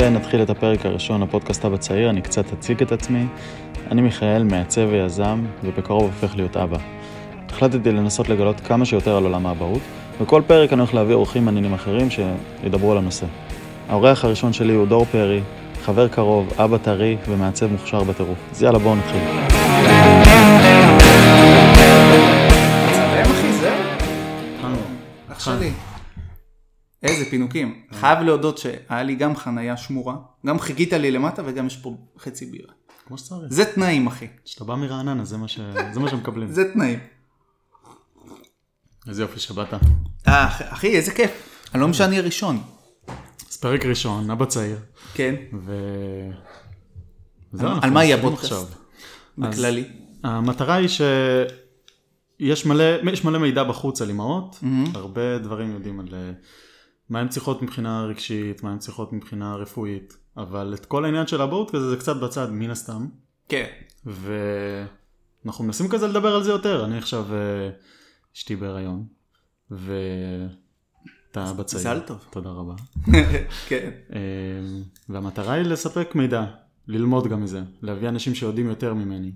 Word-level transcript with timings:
שנתחיל 0.00 0.42
את 0.42 0.50
הפרק 0.50 0.86
הראשון 0.86 1.22
לפודקאסט 1.22 1.64
אבא 1.64 1.76
צעיר, 1.76 2.10
אני 2.10 2.22
קצת 2.22 2.52
אציג 2.52 2.82
את 2.82 2.92
עצמי. 2.92 3.26
אני 3.90 4.02
מיכאל, 4.02 4.44
מעצב 4.44 4.88
ויזם, 4.90 5.44
ובקרוב 5.64 6.02
הופך 6.02 6.36
להיות 6.36 6.56
אבא. 6.56 6.78
החלטתי 7.48 7.92
לנסות 7.92 8.28
לגלות 8.28 8.60
כמה 8.60 8.84
שיותר 8.84 9.16
על 9.16 9.24
עולם 9.24 9.46
האבהות, 9.46 9.80
וכל 10.20 10.42
פרק 10.46 10.72
אני 10.72 10.80
הולך 10.80 10.94
להביא 10.94 11.14
אורחים 11.14 11.44
מעניינים 11.44 11.74
אחרים 11.74 12.08
שידברו 12.10 12.92
על 12.92 12.98
הנושא. 12.98 13.26
האורח 13.88 14.24
הראשון 14.24 14.52
שלי 14.52 14.72
הוא 14.72 14.86
דור 14.86 15.04
פרי, 15.04 15.40
חבר 15.82 16.08
קרוב, 16.08 16.52
אבא 16.56 16.78
טרי 16.78 17.16
ומעצב 17.28 17.72
מוכשר 17.72 18.02
בטירוף. 18.02 18.38
אז 18.50 18.62
יאללה, 18.62 18.78
בואו 18.78 18.94
נתחיל. 18.96 19.22
אח 25.32 25.40
שלי. 25.44 25.87
איזה 27.02 27.30
פינוקים. 27.30 27.82
חייב 27.92 28.18
להודות 28.18 28.58
שהיה 28.58 29.02
לי 29.02 29.14
גם 29.14 29.36
חנייה 29.36 29.76
שמורה, 29.76 30.16
גם 30.46 30.58
חיכית 30.58 30.92
לי 30.92 31.10
למטה 31.10 31.42
וגם 31.46 31.66
יש 31.66 31.76
פה 31.76 31.96
חצי 32.18 32.46
בירה. 32.46 32.72
כמו 33.06 33.18
שצריך. 33.18 33.52
זה 33.52 33.64
תנאים 33.74 34.06
אחי, 34.06 34.26
כשאתה 34.44 34.64
בא 34.64 34.74
מרעננה, 34.74 35.24
זה 35.24 35.36
מה 35.36 35.48
ש- 35.48 35.60
זה 35.94 36.00
מה 36.00 36.10
שמקבלים. 36.10 36.52
זה 36.52 36.72
תנאים. 36.72 36.98
איזה 39.08 39.22
יופי 39.22 39.40
שבאת. 39.40 39.74
אה, 39.74 39.78
אח- 40.46 40.62
אחי, 40.72 40.96
איזה 40.96 41.12
כיף. 41.14 41.30
אני 41.74 41.80
לא 41.80 41.88
משנה 41.88 42.06
אני 42.06 42.18
הראשון. 42.18 42.62
אז 43.50 43.56
פרק 43.56 43.84
ראשון, 43.84 44.30
אבא 44.30 44.44
צעיר, 44.44 44.78
כן. 45.14 45.34
ו... 45.64 45.72
וזהו, 47.52 47.68
על- 47.82 47.90
מה 47.90 48.04
יהיה 48.04 48.16
הפודקאסט? 48.16 48.54
בכללי. 49.38 49.84
המטרה 50.24 50.74
היא 50.74 50.88
שיש 50.88 52.66
מלא, 52.66 52.84
יש 53.12 53.24
מלא 53.24 53.38
מידע 53.38 53.64
בחוץ 53.64 54.02
על 54.02 54.08
אימהות, 54.08 54.56
הרבה 54.94 55.38
דברים 55.38 55.72
יודעים 55.72 56.00
על 56.00 56.08
אה, 56.12 56.30
מה 57.08 57.20
הן 57.20 57.28
צריכות 57.28 57.62
מבחינה 57.62 58.04
רגשית, 58.04 58.62
מה 58.62 58.72
הן 58.72 58.78
צריכות 58.78 59.12
מבחינה 59.12 59.54
רפואית, 59.54 60.16
אבל 60.36 60.74
את 60.74 60.86
כל 60.86 61.04
העניין 61.04 61.26
של 61.26 61.40
האבהות 61.40 61.70
כזה 61.70 61.90
זה 61.90 61.96
קצת 61.96 62.16
בצד 62.16 62.50
מן 62.50 62.70
הסתם, 62.70 63.06
כן. 63.48 63.66
ואנחנו 65.44 65.64
מנסים 65.64 65.88
כזה 65.88 66.08
לדבר 66.08 66.34
על 66.34 66.42
זה 66.42 66.50
יותר, 66.50 66.84
אני 66.84 66.98
עכשיו 66.98 67.34
אה, 67.34 67.70
אשתי 68.36 68.56
בהיריון, 68.56 69.04
ואתה 69.70 71.50
אבא 71.50 71.62
צעיר, 71.62 71.80
מזל 71.80 72.00
טוב. 72.00 72.24
תודה 72.30 72.50
רבה, 72.50 72.74
כן. 73.68 73.90
אה, 74.12 74.18
והמטרה 75.08 75.52
היא 75.54 75.64
לספק 75.64 76.14
מידע, 76.14 76.44
ללמוד 76.88 77.28
גם 77.28 77.42
מזה, 77.42 77.62
להביא 77.82 78.08
אנשים 78.08 78.34
שיודעים 78.34 78.66
יותר 78.66 78.94
ממני. 78.94 79.32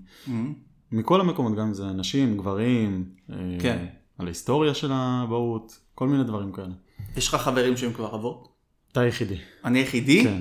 מכל 0.93 1.21
המקומות, 1.21 1.55
גם 1.55 1.67
אם 1.67 1.75
זה 1.75 1.87
נשים, 1.87 2.37
גברים, 2.37 3.05
אה, 3.31 3.37
כן. 3.61 3.87
על 4.19 4.27
ההיסטוריה 4.27 4.75
של 4.75 4.93
האבהות, 4.93 5.81
כל 5.95 6.09
מיני 6.09 6.25
דברים 6.25 6.53
כאלה. 6.53 6.75
יש 7.17 7.29
לך 7.29 7.35
חברים 7.35 7.77
שהם 7.77 7.93
כבר 7.93 8.15
אבות? 8.15 8.49
אתה 8.93 9.01
היחידי. 9.01 9.39
אני 9.65 9.79
היחידי? 9.79 10.25
כן. 10.25 10.41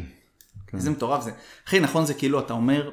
כן. 0.67 0.77
איזה 0.77 0.89
מטורף 0.89 1.23
זה. 1.23 1.31
אחי, 1.67 1.79
נכון 1.79 2.05
זה 2.05 2.13
כאילו, 2.13 2.39
אתה 2.39 2.53
אומר, 2.53 2.89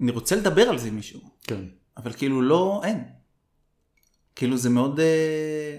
אני 0.00 0.10
רוצה 0.10 0.36
לדבר 0.36 0.62
על 0.62 0.78
זה 0.78 0.88
עם 0.88 0.96
מישהו, 0.96 1.20
כן. 1.42 1.60
אבל 1.96 2.12
כאילו 2.12 2.42
לא, 2.42 2.80
אין. 2.84 3.04
כאילו 4.36 4.56
זה 4.56 4.70
מאוד, 4.70 5.00
אה, 5.00 5.76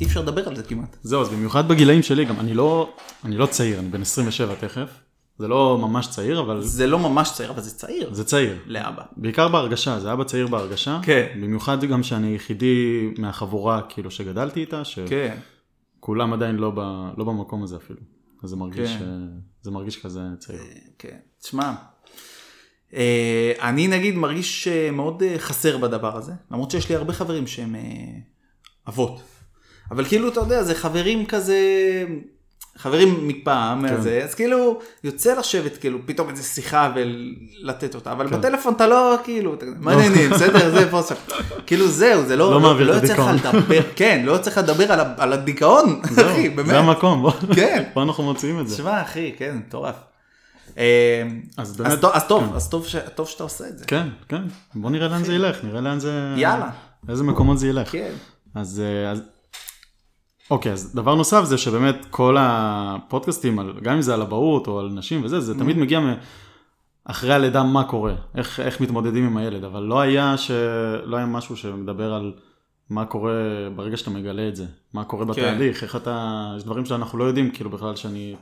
אי 0.00 0.06
אפשר 0.06 0.20
לדבר 0.20 0.48
על 0.48 0.56
זה 0.56 0.62
כמעט. 0.62 0.96
זהו, 1.02 1.22
אז 1.22 1.28
במיוחד 1.28 1.68
בגילאים 1.68 2.02
שלי, 2.02 2.24
גם 2.24 2.40
אני 2.40 2.54
לא, 2.54 2.92
אני 3.24 3.36
לא 3.36 3.46
צעיר, 3.46 3.78
אני 3.78 3.88
בן 3.88 4.02
27 4.02 4.54
תכף. 4.54 4.90
זה 5.38 5.48
לא 5.48 5.78
ממש 5.80 6.08
צעיר, 6.08 6.40
אבל 6.40 6.62
זה 6.62 6.86
לא 6.86 6.98
ממש 6.98 7.32
צעיר, 7.32 7.50
אבל 7.50 7.60
זה 7.60 7.70
צעיר. 7.70 8.14
זה 8.14 8.24
צעיר. 8.24 8.58
לאבא. 8.66 9.02
בעיקר 9.16 9.48
בהרגשה, 9.48 10.00
זה 10.00 10.12
אבא 10.12 10.24
צעיר 10.24 10.46
בהרגשה. 10.46 11.00
כן. 11.02 11.26
במיוחד 11.34 11.84
גם 11.84 12.02
שאני 12.02 12.34
יחידי 12.34 13.10
מהחבורה, 13.18 13.80
כאילו, 13.88 14.10
שגדלתי 14.10 14.60
איתה, 14.60 14.82
כן. 15.08 15.36
שכולם 16.10 16.32
עדיין 16.32 16.56
לא, 16.56 16.70
ב, 16.70 16.78
לא 17.16 17.24
במקום 17.24 17.62
הזה 17.62 17.76
אפילו. 17.76 18.00
אז 18.42 18.50
זה 18.50 18.56
מרגיש, 18.56 18.96
כן. 18.96 19.04
אה, 19.04 19.08
זה 19.62 19.70
מרגיש 19.70 20.02
כזה 20.02 20.20
צעיר. 20.38 20.60
כן. 20.98 21.16
תשמע, 21.42 21.74
אה, 22.94 23.52
אני 23.60 23.88
נגיד 23.88 24.14
מרגיש 24.14 24.68
אה, 24.68 24.90
מאוד 24.90 25.22
אה, 25.22 25.38
חסר 25.38 25.78
בדבר 25.78 26.16
הזה, 26.16 26.32
למרות 26.50 26.70
שיש 26.70 26.88
לי 26.88 26.94
הרבה 26.94 27.12
חברים 27.12 27.46
שהם 27.46 27.74
אה, 27.74 27.80
אבות. 28.88 29.22
אבל 29.90 30.04
כאילו, 30.04 30.28
אתה 30.28 30.40
יודע, 30.40 30.62
זה 30.62 30.74
חברים 30.74 31.26
כזה, 31.26 31.58
חברים 32.78 33.28
מפעם, 33.28 33.88
כן. 33.88 33.94
הזה, 33.94 34.20
אז 34.24 34.34
כאילו, 34.34 34.78
יוצא 35.04 35.38
לשבת 35.38 35.76
כאילו 35.76 35.98
פתאום 36.06 36.28
איזה 36.28 36.42
שיחה 36.42 36.92
ולתת 36.94 37.94
אותה, 37.94 38.12
אבל 38.12 38.28
כן. 38.30 38.38
בטלפון 38.38 38.74
אתה 38.74 38.86
לא, 38.86 39.16
כאילו, 39.24 39.56
מה 39.78 39.92
העניינים, 39.92 40.30
בסדר, 40.30 40.70
זה 40.70 40.88
עכשיו. 40.98 41.16
כאילו 41.66 41.88
זהו, 41.88 42.24
זה 42.26 42.36
לא, 42.36 42.60
לא 42.62 42.72
את 42.72 42.80
לא 42.86 42.92
יוצא 42.92 43.12
לך. 43.12 43.20
לדבר, 43.54 43.80
כן, 43.96 44.22
לא 44.24 44.32
יוצא 44.32 44.50
לך 44.50 44.58
לדבר 44.58 44.92
על 44.92 45.00
על 45.18 45.32
הדיכאון, 45.32 46.00
אחי, 46.30 46.48
באמת. 46.48 46.68
זה 46.68 46.78
המקום, 46.78 47.22
בוא. 47.22 47.32
כן. 47.54 47.82
פה 47.94 48.02
אנחנו 48.02 48.24
מוצאים 48.24 48.60
את 48.60 48.68
זה. 48.68 48.74
תשמע 48.74 49.02
אחי, 49.02 49.32
כן, 49.38 49.56
מטורף. 49.66 49.94
אה, 50.78 51.22
אז 51.56 51.70
אז 51.70 51.76
באמת- 51.76 52.04
אז 52.04 52.24
טוב, 52.26 52.44
כן. 52.50 52.54
אז 52.54 52.68
טוב 52.68 52.86
ש- 52.86 52.96
טוב 53.14 53.28
שאתה 53.28 53.42
עושה 53.42 53.68
את 53.68 53.78
זה. 53.78 53.84
כן, 53.84 54.08
כן. 54.28 54.42
בוא 54.74 54.90
נראה 54.90 55.08
לאן 55.08 55.24
זה 55.24 55.34
ילך, 55.34 55.56
נראה 55.64 55.80
לאן 55.80 56.00
זה... 56.00 56.34
יאללה. 56.36 56.70
איזה 57.08 57.24
מקומות 57.24 57.58
זה 57.58 57.66
ילך. 57.68 57.92
כן. 57.92 58.10
אז, 58.54 58.82
אה, 58.84 59.10
אז... 59.10 59.20
אוקיי, 60.50 60.72
אז 60.72 60.94
דבר 60.94 61.14
נוסף 61.14 61.44
זה 61.44 61.58
שבאמת 61.58 62.06
כל 62.10 62.36
הפודקאסטים, 62.38 63.58
גם 63.82 63.94
אם 63.94 64.02
זה 64.02 64.14
על 64.14 64.22
אבהות 64.22 64.66
או 64.66 64.80
על 64.80 64.88
נשים 64.88 65.24
וזה, 65.24 65.40
זה 65.40 65.58
תמיד 65.58 65.78
מגיע 65.78 66.00
מ... 66.00 66.14
אחרי 67.04 67.34
הלידה 67.34 67.62
מה 67.62 67.84
קורה, 67.84 68.14
איך, 68.34 68.60
איך 68.60 68.80
מתמודדים 68.80 69.26
עם 69.26 69.36
הילד, 69.36 69.64
אבל 69.64 69.82
לא 69.82 70.00
היה, 70.00 70.36
ש... 70.36 70.50
לא 71.04 71.16
היה 71.16 71.26
משהו 71.26 71.56
שמדבר 71.56 72.14
על 72.14 72.32
מה 72.90 73.04
קורה 73.04 73.32
ברגע 73.76 73.96
שאתה 73.96 74.10
מגלה 74.10 74.48
את 74.48 74.56
זה, 74.56 74.66
מה 74.92 75.04
קורה 75.04 75.24
בתהליך, 75.24 75.82
איך 75.82 75.96
אתה, 75.96 76.46
יש 76.56 76.64
דברים 76.64 76.84
שאנחנו 76.84 77.18
לא 77.18 77.24
יודעים, 77.24 77.50
כאילו 77.50 77.70
בכלל 77.70 77.96
שאני, 77.96 78.36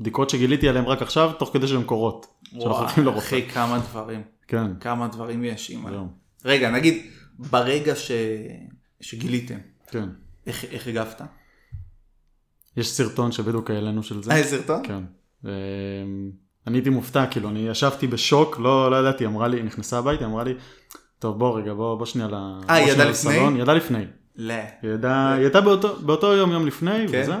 בדיקות 0.00 0.30
שגיליתי 0.30 0.68
עליהן 0.68 0.84
רק 0.84 1.02
עכשיו, 1.02 1.30
תוך 1.38 1.50
כדי 1.52 1.68
שהן 1.68 1.82
קורות. 1.82 2.26
וואי. 2.52 2.86
אחי, 3.18 3.48
כמה 3.48 3.78
דברים, 3.78 4.22
כן, 4.48 4.66
כמה 4.80 5.08
דברים 5.08 5.44
יש, 5.44 5.70
אימא. 5.70 5.90
רגע, 6.44 6.70
נגיד, 6.70 7.02
ברגע 7.38 7.96
ש... 7.96 8.10
שגיליתם, 9.00 9.58
כן. 9.90 10.08
איך 10.46 10.64
איך 10.64 10.86
הגבת? 10.86 11.22
יש 12.76 12.90
סרטון 12.90 13.32
שבדיוק 13.32 13.70
העלינו 13.70 14.02
של 14.02 14.22
זה. 14.22 14.30
אה, 14.30 14.38
יש 14.38 14.46
סרטון? 14.46 14.82
כן. 14.84 15.02
אמ, 15.44 15.50
אני 16.66 16.78
הייתי 16.78 16.90
מופתע, 16.90 17.26
כאילו, 17.26 17.48
אני 17.48 17.68
ישבתי 17.68 18.06
בשוק, 18.06 18.58
לא, 18.58 18.90
לא 18.90 18.96
ידעתי, 18.96 19.26
אמרה 19.26 19.48
לי, 19.48 19.56
היא 19.56 19.64
נכנסה 19.64 19.98
הביתה, 19.98 20.24
אמרה 20.24 20.44
לי, 20.44 20.54
טוב, 21.18 21.38
בוא 21.38 21.58
רגע, 21.58 21.74
בוא, 21.74 21.98
בוא 21.98 22.06
שנייה 22.06 22.28
ל... 22.28 22.34
אה, 22.34 22.74
היא 22.74 22.92
ידעה 22.92 23.10
לפני? 23.10 23.10
לסלון." 23.10 23.56
ידעה 23.56 23.74
לפני. 23.74 24.04
לא. 24.36 24.54
היא 24.82 24.90
ידעה, 24.90 25.32
היא 25.34 25.42
הייתה 25.42 25.60
באותו, 25.60 25.96
באותו 25.96 26.32
יום, 26.32 26.52
יום 26.52 26.66
לפני, 26.66 27.08
כן. 27.08 27.22
וזה, 27.22 27.36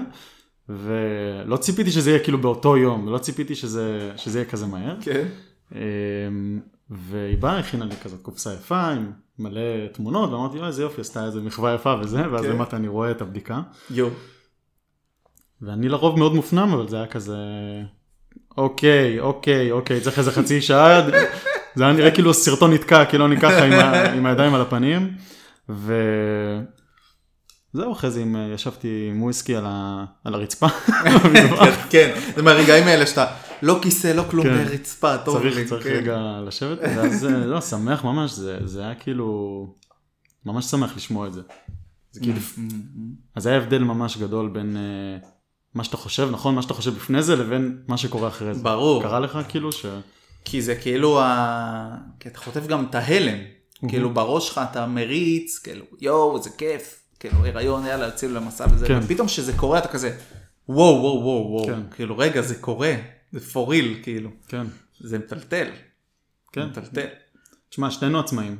ולא 0.68 1.56
ציפיתי 1.56 1.90
שזה 1.90 2.10
יהיה 2.10 2.24
כאילו 2.24 2.38
באותו 2.38 2.76
יום, 2.76 3.08
לא 3.08 3.18
ציפיתי 3.18 3.54
שזה, 3.54 4.12
שזה 4.16 4.38
יהיה 4.38 4.50
כזה 4.50 4.66
מהר. 4.66 4.96
כן. 5.00 5.28
אמ, 5.72 6.60
והיא 6.90 7.38
באה, 7.38 7.58
הכינה 7.58 7.84
לי 7.84 7.96
כזאת 7.96 8.22
קופסה 8.22 8.54
יפה 8.54 8.88
עם 8.88 9.12
מלא 9.38 9.86
תמונות, 9.92 10.30
ואמרתי, 10.30 10.58
אוי, 10.58 10.66
איזה 10.66 10.82
יופי, 10.82 11.00
עשתה 11.00 11.24
איזה 11.24 11.40
מחווה 11.40 11.74
יפה 11.74 11.94
וזה, 12.00 12.22
ואז 12.32 12.44
כן. 12.44 12.50
למטה 12.50 12.76
אני 12.76 12.88
רואה 12.88 13.10
את 13.10 13.22
הבדיקה. 13.22 13.60
יו. 13.90 14.08
ואני 15.62 15.88
לרוב 15.88 16.18
מאוד 16.18 16.34
מופנם, 16.34 16.72
אבל 16.72 16.88
זה 16.88 16.96
היה 16.96 17.06
כזה, 17.06 17.36
אוקיי, 18.56 19.20
אוקיי, 19.20 19.72
אוקיי, 19.72 20.00
צריך 20.00 20.18
איזה 20.18 20.32
חצי 20.32 20.60
שעה, 20.60 21.00
זה 21.74 21.84
היה 21.84 21.92
נראה 21.92 22.10
כאילו 22.10 22.30
הסרטון 22.30 22.72
נתקע, 22.72 23.04
כאילו 23.04 23.26
אני 23.26 23.40
ככה 23.40 23.64
עם, 23.64 23.72
ה, 23.72 24.04
עם 24.16 24.26
הידיים 24.26 24.54
על 24.54 24.60
הפנים, 24.60 25.12
וזהו, 25.68 26.62
אחרי 27.92 28.10
זה 28.10 28.22
ישבתי 28.54 29.08
עם 29.10 29.22
וויסקי 29.22 29.56
על, 29.56 29.64
ה, 29.66 30.04
על 30.24 30.34
הרצפה, 30.34 30.66
במטבח. 31.24 31.76
כן, 31.92 32.14
זה 32.36 32.42
מהרגעים 32.42 32.86
האלה 32.86 33.06
שאתה, 33.06 33.26
לא 33.64 33.78
כיסא, 33.82 34.06
לא 34.06 34.24
כלום, 34.30 34.46
כן. 34.46 34.64
רצפה, 34.70 35.18
טוב 35.18 35.38
צריך, 35.38 35.56
לי. 35.56 35.64
צריך 35.64 35.84
כן. 35.84 35.90
רגע 35.90 36.40
לשבת, 36.46 36.78
ואז, 36.80 37.24
אה, 37.24 37.30
לא, 37.30 37.60
שמח 37.60 38.04
ממש, 38.04 38.30
זה, 38.30 38.58
זה 38.64 38.80
היה 38.82 38.94
כאילו, 38.94 39.66
ממש 40.46 40.64
שמח 40.64 40.96
לשמוע 40.96 41.26
את 41.26 41.32
זה. 41.32 41.40
זה 42.12 42.20
כאילו, 42.20 42.38
אז 43.34 43.42
זה 43.42 43.48
היה 43.48 43.58
הבדל 43.58 43.78
ממש 43.78 44.16
גדול 44.16 44.48
בין 44.48 44.76
אה, 44.76 45.28
מה 45.74 45.84
שאתה 45.84 45.96
חושב, 45.96 46.28
נכון? 46.30 46.54
מה 46.54 46.62
שאתה 46.62 46.74
חושב 46.74 46.96
לפני 46.96 47.22
זה 47.22 47.36
לבין 47.36 47.78
מה 47.88 47.96
שקורה 47.96 48.28
אחרי 48.28 48.54
זה. 48.54 48.62
ברור. 48.62 49.02
קרה 49.02 49.20
לך 49.20 49.38
כאילו 49.48 49.72
ש... 49.72 49.86
כי 50.44 50.62
זה 50.62 50.74
כאילו, 50.74 51.20
ה... 51.20 51.96
כי 52.20 52.28
אתה 52.28 52.38
חוטף 52.38 52.66
גם 52.66 52.86
את 52.90 52.94
ההלם. 52.94 53.38
כאילו 53.88 54.14
בראש 54.14 54.48
שלך 54.48 54.60
אתה 54.70 54.86
מריץ, 54.86 55.58
כאילו 55.58 55.84
יואו, 56.00 56.36
איזה 56.36 56.50
כיף. 56.58 57.00
כאילו 57.20 57.46
הריון, 57.46 57.86
יאללה, 57.86 58.06
יוצאים 58.06 58.34
למסע 58.34 58.66
וזה. 58.70 58.86
כן. 58.86 58.98
ופתאום 59.02 59.26
כשזה 59.26 59.52
קורה 59.56 59.78
אתה 59.78 59.88
כזה, 59.88 60.16
וואו, 60.68 61.02
וואו, 61.02 61.22
וואו, 61.22 61.50
וואו. 61.50 61.66
כן. 61.66 61.80
כאילו 61.90 62.18
רגע, 62.18 62.42
זה 62.42 62.54
קורה. 62.54 62.94
זה 63.34 63.52
for 63.52 63.68
real, 63.68 64.02
כאילו. 64.02 64.30
כן, 64.48 64.66
זה 65.00 65.18
מטלטל. 65.18 65.70
כן. 66.52 66.66
מטלטל. 66.66 67.06
תשמע, 67.68 67.90
שנינו 67.90 68.20
עצמאים. 68.20 68.56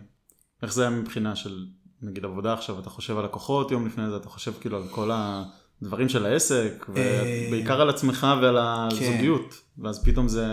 איך 0.63 0.73
זה 0.73 0.83
היה 0.83 0.91
מבחינה 0.91 1.37
של, 1.37 1.67
נגיד 2.03 2.25
עבודה 2.25 2.53
עכשיו, 2.53 2.81
אתה 2.81 2.91
חושב 2.91 3.19
על 3.19 3.25
לקוחות 3.25 3.71
יום 3.71 3.87
לפני 3.87 4.11
זה, 4.11 4.17
אתה 4.17 4.29
חושב 4.29 4.53
כאילו 4.61 4.77
על 4.77 4.89
כל 4.91 5.11
הדברים 5.13 6.09
של 6.09 6.27
העסק, 6.27 6.87
אה, 6.97 7.45
ובעיקר 7.49 7.81
על 7.81 7.91
עצמך 7.91 8.27
ועל 8.43 8.57
הזוגיות. 8.59 9.55
ואז 9.79 10.05
פתאום 10.05 10.29
זה... 10.29 10.47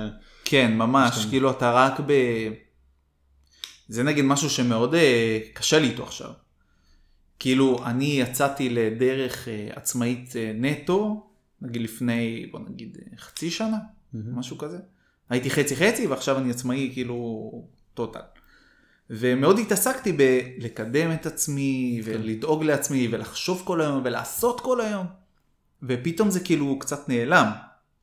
כן, 0.45 0.77
ממש, 0.77 1.09
משתנה. 1.09 1.29
כאילו 1.29 1.51
אתה 1.51 1.71
רק 1.71 1.99
ב... 1.99 2.13
זה 3.87 4.03
נגיד 4.03 4.25
משהו 4.25 4.49
שמאוד 4.49 4.95
אה, 4.95 5.39
קשה 5.53 5.79
לי 5.79 5.89
איתו 5.89 6.03
עכשיו. 6.03 6.29
כאילו, 7.39 7.85
אני 7.85 8.05
יצאתי 8.05 8.69
לדרך 8.69 9.47
אה, 9.47 9.69
עצמאית 9.75 10.35
אה, 10.35 10.51
נטו, 10.55 11.27
נגיד 11.61 11.81
לפני, 11.81 12.49
בוא 12.51 12.59
נגיד, 12.69 12.97
חצי 13.17 13.51
שנה, 13.51 13.77
משהו 14.13 14.57
כזה. 14.57 14.77
הייתי 15.29 15.49
חצי 15.49 15.75
חצי 15.75 16.07
ועכשיו 16.07 16.37
אני 16.37 16.49
עצמאי 16.49 16.89
כאילו 16.93 17.51
טוטל. 17.93 18.19
ומאוד 19.09 19.59
התעסקתי 19.59 20.11
בלקדם 20.11 21.11
את 21.11 21.25
עצמי 21.25 22.01
ולדאוג 22.03 22.63
לעצמי 22.63 23.07
ולחשוב 23.11 23.61
כל 23.65 23.81
היום 23.81 24.01
ולעשות 24.05 24.61
כל 24.61 24.81
היום. 24.81 25.07
ופתאום 25.83 26.29
זה 26.29 26.39
כאילו 26.39 26.79
קצת 26.79 27.09
נעלם. 27.09 27.51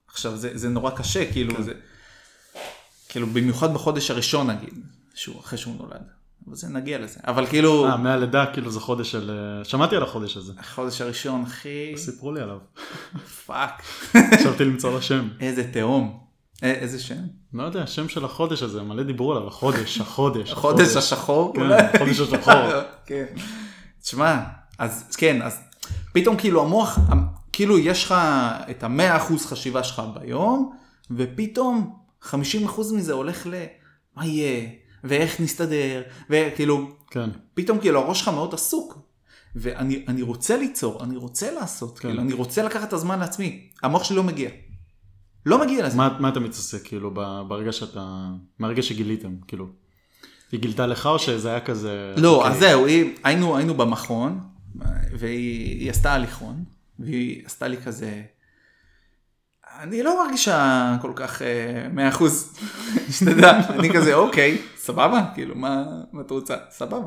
עכשיו 0.08 0.36
זה, 0.36 0.58
זה 0.58 0.68
נורא 0.68 0.90
קשה 0.90 1.32
כאילו 1.32 1.54
כן. 1.54 1.62
זה. 1.62 1.72
כאילו 3.08 3.26
במיוחד 3.26 3.74
בחודש 3.74 4.10
הראשון 4.10 4.50
נגיד, 4.50 4.74
שהוא 5.14 5.40
אחרי 5.40 5.58
שהוא 5.58 5.76
נולד. 5.76 6.02
אבל 6.48 6.56
זה 6.56 6.68
נגיע 6.68 6.98
לזה. 6.98 7.20
אבל 7.26 7.46
כאילו, 7.46 7.86
אה, 7.86 7.96
מהלידה 7.96 8.46
כאילו 8.52 8.70
זה 8.70 8.80
חודש 8.80 9.12
של... 9.12 9.30
אה, 9.30 9.64
שמעתי 9.64 9.96
על 9.96 10.02
החודש 10.02 10.36
הזה. 10.36 10.52
החודש 10.58 11.00
הראשון 11.00 11.42
אחי, 11.42 11.92
סיפרו 11.96 12.32
לי 12.32 12.40
עליו. 12.40 12.58
fuck, 13.46 13.82
חשבתי 14.34 14.64
למצוא 14.64 14.92
לו 14.92 15.02
שם. 15.02 15.28
איזה 15.40 15.72
תהום. 15.72 16.18
א- 16.62 16.66
איזה 16.66 16.98
שם? 17.00 17.14
לא 17.54 17.62
יודע, 17.62 17.82
השם 17.82 18.08
של 18.08 18.24
החודש 18.24 18.62
הזה, 18.62 18.82
מלא 18.82 19.02
דיברו 19.02 19.32
עליו, 19.32 19.46
החודש, 19.48 20.00
החודש. 20.00 20.52
החודש 20.52 20.96
השחור? 20.96 21.54
כן? 21.54 21.62
החודש 21.94 22.20
השחור. 22.20 22.54
כן. 23.06 23.24
תשמע, 24.02 24.36
אז 24.78 25.16
כן, 25.16 25.42
אז 25.42 25.60
פתאום 26.12 26.36
כאילו 26.36 26.62
המוח, 26.62 26.98
כאילו 27.52 27.78
יש 27.78 28.04
לך 28.04 28.14
את 28.70 28.82
המאה 28.82 29.16
אחוז 29.16 29.46
חשיבה 29.46 29.84
שלך 29.84 30.02
ביום, 30.20 30.72
ופתאום 31.10 31.96
50 32.22 32.64
אחוז 32.64 32.92
מזה 32.92 33.12
הולך 33.12 33.46
ל... 33.46 33.54
מה 34.16 34.26
יהיה? 34.26 34.68
ואיך 35.04 35.40
נסתדר? 35.40 36.02
וכאילו, 36.30 36.90
כן, 37.10 37.30
פתאום 37.54 37.78
כאילו 37.78 38.00
הראש 38.00 38.18
שלך 38.18 38.28
מאוד 38.28 38.54
עסוק. 38.54 38.98
ואני 39.56 40.04
אני 40.08 40.22
רוצה 40.22 40.56
ליצור, 40.56 41.04
אני 41.04 41.16
רוצה 41.16 41.50
לעשות, 41.52 41.98
כן. 41.98 42.08
כאילו, 42.08 42.22
אני 42.22 42.32
רוצה 42.32 42.62
לקחת 42.62 42.88
את 42.88 42.92
הזמן 42.92 43.18
לעצמי. 43.18 43.68
המוח 43.82 44.04
שלי 44.04 44.16
לא 44.16 44.22
מגיע. 44.22 44.50
לא 45.46 45.60
מגיע 45.60 45.86
לזה. 45.86 45.96
מה 45.96 46.16
מה 46.20 46.28
אתה 46.28 46.40
מתעסק 46.40 46.82
כאילו 46.84 47.14
ברגע 47.48 47.72
שאתה... 47.72 48.30
מהרגע 48.58 48.82
שגיליתם, 48.82 49.36
כאילו. 49.46 49.66
היא 50.52 50.60
גילתה 50.60 50.86
לך 50.86 51.06
או 51.06 51.18
שזה 51.18 51.48
היה 51.48 51.60
כזה... 51.60 52.14
לא, 52.16 52.36
אוקיי, 52.36 52.50
אז 52.50 52.58
זהו, 52.58 52.86
היא, 52.86 53.14
היינו, 53.24 53.56
היינו 53.56 53.74
במכון, 53.74 54.40
והיא 55.18 55.80
היא 55.80 55.90
עשתה 55.90 56.12
הליכון, 56.12 56.64
והיא 56.98 57.42
עשתה 57.46 57.68
לי 57.68 57.76
כזה, 57.76 58.22
אני 59.82 60.02
לא 60.02 60.24
מרגישה 60.24 60.96
כל 61.02 61.12
כך 61.14 61.42
אה, 61.42 61.88
מאה 61.92 62.08
אחוז, 62.08 62.58
שתדע, 63.16 63.60
אני 63.68 63.92
כזה, 63.92 64.14
אוקיי, 64.14 64.58
סבבה, 64.76 65.24
כאילו, 65.34 65.54
מה, 65.54 65.84
את 66.20 66.30
רוצה? 66.30 66.54
סבבה. 66.70 66.98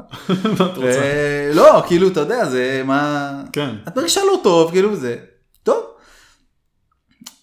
מה 0.60 0.66
את 0.66 0.78
רוצה? 0.78 1.02
ו- 1.04 1.52
לא, 1.54 1.84
כאילו, 1.88 2.08
אתה 2.08 2.20
יודע, 2.20 2.46
זה 2.46 2.82
מה... 2.86 3.32
כן, 3.54 3.76
את 3.88 3.98
מרגישה 3.98 4.22
לא 4.22 4.40
טוב, 4.44 4.72
כאילו, 4.72 4.96
זה 4.96 5.18
טוב. 5.64 5.84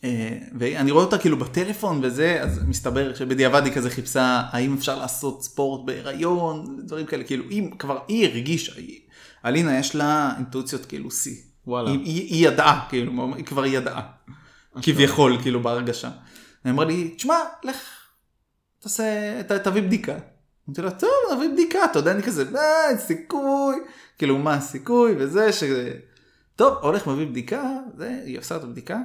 אה, 0.04 0.38
ואני 0.58 0.90
רואה 0.90 1.04
אותה 1.04 1.18
כאילו 1.18 1.36
בטלפון 1.36 2.00
וזה, 2.02 2.42
אז 2.42 2.60
מסתבר 2.66 3.14
שבדיעבד 3.14 3.64
היא 3.64 3.72
כזה 3.72 3.90
חיפשה 3.90 4.42
האם 4.50 4.74
אפשר 4.74 4.98
לעשות 4.98 5.42
ספורט 5.42 5.86
בהיריון, 5.86 6.78
דברים 6.82 7.06
כאלה, 7.06 7.24
כאילו, 7.24 7.44
היא 7.50 7.70
כבר, 7.78 7.98
היא 8.08 8.26
הרגישה, 8.28 8.72
אלינה 9.44 9.78
יש 9.78 9.94
לה 9.94 10.32
אינטואיציות 10.36 10.86
כאילו 10.86 11.10
שיא. 11.10 11.34
וואלה. 11.66 11.90
היא, 11.90 11.98
היא, 12.04 12.22
היא 12.22 12.48
ידעה, 12.48 12.86
כאילו, 12.88 13.34
היא 13.36 13.44
כבר 13.44 13.66
ידעה. 13.66 14.02
כביכול, 14.82 15.42
כאילו, 15.42 15.62
בהרגשה. 15.62 16.10
היא 16.64 16.72
אמרה 16.72 16.84
לי, 16.84 17.14
תשמע, 17.16 17.34
לך, 17.64 17.76
תעשה, 18.78 19.42
ת, 19.42 19.52
תביא 19.52 19.82
בדיקה. 19.82 20.14
אמרתי 20.68 20.82
לה, 20.82 20.90
טוב, 20.90 21.10
נביא 21.36 21.48
בדיקה, 21.52 21.84
אתה 21.84 21.98
יודע, 21.98 22.12
אני 22.12 22.22
כזה, 22.22 22.44
אה, 22.54 22.88
אין 22.90 22.98
סיכוי, 22.98 23.76
כאילו, 24.18 24.38
מה 24.38 24.54
הסיכוי, 24.54 25.14
וזה, 25.18 25.52
ש... 25.52 25.62
טוב, 26.56 26.74
הולך, 26.80 27.06
מביא 27.06 27.26
בדיקה, 27.26 27.62
זה, 27.96 28.20
היא 28.24 28.38
עושה 28.38 28.56
את 28.56 28.62
הבדיקה, 28.62 28.98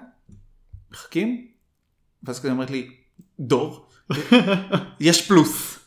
מחכים, 0.91 1.47
ואז 2.23 2.39
כזה 2.39 2.51
אומרת 2.51 2.71
לי, 2.71 2.89
דור, 3.39 3.89
יש 4.99 5.27
פלוס. 5.27 5.79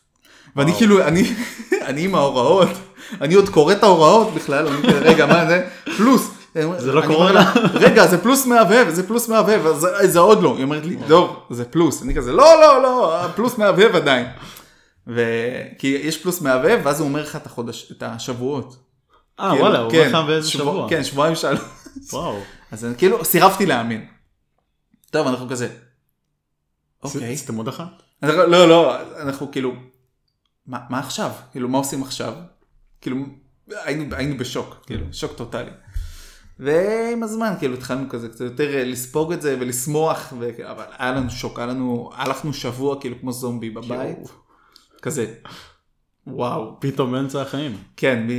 ואני. 0.57 0.73
כאילו, 0.73 1.07
אני, 1.07 1.23
אני 1.89 2.05
עם 2.05 2.15
ההוראות, 2.15 2.69
אני 3.21 3.35
עוד 3.35 3.49
קורא 3.49 3.73
את 3.73 3.83
ההוראות 3.83 4.35
בכלל, 4.35 4.67
אני 4.67 4.89
כזה, 4.89 4.99
רגע, 4.99 5.27
מה 5.27 5.47
זה? 5.47 5.69
פלוס. 5.97 6.31
זה 6.79 6.93
לא 6.93 7.01
לה, 7.33 7.53
רגע, 7.87 8.07
זה 8.07 8.23
פלוס 8.23 8.47
מהבהב, 8.47 8.89
זה 8.91 9.07
פלוס 9.07 9.29
מהבהב, 9.29 9.77
זה- 9.77 10.19
עוד 10.19 10.43
לא. 10.43 10.55
היא 10.57 10.65
אומרת 10.65 10.85
לי, 10.87 10.97
דור, 10.97 11.47
זה 11.51 11.65
פלוס. 11.65 12.03
אני 12.03 12.15
כזה, 12.15 12.33
לא, 12.33 12.61
לא, 12.61 12.83
לא, 12.83 13.23
פלוס 13.37 13.59
מהבהב 13.59 13.97
עדיין. 13.97 14.27
כי 15.79 15.87
יש 16.03 16.23
פלוס 16.23 16.41
מהבהב, 16.41 16.81
ואז 16.85 17.01
הוא 17.01 17.09
אומר 17.09 17.23
לך 17.23 17.37
את 17.37 18.03
השבועות. 18.03 18.77
אה 19.41 19.49
כאילו, 19.51 19.63
וואלה, 19.65 19.79
הוא 19.79 19.91
כן, 19.91 20.07
אומר 20.07 20.21
לך 20.21 20.27
באיזה 20.27 20.49
שבוע-. 20.51 20.87
כן, 20.91 21.05
שבועיים 21.05 21.35
שלוש. 21.37 21.61
וואו. 22.13 22.39
אז 22.73 22.85
אני 22.85 22.95
כאילו 22.99 23.25
סירבתי 23.25 23.67
להאמין. 23.67 24.07
טוב, 25.11 25.27
אנחנו 25.27 25.49
כזה, 25.49 25.69
אוקיי. 27.03 27.33
עשיתם 27.33 27.57
עוד 27.57 27.69
אחת? 27.69 28.03
לא, 28.23 28.69
לא, 28.69 28.97
אנחנו 29.21 29.51
כאילו, 29.53 29.75
מה 30.67 30.99
עכשיו? 30.99 31.31
כאילו, 31.53 31.69
מה 31.69 31.79
עושים 31.79 32.03
עכשיו? 32.03 32.33
כאילו, 33.01 33.17
היינו 33.77 34.39
בשוק, 34.39 34.77
כאילו, 34.87 35.07
שוק 35.13 35.33
טוטאלי. 35.33 35.71
ועם 36.59 37.23
הזמן, 37.23 37.55
כאילו, 37.59 37.75
התחלנו 37.75 38.09
כזה 38.09 38.29
קצת 38.29 38.41
יותר 38.41 38.75
אה, 38.75 38.85
לספוג 38.85 39.33
את 39.33 39.43
זה 39.43 39.57
ולשמוח, 39.61 40.33
ו... 40.39 40.51
אבל 40.71 40.85
היה 40.99 41.13
לנו 41.13 41.31
שוק, 41.31 41.59
היה 41.59 41.67
לנו, 41.67 42.11
הלכנו 42.15 42.53
שבוע 42.53 43.01
כאילו 43.01 43.17
כמו 43.21 43.33
זומבי 43.33 43.71
בבית. 43.71 44.19
כזה, 45.03 45.35
וואו. 46.27 46.81
פתאום 46.81 47.13
באמצע 47.13 47.43
החיים. 47.43 47.77
כן, 47.97 48.27
מ... 48.27 48.31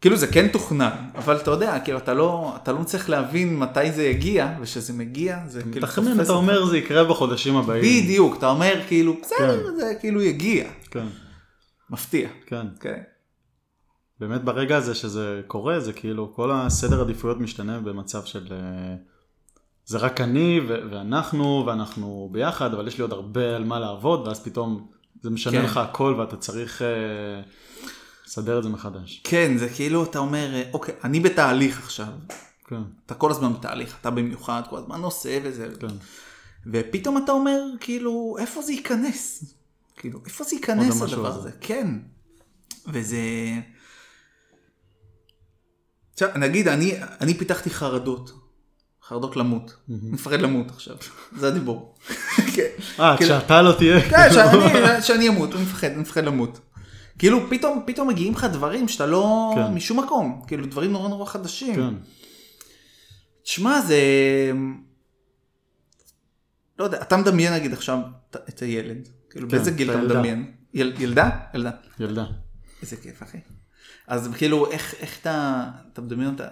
כאילו 0.00 0.16
זה 0.16 0.26
כן 0.26 0.48
תוכנן, 0.48 0.96
אבל 1.14 1.36
אתה 1.36 1.50
יודע, 1.50 1.80
כאילו 1.80 1.98
אתה 1.98 2.14
לא, 2.14 2.56
אתה 2.62 2.72
לא 2.72 2.84
צריך 2.84 3.10
להבין 3.10 3.58
מתי 3.58 3.92
זה 3.92 4.02
יגיע, 4.02 4.54
וכשזה 4.60 4.92
מגיע, 4.92 5.38
זה 5.46 5.62
כאילו 5.72 5.86
תופס 5.86 6.20
אתה. 6.20 6.32
אומר 6.32 6.64
זה 6.64 6.78
יקרה 6.78 7.04
בחודשים 7.04 7.56
הבאים. 7.56 7.82
בדיוק, 7.82 8.36
אתה 8.38 8.50
אומר 8.50 8.80
כאילו, 8.88 9.16
בסדר, 9.22 9.70
כן. 9.70 9.76
זה 9.76 9.94
כאילו 10.00 10.22
יגיע. 10.22 10.64
כן, 10.90 11.06
מפתיע. 11.90 12.28
כן. 12.46 12.66
כן. 12.80 13.02
באמת 14.22 14.44
ברגע 14.44 14.76
הזה 14.76 14.94
שזה 14.94 15.40
קורה, 15.46 15.80
זה 15.80 15.92
כאילו 15.92 16.32
כל 16.34 16.50
הסדר 16.52 17.00
עדיפויות 17.00 17.40
משתנה 17.40 17.80
במצב 17.80 18.24
של... 18.24 18.48
אה, 18.50 18.94
זה 19.86 19.98
רק 19.98 20.20
אני 20.20 20.60
ו- 20.68 20.90
ואנחנו, 20.90 21.64
ואנחנו 21.66 22.28
ביחד, 22.32 22.74
אבל 22.74 22.88
יש 22.88 22.98
לי 22.98 23.02
עוד 23.02 23.12
הרבה 23.12 23.56
על 23.56 23.64
מה 23.64 23.80
לעבוד, 23.80 24.28
ואז 24.28 24.44
פתאום 24.44 24.86
זה 25.22 25.30
משנה 25.30 25.58
כן. 25.58 25.64
לך 25.64 25.76
הכל 25.76 26.14
ואתה 26.18 26.36
צריך 26.36 26.82
אה, 26.82 26.88
לסדר 28.26 28.58
את 28.58 28.62
זה 28.62 28.68
מחדש. 28.68 29.20
כן, 29.24 29.56
זה 29.56 29.68
כאילו 29.68 30.04
אתה 30.04 30.18
אומר, 30.18 30.54
אה, 30.54 30.62
אוקיי, 30.72 30.94
אני 31.04 31.20
בתהליך 31.20 31.78
עכשיו, 31.78 32.12
כן, 32.66 32.82
אתה 33.06 33.14
כל 33.14 33.30
הזמן 33.30 33.52
בתהליך, 33.52 33.96
אתה 34.00 34.10
במיוחד, 34.10 34.62
כל 34.70 34.76
הזמן 34.76 35.00
עושה 35.00 35.38
וזה, 35.44 35.68
כן. 35.80 35.94
ופתאום 36.66 37.24
אתה 37.24 37.32
אומר, 37.32 37.60
כאילו, 37.80 38.36
איפה 38.38 38.62
זה 38.62 38.72
ייכנס? 38.72 39.54
כאילו, 39.96 40.20
איפה 40.26 40.44
זה 40.44 40.56
ייכנס 40.56 41.02
הדבר. 41.02 41.26
הזה? 41.26 41.50
כן. 41.60 41.88
וזה... 42.86 43.18
עכשיו, 46.12 46.28
נגיד, 46.36 46.68
אני, 46.68 46.92
אני 47.20 47.34
פיתחתי 47.34 47.70
חרדות. 47.70 48.32
חרדות 49.08 49.36
למות. 49.36 49.76
אני 49.90 49.98
מפחד 50.10 50.40
למות 50.40 50.70
עכשיו. 50.70 50.96
זה 51.40 51.48
הדיבור. 51.48 51.94
כן. 52.56 52.66
אה, 53.00 53.16
כאילו- 53.18 53.30
כשאתה 53.38 53.62
לא 53.62 53.72
תהיה. 53.78 54.10
כן, 54.10 54.28
שאני, 54.34 55.02
שאני 55.02 55.28
אמות, 55.28 55.54
אני 55.54 55.62
מפחד, 55.62 55.86
אני 55.88 56.00
מפחד 56.00 56.24
למות. 56.24 56.60
כאילו, 57.18 57.50
פתאום, 57.50 57.82
פתאום 57.86 58.08
מגיעים 58.08 58.32
לך 58.32 58.44
דברים 58.44 58.88
שאתה 58.88 59.06
לא... 59.06 59.52
כן. 59.54 59.74
משום 59.74 60.00
מקום. 60.00 60.42
כאילו, 60.46 60.66
דברים 60.66 60.92
נורא 60.92 61.08
נורא 61.08 61.26
חדשים. 61.26 61.74
כן, 61.74 61.94
תשמע, 63.42 63.80
זה... 63.80 63.96
לא 66.78 66.84
יודע, 66.84 67.02
אתה 67.02 67.16
מדמיין 67.16 67.52
נגיד 67.54 67.72
עכשיו 67.72 67.98
את- 68.30 68.62
הילד. 68.62 69.08
כאילו, 69.30 69.48
כן, 69.48 69.56
באיזה 69.56 69.70
גיל 69.70 69.90
את 69.90 69.96
אתה. 69.96 70.04
מדמיין? 70.04 70.52
יל, 70.74 70.92
ילדה? 70.98 71.30
ילדה. 71.54 71.70
ילדה. 72.00 72.24
איזה 72.82 72.96
כיף, 72.96 73.22
אחי. 73.22 73.38
אז 74.08 74.30
כאילו, 74.36 74.70
איך, 74.70 74.94
איך 75.00 75.18
אתה, 75.20 75.64
אתה 75.92 76.02
מדמיין 76.02 76.30
אותה? 76.30 76.44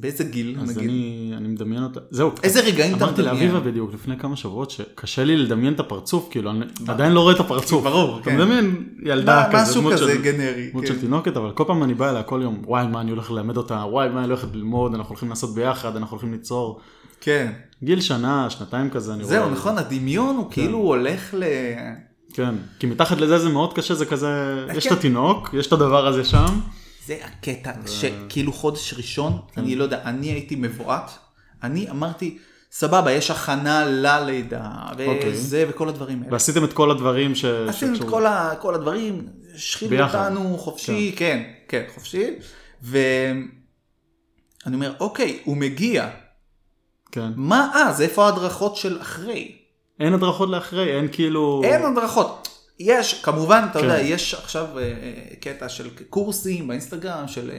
באיזה 0.00 0.24
גיל, 0.24 0.58
אז 0.62 0.76
נגיד? 0.76 0.90
אני, 0.90 1.32
אני 1.36 1.48
מדמיין 1.48 1.82
אותה, 1.82 2.00
זהו. 2.10 2.30
איזה 2.42 2.60
רגעים 2.60 2.96
אתה 2.96 3.04
אמרתי 3.04 3.22
מדמיין? 3.22 3.36
לאביבה 3.50 3.70
בדיוק 3.70 3.94
לפני 3.94 4.18
כמה 4.18 4.36
שבועות 4.36 4.70
שקשה 4.70 5.24
לי 5.24 5.36
לדמיין 5.36 5.72
את 5.74 5.80
הפרצוף, 5.80 6.28
כאילו 6.30 6.50
אני 6.50 6.64
עדיין 6.88 7.12
לא 7.12 7.20
רואה 7.20 7.34
את 7.34 7.40
הפרצוף. 7.40 7.84
ברור, 7.84 8.16
אתה 8.20 8.30
כן. 8.30 8.36
מדמיין 8.36 8.84
ילדה 9.04 9.36
מה- 9.52 9.58
כזה, 9.62 9.70
משהו 9.80 9.90
כזה 9.92 10.12
של- 10.14 10.22
גנרי. 10.22 10.70
דמות 10.70 10.84
כן. 10.84 10.88
של 10.88 11.00
תינוקת, 11.00 11.36
אבל 11.36 11.52
כל 11.52 11.64
פעם 11.66 11.82
אני 11.82 11.94
בא 11.94 12.10
אליה 12.10 12.22
כל 12.22 12.40
יום, 12.42 12.62
וואי 12.66 12.86
מה 12.86 13.00
אני 13.00 13.10
הולך 13.10 13.30
ללמד 13.30 13.56
אותה, 13.56 13.74
וואי 13.74 14.08
מה 14.08 14.18
אני 14.20 14.26
הולכת 14.28 14.48
ללמוד, 14.54 14.94
אנחנו 14.94 15.08
הולכים 15.10 15.28
לעשות 15.28 15.54
ביחד, 15.54 15.96
אנחנו 15.96 16.14
הולכים 16.14 16.32
ליצור. 16.32 16.80
כן. 17.20 17.52
גיל 17.82 18.00
שנה, 18.00 18.50
שנתיים 18.50 18.90
כזה, 18.90 19.14
אני 19.14 19.22
רואה. 19.22 19.34
זהו, 19.34 19.50
נכון, 19.50 19.78
הדמיון 19.78 20.36
הוא 20.36 20.50
כאילו 20.50 20.78
הולך 20.78 21.34
ל... 21.38 21.42
כן, 22.32 22.54
כי 22.78 22.86
מתחת 22.86 23.18
לזה 23.18 23.38
זה 23.38 23.48
מאוד 23.48 23.74
קשה, 23.74 23.94
זה 23.94 24.06
כזה, 24.06 24.28
יש 24.74 24.86
כן. 24.86 24.92
את 24.92 24.98
התינוק, 24.98 25.50
יש 25.52 25.66
את 25.66 25.72
הדבר 25.72 26.06
הזה 26.06 26.24
שם. 26.24 26.60
זה 27.06 27.16
הקטע, 27.24 27.72
שכאילו 27.86 28.52
חודש 28.52 28.94
ראשון, 28.94 29.40
אני 29.56 29.76
לא 29.76 29.84
יודע, 29.84 30.00
אני 30.04 30.26
הייתי 30.26 30.56
מבועת, 30.56 31.10
אני 31.62 31.90
אמרתי, 31.90 32.38
סבבה, 32.72 33.12
יש 33.12 33.30
הכנה 33.30 33.84
ללידה, 33.86 34.70
אוקיי. 34.90 35.30
וזה 35.32 35.64
וכל 35.68 35.88
הדברים 35.88 36.18
האלה. 36.22 36.32
ועשיתם 36.32 36.64
את 36.64 36.72
כל 36.72 36.90
הדברים 36.90 37.34
ש... 37.34 37.44
עשינו 37.44 37.96
את. 37.96 38.08
כל, 38.08 38.26
ה, 38.26 38.54
כל 38.60 38.74
הדברים, 38.74 39.26
השחילו 39.54 39.90
ביחד. 39.90 40.18
אותנו 40.18 40.58
חופשי, 40.58 41.14
כן, 41.16 41.42
כן, 41.68 41.82
חופשי, 41.94 42.26
ואני 42.82 43.40
אומר, 44.66 44.92
אוקיי, 45.00 45.38
הוא 45.44 45.56
מגיע, 45.56 46.10
כן. 47.12 47.30
מה 47.36 47.70
אז? 47.74 48.00
איפה 48.00 48.24
ההדרכות 48.24 48.76
של 48.76 49.00
אחרי? 49.00 49.57
אין 50.00 50.14
הדרכות 50.14 50.48
לאחרי, 50.48 50.96
אין 50.96 51.08
כאילו... 51.12 51.60
אין 51.64 51.84
הדרכות. 51.84 52.48
יש, 52.80 53.22
כמובן, 53.22 53.66
אתה 53.70 53.78
כן. 53.78 53.84
יודע, 53.84 54.00
יש 54.00 54.34
עכשיו 54.34 54.78
אה, 54.78 54.82
אה, 54.82 55.36
קטע 55.40 55.68
של 55.68 55.88
קורסים 56.10 56.68
באינסטגרם, 56.68 57.28
של... 57.28 57.50
אה, 57.50 57.58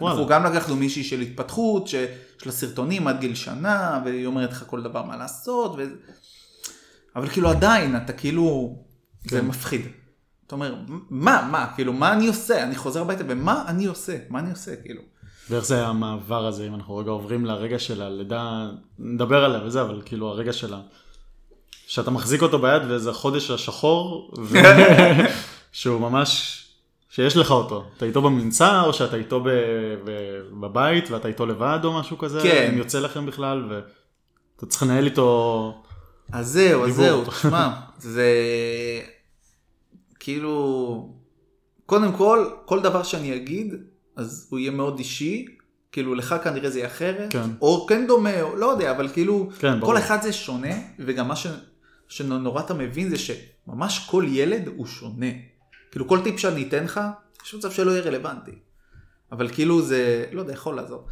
וואלה. 0.00 0.14
אנחנו 0.14 0.28
גם 0.28 0.44
לקחנו 0.44 0.76
מישהי 0.76 1.04
של 1.04 1.20
התפתחות, 1.20 1.88
שיש 1.88 2.46
לה 2.46 2.52
סרטונים 2.52 3.06
עד 3.06 3.20
גיל 3.20 3.34
שנה, 3.34 4.00
והיא 4.04 4.26
אומרת 4.26 4.50
לך 4.50 4.64
כל 4.66 4.82
דבר 4.82 5.02
מה 5.02 5.16
לעשות, 5.16 5.74
ו... 5.78 5.82
אבל 7.16 7.28
כאילו 7.28 7.50
עדיין, 7.50 7.96
אתה 7.96 8.12
כאילו, 8.12 8.76
זה 9.24 9.40
כן. 9.40 9.46
מפחיד. 9.46 9.80
אתה 10.46 10.54
אומר, 10.54 10.74
מה, 11.10 11.48
מה, 11.50 11.66
כאילו, 11.74 11.92
מה 11.92 12.12
אני 12.12 12.26
עושה? 12.26 12.62
אני 12.62 12.76
חוזר 12.76 13.00
הביתה, 13.00 13.24
ומה 13.28 13.64
אני 13.68 13.86
עושה? 13.86 14.16
מה 14.28 14.38
אני 14.38 14.50
עושה, 14.50 14.76
כאילו? 14.76 15.02
ואיך 15.50 15.64
זה 15.64 15.86
המעבר 15.86 16.46
הזה, 16.46 16.66
אם 16.66 16.74
אנחנו 16.74 16.96
רגע 16.96 17.10
עוברים 17.10 17.46
לרגע 17.46 17.78
של 17.78 18.02
הלידה, 18.02 18.70
נדבר 18.98 19.44
עליה 19.44 19.64
וזה, 19.64 19.82
אבל 19.82 20.02
כאילו 20.04 20.28
הרגע 20.28 20.52
של 20.52 20.74
ה... 20.74 20.80
שאתה 21.86 22.10
מחזיק 22.10 22.42
אותו 22.42 22.58
ביד 22.58 22.82
וזה 22.88 23.10
החודש 23.10 23.50
השחור, 23.50 24.34
ו... 24.38 24.58
שהוא 25.72 26.00
ממש, 26.00 26.60
שיש 27.10 27.36
לך 27.36 27.50
אותו. 27.50 27.84
אתה 27.96 28.06
איתו 28.06 28.22
במנצר, 28.22 28.82
או 28.86 28.92
שאתה 28.92 29.16
איתו 29.16 29.40
ב... 29.40 29.48
ב... 30.04 30.10
בבית, 30.60 31.10
ואתה 31.10 31.28
איתו 31.28 31.46
לבד 31.46 31.78
או 31.84 32.00
משהו 32.00 32.18
כזה, 32.18 32.40
כן. 32.42 32.70
אם 32.72 32.78
יוצא 32.78 33.00
לכם 33.00 33.26
בכלל, 33.26 33.68
ואתה 33.68 34.66
צריך 34.66 34.82
לנהל 34.82 35.04
איתו... 35.04 35.82
אז 36.32 36.48
זהו, 36.48 36.84
אז 36.84 36.88
דיבור. 36.88 37.04
זהו, 37.04 37.24
תשמע, 37.24 37.70
זה 37.98 38.30
כאילו, 40.20 41.08
קודם 41.86 42.12
כל, 42.12 42.46
כל 42.64 42.80
דבר 42.80 43.02
שאני 43.02 43.36
אגיד, 43.36 43.74
אז 44.16 44.48
הוא 44.50 44.58
יהיה 44.58 44.70
מאוד 44.70 44.98
אישי, 44.98 45.46
כאילו 45.92 46.14
לך 46.14 46.34
כנראה 46.44 46.70
זה 46.70 46.78
יהיה 46.78 46.88
אחרת, 46.88 47.32
כן. 47.32 47.50
או 47.60 47.86
כן 47.86 48.06
דומה, 48.06 48.42
או 48.42 48.56
לא 48.56 48.66
יודע, 48.66 48.90
אבל 48.90 49.08
כאילו, 49.08 49.48
כן, 49.58 49.80
ברור. 49.80 49.92
כל 49.92 49.98
אחד 49.98 50.22
זה 50.22 50.32
שונה, 50.32 50.74
וגם 50.98 51.28
מה 51.28 51.36
ש... 51.36 51.46
שנורא 52.08 52.60
אתה 52.60 52.74
מבין 52.74 53.08
זה 53.08 53.16
שממש 53.18 54.06
כל 54.10 54.24
ילד 54.28 54.66
הוא 54.66 54.86
שונה. 54.86 55.26
כאילו 55.90 56.08
כל 56.08 56.20
טיפ 56.24 56.38
שאני 56.38 56.68
אתן 56.68 56.84
לך, 56.84 57.00
יש 57.44 57.54
מצב 57.54 57.70
שלא 57.70 57.90
יהיה 57.90 58.02
רלוונטי. 58.02 58.58
אבל 59.32 59.48
כאילו 59.48 59.82
זה, 59.82 60.24
לא 60.32 60.40
יודע, 60.40 60.52
יכול 60.52 60.76
לעזור. 60.76 61.06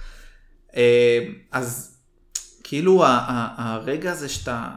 אה, 0.76 1.28
אז 1.52 1.98
כאילו 2.64 3.04
הרגע 3.56 4.12
הזה 4.12 4.28
שאתה, 4.28 4.76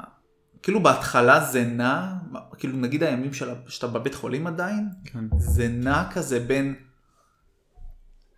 כאילו 0.64 0.84
בהתחלה 0.84 1.46
זה 1.46 1.66
נע, 1.66 2.14
כאילו 2.58 2.78
נגיד 2.78 3.04
הימים 3.04 3.34
של, 3.34 3.50
שאתה 3.68 3.88
בבית 3.88 4.16
חולים 4.16 4.48
עדיין, 4.48 4.90
כן. 5.06 5.26
זה 5.38 5.68
נע 5.68 6.12
כזה 6.12 6.40
בין, 6.40 6.76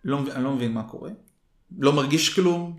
לא, 0.04 0.20
אני 0.34 0.44
לא 0.44 0.54
מבין 0.54 0.72
מה 0.72 0.82
קורה, 0.82 1.10
לא 1.78 1.92
מרגיש 1.92 2.34
כלום, 2.34 2.78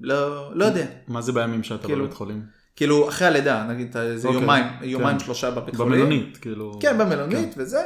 לא, 0.00 0.56
לא 0.56 0.64
יודע. 0.64 0.86
מה 1.08 1.22
זה 1.22 1.32
בימים 1.32 1.62
שאתה 1.62 1.86
כאילו, 1.86 2.04
בבית 2.04 2.16
חולים? 2.16 2.46
כאילו 2.76 3.08
אחרי 3.08 3.26
הלידה, 3.26 3.66
נגיד 3.66 3.96
איזה 3.96 4.28
אוקיי, 4.28 4.40
יומיים, 4.40 4.64
כן. 4.80 4.84
יומיים 4.84 5.20
שלושה 5.20 5.50
בבית 5.50 5.76
חולים. 5.76 5.92
במלונית, 5.92 6.36
כאילו... 6.36 6.78
כן, 6.80 6.98
במלונית 6.98 7.54
וזה. 7.56 7.82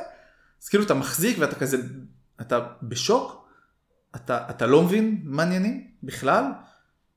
אז 0.62 0.68
כאילו 0.68 0.85
אתה 0.85 0.95
מחזיק 0.95 1.37
ואתה 1.38 1.54
כזה, 1.54 1.76
אתה 2.40 2.66
בשוק, 2.83 3.49
אתה, 4.16 4.50
אתה 4.50 4.66
לא 4.66 4.83
מבין 4.83 5.21
מה 5.25 5.42
העניינים 5.42 5.87
בכלל, 6.02 6.45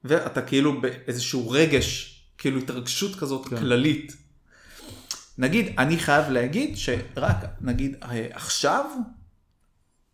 ואתה 0.04 0.42
כאילו 0.42 0.82
באיזשהו 0.82 1.50
רגש, 1.50 2.18
כאילו 2.38 2.60
התרגשות 2.60 3.16
כזאת 3.16 3.48
כן. 3.48 3.58
כללית. 3.58 4.18
נגיד, 5.38 5.76
אני 5.78 5.98
חייב 5.98 6.30
להגיד 6.30 6.78
שרק, 6.78 7.36
נגיד, 7.62 7.96
אה, 8.04 8.28
עכשיו, 8.32 8.86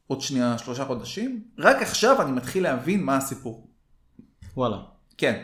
עוד 0.08 0.22
שנייה 0.22 0.58
שלושה 0.58 0.86
חודשים, 0.86 1.44
רק 1.58 1.82
עכשיו 1.82 2.22
אני 2.22 2.32
מתחיל 2.32 2.64
להבין 2.64 3.04
מה 3.04 3.18
הסיפור. 3.18 3.70
וואלה. 4.58 4.78
כן. 5.18 5.44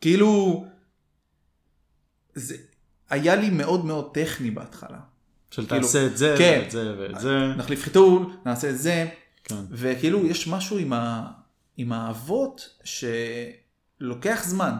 כאילו, 0.00 0.64
זה 2.34 2.56
היה 3.10 3.36
לי 3.36 3.50
מאוד 3.50 3.84
מאוד 3.84 4.14
טכני 4.14 4.50
בהתחלה. 4.50 4.98
של 5.50 5.66
כאילו, 5.66 5.80
תעשה 5.80 6.06
את 6.06 6.16
זה, 6.16 6.34
כן. 6.38 6.60
ואת 6.62 6.70
זה, 6.70 6.94
ואת 6.98 7.20
זה. 7.20 7.54
נחליף 7.56 7.82
חיתול, 7.82 8.26
נעשה 8.46 8.70
את 8.70 8.78
זה, 8.78 9.08
כן. 9.44 9.64
וכאילו 9.70 10.26
יש 10.26 10.48
משהו 10.48 10.78
עם, 10.78 10.92
ה... 10.92 11.30
עם 11.76 11.92
האבות 11.92 12.80
שלוקח 12.84 14.44
זמן. 14.44 14.74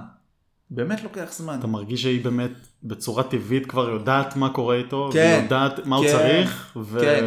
באמת 0.71 1.03
לוקח 1.03 1.33
זמן. 1.33 1.59
אתה 1.59 1.67
מרגיש 1.67 2.03
שהיא 2.03 2.25
באמת 2.25 2.51
בצורה 2.83 3.23
טבעית 3.23 3.67
כבר 3.67 3.91
יודעת 3.91 4.37
מה 4.37 4.51
קורה 4.51 4.77
איתו, 4.77 5.11
כן, 5.13 5.19
והיא 5.19 5.43
יודעת 5.43 5.87
מה 5.87 5.97
הוא 5.97 6.07
כן, 6.07 6.13
צריך, 6.13 6.77
ו... 6.77 7.01
כן. 7.01 7.25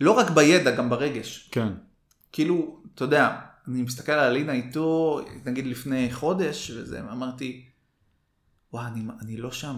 לא 0.00 0.12
רק 0.12 0.30
בידע, 0.30 0.70
גם 0.70 0.90
ברגש. 0.90 1.48
כן, 1.52 1.68
כאילו, 2.32 2.80
אתה 2.94 3.04
יודע, 3.04 3.36
אני 3.68 3.82
מסתכל 3.82 4.12
על 4.12 4.30
אלינה 4.30 4.52
איתו, 4.52 5.20
נגיד 5.44 5.66
לפני 5.66 6.08
חודש, 6.12 6.70
וזה, 6.70 7.00
אמרתי, 7.12 7.64
וואי, 8.74 8.86
אני, 8.86 9.00
אני 9.22 9.36
לא 9.36 9.52
שם. 9.52 9.76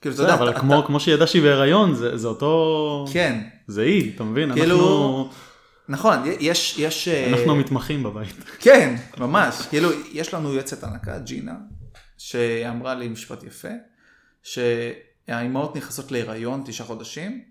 כאילו, 0.00 0.14
אתה 0.14 0.22
יודע, 0.22 0.34
אבל 0.34 0.50
אתה- 0.50 0.60
כמו, 0.60 0.82
כמו 0.86 1.00
שהיא 1.00 1.14
ידעה 1.14 1.26
שהיא 1.26 1.42
בהיריון, 1.42 1.94
זה, 1.94 2.16
זה 2.16 2.28
אותו... 2.28 3.04
כן, 3.12 3.48
זה 3.66 3.82
היא, 3.82 4.14
אתה 4.14 4.24
מבין? 4.24 4.52
כאילו- 4.54 4.76
אנחנו, 4.76 5.30
נכון, 5.88 6.18
יש, 6.40 6.78
יש... 6.78 7.08
אה, 7.08 7.32
אנחנו 7.32 7.56
מתמחים 7.56 8.02
בבית. 8.02 8.34
כן, 8.58 8.96
ממש. 9.18 9.54
כאילו, 9.70 9.88
יש 10.12 10.34
לנו 10.34 10.52
יועצת 10.52 10.84
הנקה, 10.84 11.18
ג'ינה, 11.18 11.54
שאמרה 12.18 12.94
לי 12.94 13.08
משפט 13.08 13.42
יפה, 13.42 13.68
שהאימהות 14.42 15.76
נכנסות 15.76 16.12
להיריון 16.12 16.62
תשעה 16.66 16.86
חודשים, 16.86 17.44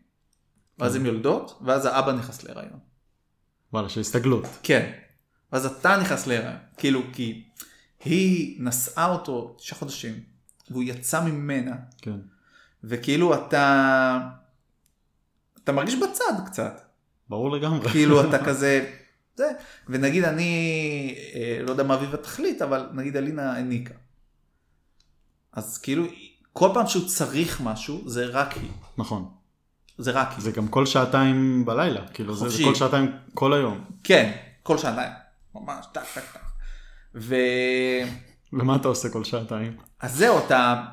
ואז 0.80 0.96
הן 0.96 1.06
יולדות, 1.06 1.60
ואז 1.66 1.86
האבא 1.86 2.12
נכנס 2.12 2.44
להיריון. 2.44 2.80
וואלה, 3.74 3.90
של 3.90 4.00
הסתגלות. 4.02 4.44
כן. 4.64 4.92
ואז 5.54 5.66
אתה 5.66 5.98
נכנס 5.98 6.28
להיריון. 6.28 6.56
כאילו, 6.78 7.02
כי 7.14 7.44
היא 8.06 8.58
נשאה 8.64 9.12
אותו 9.12 9.56
תשעה 9.60 9.80
חודשים, 9.80 10.29
והוא 10.72 10.84
יצא 10.84 11.24
ממנה, 11.24 11.76
כן. 11.98 12.20
וכאילו 12.84 13.34
אתה... 13.36 14.20
אתה 15.64 15.72
מרגיש 15.72 15.96
בצד 15.96 16.34
קצת. 16.46 16.82
ברור 17.30 17.52
לגמרי. 17.52 17.90
כאילו 17.90 18.30
אתה 18.30 18.44
כזה, 18.48 18.94
זה, 19.36 19.52
ונגיד 19.88 20.24
אני, 20.24 21.16
אה, 21.36 21.60
לא 21.64 21.72
יודע 21.72 21.84
מה 21.84 21.94
אביבה 21.94 22.18
תחליט, 22.18 22.62
אבל 22.62 22.90
נגיד 22.94 23.18
אלינה 23.18 23.58
הניקה. 23.58 23.94
אז 25.54 25.78
כאילו, 25.78 26.06
כל 26.54 26.70
פעם 26.74 26.88
שהוא 26.88 27.08
צריך 27.08 27.62
משהו, 27.62 28.10
זה 28.10 28.26
רק 28.26 28.54
היא. 28.54 28.72
נכון. 28.98 29.32
זה 29.98 30.12
רק 30.12 30.32
היא. 30.32 30.42
זה 30.42 30.52
גם 30.52 30.68
כל 30.68 30.86
שעתיים 30.86 31.66
בלילה, 31.66 32.08
כאילו 32.08 32.36
זה, 32.36 32.50
זה. 32.50 32.64
כל 32.64 32.76
שעתיים 32.76 33.12
כל 33.34 33.54
היום. 33.54 33.86
כן, 34.04 34.32
כל 34.64 34.78
שעתיים. 34.78 35.12
ממש, 35.56 35.86
טק, 35.92 36.02
טק, 36.14 36.24
טק. 36.34 36.40
ו... 37.16 37.36
ומה 38.54 38.76
אתה 38.76 38.88
עושה 38.88 39.10
כל 39.10 39.24
שעתיים? 39.24 39.78
אז 40.02 40.16
זהו, 40.16 40.40
אתה, 40.46 40.86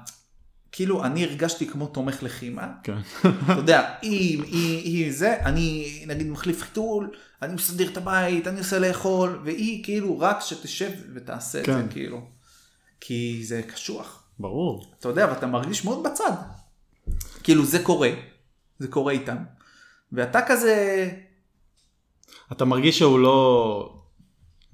כאילו, 0.72 1.04
אני 1.04 1.24
הרגשתי 1.24 1.66
כמו 1.66 1.86
תומך 1.86 2.22
לחימה. 2.22 2.68
כן. 2.82 2.98
אתה 3.20 3.52
יודע, 3.52 3.94
היא, 4.02 4.42
היא, 4.42 4.78
היא 4.84 5.12
זה, 5.12 5.36
אני 5.44 6.04
נגיד 6.06 6.26
מחליף 6.26 6.62
חיתול, 6.62 7.10
אני 7.42 7.54
מסדר 7.54 7.88
את 7.88 7.96
הבית, 7.96 8.46
אני 8.46 8.58
עושה 8.58 8.78
לאכול, 8.78 9.40
והיא 9.44 9.84
כאילו 9.84 10.18
רק 10.20 10.40
שתשב 10.40 10.90
ותעשה 11.14 11.60
את 11.60 11.66
כן. 11.66 11.82
זה, 11.82 11.92
כאילו. 11.92 12.20
כי 13.00 13.40
זה 13.44 13.62
קשוח. 13.62 14.22
ברור. 14.38 14.92
אתה 14.98 15.08
יודע, 15.08 15.26
ואתה 15.30 15.46
מרגיש 15.46 15.84
מאוד 15.84 16.06
בצד. 16.06 16.32
כאילו, 17.42 17.64
זה 17.64 17.82
קורה. 17.82 18.10
זה 18.78 18.88
קורה 18.88 19.12
איתם. 19.12 19.36
ואתה 20.12 20.40
כזה, 20.46 21.08
אתה 22.52 22.64
מרגיש 22.64 22.98
שהוא 22.98 23.18
לא... 23.18 24.05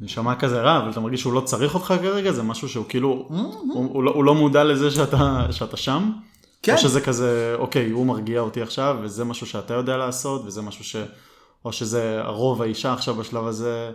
נשמע 0.03 0.35
כזה 0.35 0.61
רע, 0.61 0.79
אבל 0.79 0.91
אתה 0.91 1.01
מרגיש 1.01 1.21
שהוא 1.21 1.33
לא 1.33 1.41
צריך 1.41 1.75
אותך 1.75 1.87
כרגע? 1.87 2.33
זה 2.33 2.43
משהו 2.43 2.69
שהוא 2.69 2.85
כאילו... 2.89 3.27
הוא, 3.29 3.91
הוא, 3.93 4.05
לא, 4.05 4.11
הוא 4.11 4.25
לא 4.25 4.35
מודע 4.35 4.65
לזה 4.65 4.91
שאתה, 4.91 5.47
שאתה 5.51 5.77
שם? 5.77 6.11
כן. 6.63 6.73
או 6.73 6.79
שזה 6.79 7.01
כזה, 7.01 7.55
אוקיי, 7.59 7.91
הוא 7.91 8.07
מרגיע 8.07 8.41
אותי 8.41 8.63
עכשיו, 8.63 8.97
וזה 9.03 9.25
משהו 9.25 9.47
שאתה 9.47 9.75
יודע 9.75 9.97
לעשות, 9.97 10.43
וזה 10.45 10.63
משהו 10.63 10.85
ש... 10.85 10.97
או 11.65 11.73
שזה 11.73 12.21
הרוב 12.21 12.63
האישה 12.63 12.93
עכשיו 12.93 13.15
בשלב 13.15 13.47
הזה. 13.47 13.91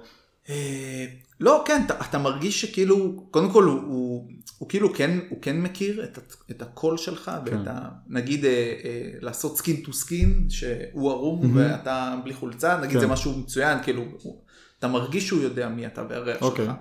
אה, 0.50 1.06
לא, 1.40 1.64
כן, 1.66 1.82
אתה, 1.86 1.94
אתה 2.02 2.18
מרגיש 2.18 2.62
שכאילו, 2.62 3.28
קודם 3.32 3.52
כל 3.52 3.64
הוא, 3.64 3.82
הוא, 3.82 4.28
הוא 4.58 4.70
כאילו 4.70 4.94
כן, 4.94 5.20
הוא 5.30 5.42
כן 5.42 5.62
מכיר 5.62 6.04
את, 6.04 6.20
את 6.52 6.62
הקול 6.62 6.98
שלך, 6.98 7.32
ואת 7.46 7.54
כן. 7.54 7.68
ה... 7.68 7.90
נגיד 8.08 8.46
אה, 8.46 8.52
אה, 8.52 9.10
לעשות 9.22 9.58
skin 9.58 9.76
to 9.76 9.94
skin, 9.94 10.48
שהוא 10.50 11.12
ערום 11.12 11.52
ואתה 11.56 12.16
בלי 12.24 12.34
חולצה, 12.34 12.78
נגיד 12.78 12.94
כן. 12.94 13.00
זה 13.00 13.08
משהו 13.08 13.40
מצוין, 13.40 13.78
כאילו, 13.84 14.04
הוא, 14.22 14.42
אתה 14.80 14.88
מרגיש 14.88 15.28
שהוא 15.28 15.42
יודע 15.42 15.70
מי 15.70 15.88
אתה 15.88 16.04
והריח 16.10 16.42
אוקיי. 16.42 16.66
שלך. 16.66 16.76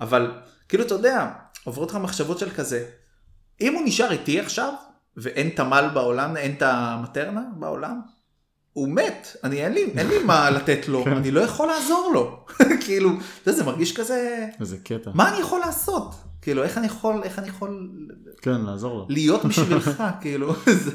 אבל 0.00 0.30
כאילו, 0.68 0.84
אתה 0.84 0.94
יודע, 0.94 1.30
עוברות 1.64 1.90
לך 1.90 1.96
מחשבות 1.96 2.38
של 2.38 2.50
כזה, 2.50 2.84
אם 3.60 3.74
הוא 3.74 3.82
נשאר 3.84 4.12
איתי 4.12 4.40
עכשיו, 4.40 4.74
ואין 5.16 5.48
תמ"ל 5.48 5.90
בעולם, 5.94 6.36
אין 6.36 6.54
את 6.56 6.62
המטרנה 6.62 7.42
בעולם, 7.56 8.00
הוא 8.72 8.88
מת, 8.88 9.36
אני 9.44 9.64
אין 9.64 9.72
לי, 9.72 9.84
אין 9.96 10.08
לי 10.08 10.18
מה 10.24 10.50
לתת 10.56 10.88
לו, 10.88 11.04
כן. 11.04 11.16
אני 11.16 11.30
לא 11.30 11.40
יכול 11.40 11.68
לעזור 11.68 12.10
לו. 12.14 12.44
כאילו, 12.84 13.10
אתה 13.10 13.50
יודע, 13.50 13.58
זה 13.58 13.64
מרגיש 13.64 13.96
כזה, 13.96 14.48
איזה 14.60 14.76
קטע. 14.84 15.10
מה 15.14 15.32
אני 15.32 15.40
יכול 15.40 15.60
לעשות? 15.60 16.14
כאילו, 16.42 16.62
איך 16.62 16.78
אני 16.78 16.86
יכול, 16.86 17.22
איך 17.22 17.38
אני 17.38 17.48
יכול 17.48 17.90
כן, 18.42 18.60
לעזור 18.60 18.98
לו. 18.98 19.06
להיות 19.08 19.44
בשבילך, 19.44 20.02
כאילו, 20.20 20.54
זה, 20.66 20.90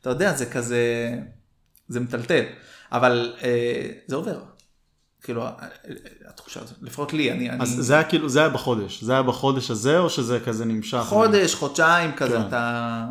אתה 0.00 0.10
יודע, 0.10 0.36
זה 0.36 0.46
כזה, 0.46 1.14
זה 1.88 2.00
מטלטל, 2.00 2.44
אבל 2.92 3.34
אה, 3.42 3.90
זה 4.06 4.16
עובר. 4.16 4.49
כאילו, 5.22 5.44
התחושה 6.28 6.60
הזאת, 6.60 6.76
לפחות 6.82 7.12
לי, 7.12 7.32
אני, 7.32 7.50
אז 7.50 7.74
אני 7.74 7.82
זה 7.82 7.94
היה 7.94 8.04
כאילו, 8.04 8.28
זה 8.28 8.40
היה 8.40 8.48
בחודש. 8.48 9.02
זה 9.02 9.12
היה 9.12 9.22
בחודש 9.22 9.70
הזה, 9.70 9.98
או 9.98 10.10
שזה 10.10 10.40
כזה 10.40 10.64
נמשך? 10.64 11.04
חודש, 11.08 11.54
חודשיים 11.54 12.12
כזה, 12.12 12.36
כן. 12.36 12.42
אתה... 12.48 13.06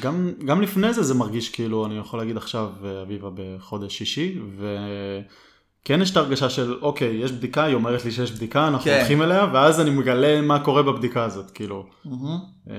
גם, 0.00 0.32
גם 0.44 0.62
לפני 0.62 0.92
זה 0.92 1.02
זה 1.02 1.14
מרגיש 1.14 1.48
כאילו, 1.48 1.86
אני 1.86 1.98
יכול 1.98 2.18
להגיד 2.18 2.36
עכשיו, 2.36 2.70
אה, 2.84 3.02
אביבה 3.02 3.28
בחודש 3.34 3.98
שישי, 3.98 4.38
וכן 4.56 6.02
יש 6.02 6.10
את 6.10 6.16
ההרגשה 6.16 6.50
של, 6.50 6.78
אוקיי, 6.82 7.16
יש 7.16 7.32
בדיקה, 7.32 7.64
היא 7.64 7.74
אומרת 7.74 8.04
לי 8.04 8.10
שיש 8.10 8.32
בדיקה, 8.32 8.68
אנחנו 8.68 8.84
כן. 8.84 8.96
הולכים 8.98 9.22
אליה, 9.22 9.46
ואז 9.52 9.80
אני 9.80 9.90
מגלה 9.90 10.40
מה 10.40 10.64
קורה 10.64 10.82
בבדיקה 10.82 11.24
הזאת, 11.24 11.50
כאילו. 11.50 11.86
אה, 12.70 12.74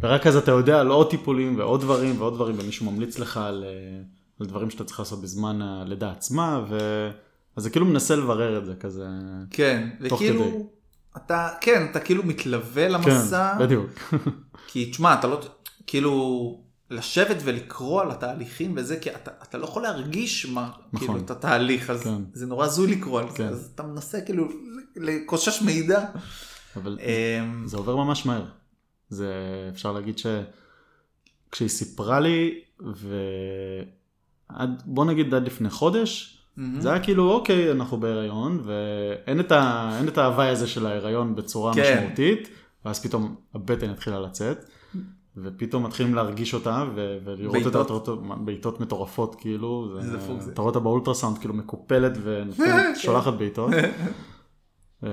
ורק 0.00 0.26
אז 0.26 0.36
אתה 0.36 0.50
יודע 0.50 0.80
על 0.80 0.88
עוד 0.88 1.10
טיפולים 1.10 1.58
ועוד 1.58 1.80
דברים 1.80 2.20
ועוד 2.20 2.34
דברים, 2.34 2.56
ומישהו 2.58 2.90
ממליץ 2.90 3.18
לך 3.18 3.36
על, 3.36 3.64
אה, 3.66 4.02
על 4.42 4.48
דברים 4.48 4.70
שאתה 4.70 4.84
צריך 4.84 4.98
לעשות 4.98 5.22
בזמן 5.22 5.62
הלידה 5.62 6.10
עצמה, 6.10 6.64
ו... 6.68 6.78
אז 7.56 7.62
זה 7.62 7.70
כאילו 7.70 7.86
מנסה 7.86 8.16
לברר 8.16 8.58
את 8.58 8.66
זה 8.66 8.74
כזה. 8.74 9.06
כן, 9.50 9.88
תוך 10.08 10.18
כדי. 10.18 10.30
וכאילו, 10.30 10.70
אתה, 11.16 11.48
כן, 11.60 11.86
אתה 11.90 12.00
כאילו 12.00 12.22
מתלווה 12.22 12.88
למסע, 12.88 13.54
כן, 13.58 13.64
בדיוק. 13.64 13.90
כי 14.68 14.90
תשמע, 14.90 15.14
אתה 15.14 15.26
לא, 15.26 15.40
כאילו, 15.86 16.60
לשבת 16.90 17.36
ולקרוא 17.44 18.02
על 18.02 18.10
התהליכים 18.10 18.72
וזה, 18.76 18.96
כי 19.00 19.10
אתה, 19.10 19.30
אתה 19.42 19.58
לא 19.58 19.64
יכול 19.64 19.82
להרגיש 19.82 20.46
מה, 20.46 20.70
נכון. 20.92 21.08
כאילו, 21.08 21.20
את 21.24 21.30
התהליך, 21.30 21.90
אז 21.90 22.02
כן. 22.02 22.22
זה 22.32 22.46
נורא 22.46 22.66
הזוי 22.66 22.96
לקרוא 22.96 23.20
על 23.20 23.30
זה, 23.30 23.36
כן. 23.36 23.48
אז 23.48 23.70
אתה 23.74 23.82
מנסה 23.82 24.20
כאילו 24.20 24.48
לקושש 24.96 25.62
מידע. 25.62 26.04
אבל 26.76 26.98
אמ, 27.00 27.66
זה 27.66 27.76
עובר 27.76 27.96
ממש 27.96 28.26
מהר. 28.26 28.44
זה 29.08 29.32
אפשר 29.72 29.92
להגיד 29.92 30.18
ש... 30.18 30.26
כשהיא 31.50 31.68
סיפרה 31.68 32.20
לי, 32.20 32.60
ועד, 34.58 34.82
בוא 34.86 35.04
נגיד 35.04 35.34
עד 35.34 35.46
לפני 35.46 35.70
חודש, 35.70 36.38
מהמם. 36.56 36.80
זה 36.80 36.90
היה 36.92 37.00
כאילו 37.02 37.30
אוקיי 37.32 37.72
אנחנו 37.72 38.00
בהיריון 38.00 38.60
ואין 38.64 39.40
את, 39.40 39.52
ה... 39.52 39.90
את 40.08 40.18
ההוואי 40.18 40.48
הזה 40.48 40.66
של 40.66 40.86
ההיריון 40.86 41.34
בצורה 41.34 41.74
כן. 41.74 41.96
משמעותית 41.98 42.48
ואז 42.84 43.02
פתאום 43.02 43.34
הבטן 43.54 43.90
התחילה 43.90 44.20
לצאת 44.20 44.64
ופתאום 45.36 45.82
מתחילים 45.86 46.14
להרגיש 46.14 46.54
אותה 46.54 46.84
ו... 46.94 47.18
ולראות 47.24 47.52
בעיטות? 47.52 47.90
אותה 47.90 48.12
בעיטות, 48.12 48.44
בעיטות 48.44 48.80
מטורפות 48.80 49.34
כאילו 49.34 49.96
זה. 50.00 50.18
אתה 50.52 50.62
רואה 50.62 50.68
אותה 50.70 50.80
באולטרסאונד 50.80 51.38
כאילו 51.38 51.54
מקופלת 51.54 52.12
ונותנת- 52.24 52.96
שולחת 53.02 53.32
בעיטות. 53.34 53.70
אה, 55.04 55.10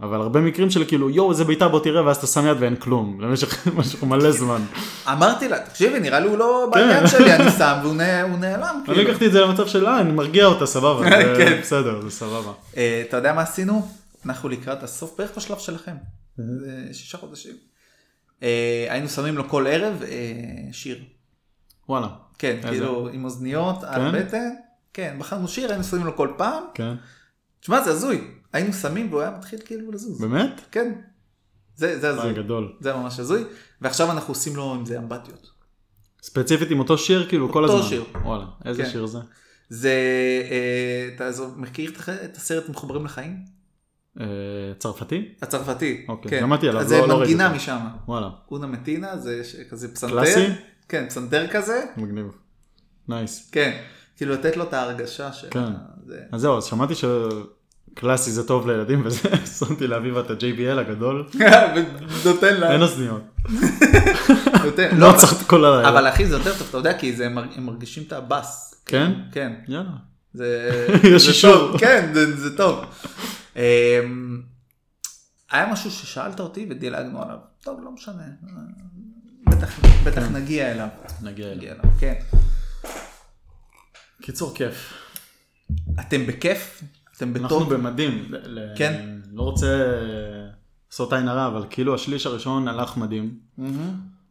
אבל 0.00 0.20
הרבה 0.20 0.40
מקרים 0.40 0.70
של 0.70 0.84
כאילו 0.84 1.10
יואו 1.10 1.30
איזה 1.30 1.44
בעיטה 1.44 1.68
בוא 1.68 1.80
תראה 1.80 2.06
ואז 2.06 2.16
אתה 2.16 2.26
שם 2.26 2.46
יד 2.46 2.56
ואין 2.60 2.76
כלום 2.76 3.20
למשך 3.20 3.66
משהו 3.78 4.06
מלא 4.06 4.32
זמן. 4.32 4.62
אמרתי 5.08 5.48
לה, 5.48 5.58
תקשיבי, 5.58 6.00
נראה 6.00 6.20
לי 6.20 6.28
הוא 6.28 6.38
לא 6.38 6.70
כן. 6.72 6.80
בעניין 6.80 7.06
שלי, 7.06 7.36
אני 7.36 7.50
שם 7.58 7.78
והוא 7.82 7.94
נעלם. 7.94 8.82
אני 8.86 8.94
כאילו. 8.94 9.10
לקחתי 9.10 9.26
את 9.26 9.32
זה 9.32 9.40
למצב 9.40 9.66
של 9.66 9.86
אה 9.86 10.00
אני 10.00 10.12
מרגיע 10.12 10.46
אותה 10.46 10.66
סבבה 10.66 11.10
כן. 11.38 11.60
בסדר 11.60 12.00
זה 12.00 12.10
סבבה. 12.10 12.52
אה, 12.76 13.02
אתה 13.08 13.16
יודע 13.16 13.32
מה 13.32 13.42
עשינו? 13.42 13.88
אנחנו 14.26 14.48
לקראת 14.48 14.82
הסוף, 14.82 15.14
בערך 15.18 15.30
בשלב 15.36 15.58
שלכם. 15.58 15.96
שישה 16.92 17.18
חודשים. 17.18 17.54
אה, 18.42 18.86
היינו 18.88 19.08
שמים 19.08 19.36
לו 19.36 19.48
כל 19.48 19.66
ערב 19.66 20.02
שיר. 20.72 20.98
וואלה. 21.88 22.08
כן? 22.38 22.56
כאילו 22.68 23.08
עם 23.12 23.24
אוזניות 23.24 23.84
על 23.84 24.12
כן? 24.12 24.26
בטן. 24.26 24.50
כן, 24.94 25.16
בחרנו 25.18 25.48
שיר, 25.48 25.70
היינו 25.70 25.84
שמים 25.84 26.06
לו 26.06 26.16
כל 26.16 26.28
פעם. 26.36 26.62
כן. 26.74 26.94
תשמע, 27.60 27.82
זה 27.82 27.90
הזוי. 27.90 28.39
היינו 28.52 28.72
שמים 28.72 29.08
והוא 29.10 29.20
היה 29.20 29.30
מתחיל 29.38 29.58
כאילו 29.64 29.92
לזוז. 29.92 30.20
באמת? 30.20 30.60
כן. 30.70 30.92
זה 31.76 31.98
זה 32.00 32.08
הזוי. 32.10 32.34
גדול. 32.34 32.72
זה 32.80 32.92
ממש 32.94 33.20
הזוי. 33.20 33.44
ועכשיו 33.80 34.10
אנחנו 34.12 34.30
עושים 34.34 34.56
לו 34.56 34.74
עם 34.74 34.84
זה 34.86 34.98
אמבטיות. 34.98 35.50
ספציפית 36.22 36.70
עם 36.70 36.78
אותו 36.78 36.98
שיר 36.98 37.28
כאילו 37.28 37.52
כל 37.52 37.62
אותו 37.64 37.76
הזמן. 37.78 37.88
שיר. 37.88 38.04
וואלה, 38.24 38.44
איזה 38.64 38.82
כן. 38.84 38.90
שיר 38.90 39.06
זה? 39.06 39.18
זה, 39.68 39.92
אה, 40.50 41.10
אתה 41.16 41.32
זו- 41.32 41.48
מכיר 41.56 41.92
את 42.24 42.36
הסרט 42.36 42.68
מחוברים 42.68 43.04
לחיים? 43.04 43.36
אה, 44.20 44.26
צרפתי? 44.78 45.34
הצרפתי. 45.42 46.04
אוקיי, 46.08 46.30
כן. 46.30 46.40
שמעתי 46.40 46.68
עליו, 46.68 46.84
זה 46.88 46.98
לא- 46.98 47.08
לא 47.08 47.14
ראיתי 47.14 47.20
מנגינה 47.34 47.44
אותו. 47.46 47.56
משם. 47.56 47.78
וואלה, 48.08 48.28
Una 48.50 48.66
Mattina 48.66 49.18
זה 49.18 49.44
ש- 49.44 49.56
כזה 49.70 49.94
פסנתר. 49.94 50.12
קלאסי? 50.14 50.46
כן, 50.88 51.06
פסנתר 51.08 51.46
כזה. 51.52 51.84
מגניב. 51.96 52.26
nice. 53.08 53.50
כן. 53.52 53.82
כאילו 54.16 54.34
לתת 54.34 54.56
לו 54.56 54.64
את 54.64 54.72
ההרגשה 54.74 55.32
של... 55.32 55.48
כן. 55.50 55.72
זה... 56.06 56.20
אז 56.32 56.40
זהו, 56.40 56.56
אז 56.56 56.64
שמעתי 56.64 56.94
שקלאסי 58.00 58.30
זה 58.30 58.46
טוב 58.46 58.70
לילדים 58.70 59.02
וזה, 59.06 59.28
שמתי 59.58 59.86
לאביבה 59.86 60.20
את 60.20 60.30
ה-JBL 60.30 60.78
הגדול, 60.80 61.28
ונותן 62.24 62.54
לה... 62.60 62.72
אין 62.72 62.82
אוזניות. 62.82 63.22
נותן- 64.64 64.96
לא 64.98 65.12
לא, 65.12 65.16
צריך 65.18 65.32
את 65.42 65.46
כל 65.46 65.64
הלילה. 65.64 65.88
אבל 65.88 66.08
אחי 66.08 66.26
זה 66.26 66.34
יותר 66.36 66.58
טוב, 66.58 66.66
אתה 66.68 66.76
יודע, 66.78 66.98
כי 66.98 67.24
הם 67.24 67.34
מר- 67.34 67.44
הם 67.56 67.66
מרגישים 67.66 68.02
את 68.06 68.12
הבאס. 68.12 68.82
כן? 68.86 69.12
כן. 69.32 69.52
יאללה. 69.68 69.90
זה 70.34 70.68
יש 71.14 71.28
אישור. 71.28 71.78
כן, 71.78 72.10
זה- 72.14 72.56
טוב. 72.56 72.84
אמ, 73.56 73.62
היה 75.50 75.72
משהו 75.72 75.90
ששאלת 75.90 76.40
אותי 76.40 76.66
ודילגנו 76.70 77.22
עליו. 77.22 77.36
טוב, 77.64 77.80
לא 77.84 77.90
משנה. 77.90 78.22
בטח- 79.44 79.80
כן. 80.14 80.32
נגיע 80.36 80.72
אליו. 80.72 80.88
נגיע. 81.22 81.46
אליו, 81.46 81.84
כן. 82.00 82.14
קיצור 84.22 84.54
כיף. 84.54 84.92
אתם 86.00 86.26
בכיף? 86.26 86.82
אתם 87.22 87.32
אנחנו 87.36 87.60
בטוב? 87.60 87.74
במדים. 87.74 88.24
ל- 88.30 88.58
ל- 88.58 88.74
כן. 88.76 89.02
לא 89.32 89.42
רוצה 89.42 89.66
לעשות 90.90 91.12
עין 91.12 91.28
הרע, 91.28 91.46
אבל 91.46 91.64
כאילו 91.70 91.94
השליש 91.94 92.26
הראשון 92.26 92.68
הלך 92.68 92.96
מדהים. 92.96 93.34
מהמם. 93.58 93.90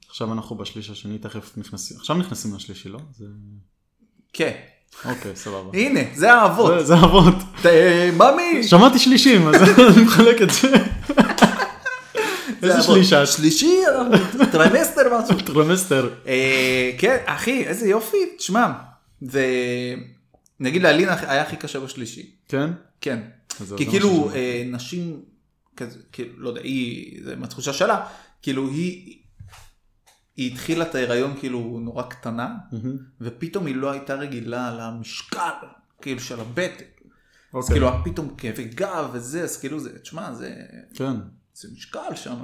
עכשיו 0.09 0.33
אנחנו 0.33 0.55
בשליש 0.55 0.89
השני, 0.89 1.17
תכף 1.17 1.57
נכנסים. 1.57 1.97
עכשיו 1.97 2.15
נכנסים 2.15 2.55
לשלישי, 2.55 2.89
לא? 2.89 2.99
זה... 3.17 3.25
כן. 4.33 4.51
אוקיי, 5.05 5.35
סבבה. 5.35 5.69
הנה, 5.79 5.99
זה 6.15 6.33
האבות. 6.33 6.71
זה- 6.79 6.85
זה 6.85 6.95
אבות. 6.95 7.33
ת- 7.61 7.65
ממי! 8.17 8.63
שמעתי 8.63 8.99
שלישים, 8.99 9.47
אז 9.47 9.55
אני 9.55 10.03
מחלק 10.05 10.41
את 10.41 10.49
זה. 10.49 10.67
איזה 12.63 12.81
זה 12.81 12.83
שליש 12.83 13.13
האבות. 13.13 13.29
את? 13.29 13.33
שלישי, 13.35 13.75
טרימסטר 14.51 15.01
משהו. 15.19 15.45
טרימסטר. 15.45 16.09
אה, 16.27 16.91
כן, 16.97 17.17
אחי, 17.25 17.63
איזה 17.65 17.87
יופי, 17.89 18.17
תשמע, 18.37 18.71
זה... 19.21 19.45
נגיד 20.59 20.81
לאלינה 20.81 21.31
היה 21.31 21.41
הכי 21.41 21.55
קשה 21.55 21.79
בשלישי. 21.79 22.35
כן? 22.47 22.71
כן. 23.01 23.19
כי 23.77 23.85
כאילו 23.85 24.31
אה, 24.33 24.63
נשים, 24.65 25.21
כזה, 25.77 25.99
כאילו, 26.11 26.33
לא 26.37 26.49
יודע, 26.49 26.61
היא, 26.61 27.23
זה 27.23 27.35
מהתחושה 27.35 27.73
שלה, 27.73 28.05
כאילו 28.41 28.69
היא, 28.69 29.19
היא 30.37 30.51
התחילה 30.51 30.85
את 30.85 30.95
ההיריון 30.95 31.35
כאילו 31.39 31.79
נורא 31.81 32.03
קטנה, 32.03 32.55
מהמם. 32.71 32.97
ופתאום 33.21 33.65
היא 33.65 33.75
לא 33.75 33.91
הייתה 33.91 34.15
רגילה 34.15 34.77
למשקל, 34.79 35.67
כאילו 36.01 36.19
של 36.19 36.39
הבטן. 36.39 36.83
אז 37.53 37.63
אוקיי. 37.63 37.75
כאילו 37.75 37.89
פתאום 38.05 38.35
כאבי 38.37 38.63
גב 38.63 39.09
וזה, 39.13 39.43
אז 39.43 39.57
כאילו 39.57 39.79
זה, 39.79 39.99
תשמע, 39.99 40.33
זה, 40.33 40.55
כן. 40.95 41.13
זה 41.53 41.67
משקל 41.73 42.15
שם. 42.15 42.35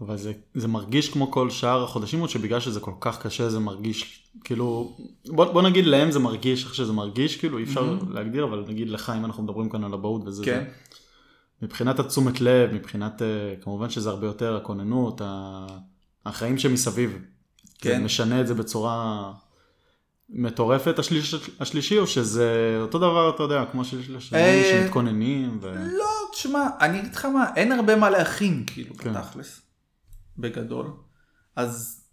אבל 0.00 0.16
זה, 0.16 0.32
זה 0.54 0.68
מרגיש 0.68 1.12
כמו 1.12 1.30
כל 1.30 1.50
שאר 1.50 1.84
החודשים, 1.84 2.22
או 2.22 2.28
שבגלל 2.28 2.60
שזה 2.60 2.80
כל 2.80 2.94
כך 3.00 3.26
קשה 3.26 3.48
זה 3.48 3.58
מרגיש, 3.58 4.23
כאילו, 4.44 4.96
בוא, 5.26 5.52
בוא 5.52 5.62
נגיד 5.62 5.86
להם 5.86 6.10
זה 6.10 6.18
מרגיש 6.18 6.64
איך 6.64 6.74
שזה 6.74 6.92
מרגיש, 6.92 7.36
כאילו 7.36 7.58
אי 7.58 7.64
אפשר 7.64 7.96
Mhm. 8.00 8.04
להגדיר, 8.14 8.44
אבל 8.44 8.64
נגיד 8.68 8.88
לך 8.90 9.12
אם 9.18 9.24
אנחנו 9.24 9.42
מדברים 9.42 9.68
כאן 9.70 9.84
על 9.84 9.94
אבהות 9.94 10.22
וזה, 10.26 10.44
כן. 10.44 10.64
זה, 10.64 11.66
מבחינת 11.66 11.98
התשומת 11.98 12.40
לב, 12.40 12.72
מבחינת, 12.72 13.22
אה, 13.22 13.26
כמובן 13.60 13.90
שזה 13.90 14.10
הרבה 14.10 14.26
יותר 14.26 14.56
הכוננות, 14.56 15.20
החיים 16.26 16.58
שמסביב, 16.58 17.18
כן. 17.78 17.98
זה 17.98 18.04
משנה 18.04 18.40
את 18.40 18.46
זה 18.46 18.54
בצורה 18.54 19.32
מטורפת 20.30 20.98
השליש, 20.98 21.34
השלישי, 21.60 21.98
או 21.98 22.06
שזה 22.06 22.78
אותו 22.80 22.98
דבר, 22.98 23.30
אתה 23.34 23.42
יודע, 23.42 23.64
כמו 23.72 23.84
שיש 23.84 24.10
לשני, 24.10 24.38
אה, 24.38 24.80
שמתכוננים, 24.82 25.58
ו... 25.62 25.74
לא, 25.98 26.04
תשמע, 26.32 26.66
אני 26.80 27.00
אגיד 27.00 27.14
לך 27.14 27.24
מה, 27.24 27.44
אין 27.56 27.72
הרבה 27.72 27.96
מה 27.96 28.10
להכין, 28.10 28.64
כאילו, 28.66 28.94
כן. 28.94 29.12
בתכלס, 29.12 29.60
בגדול. 30.38 30.86
אז 31.56 32.03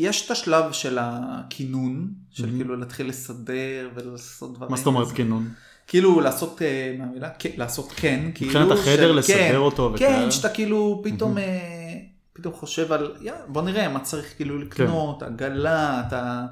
יש 0.00 0.26
את 0.26 0.30
השלב 0.30 0.72
של 0.72 0.98
הכינון, 1.00 2.08
של 2.30 2.44
Mhm. 2.44 2.56
כאילו 2.56 2.76
להתחיל 2.76 3.08
לסדר 3.08 3.90
ולעשות 3.94 4.54
דברים. 4.54 4.70
מה 4.70 4.76
זאת 4.76 4.86
אומרת. 4.86 5.12
כינון? 5.12 5.48
כאילו 5.86 6.20
לעשות, 6.20 6.62
אה, 6.62 6.94
מה 6.98 7.04
המילה? 7.04 7.28
כן, 7.38 7.50
לעשות 7.56 7.92
כן, 7.96 8.30
כאילו. 8.34 8.50
מבחינת 8.60 8.78
החדר, 8.78 9.12
לסדר 9.12 9.36
כן, 9.50 9.56
אותו 9.56 9.88
כן, 9.98 10.04
וכאלה? 10.04 10.30
שאתה 10.30 10.48
כאילו 10.48 11.00
פתאום, 11.04 11.36
Mhm. 11.36 11.40
אה, 11.40 11.96
פתאום 12.32 12.54
חושב 12.54 12.92
על, 12.92 13.14
יא, 13.20 13.32
בוא 13.48 13.62
נראה 13.62 13.88
מה 13.88 14.00
צריך 14.00 14.36
כאילו 14.36 14.58
לקנות, 14.58 15.22
עגלה, 15.22 16.02
את 16.08 16.12
ה... 16.12 16.46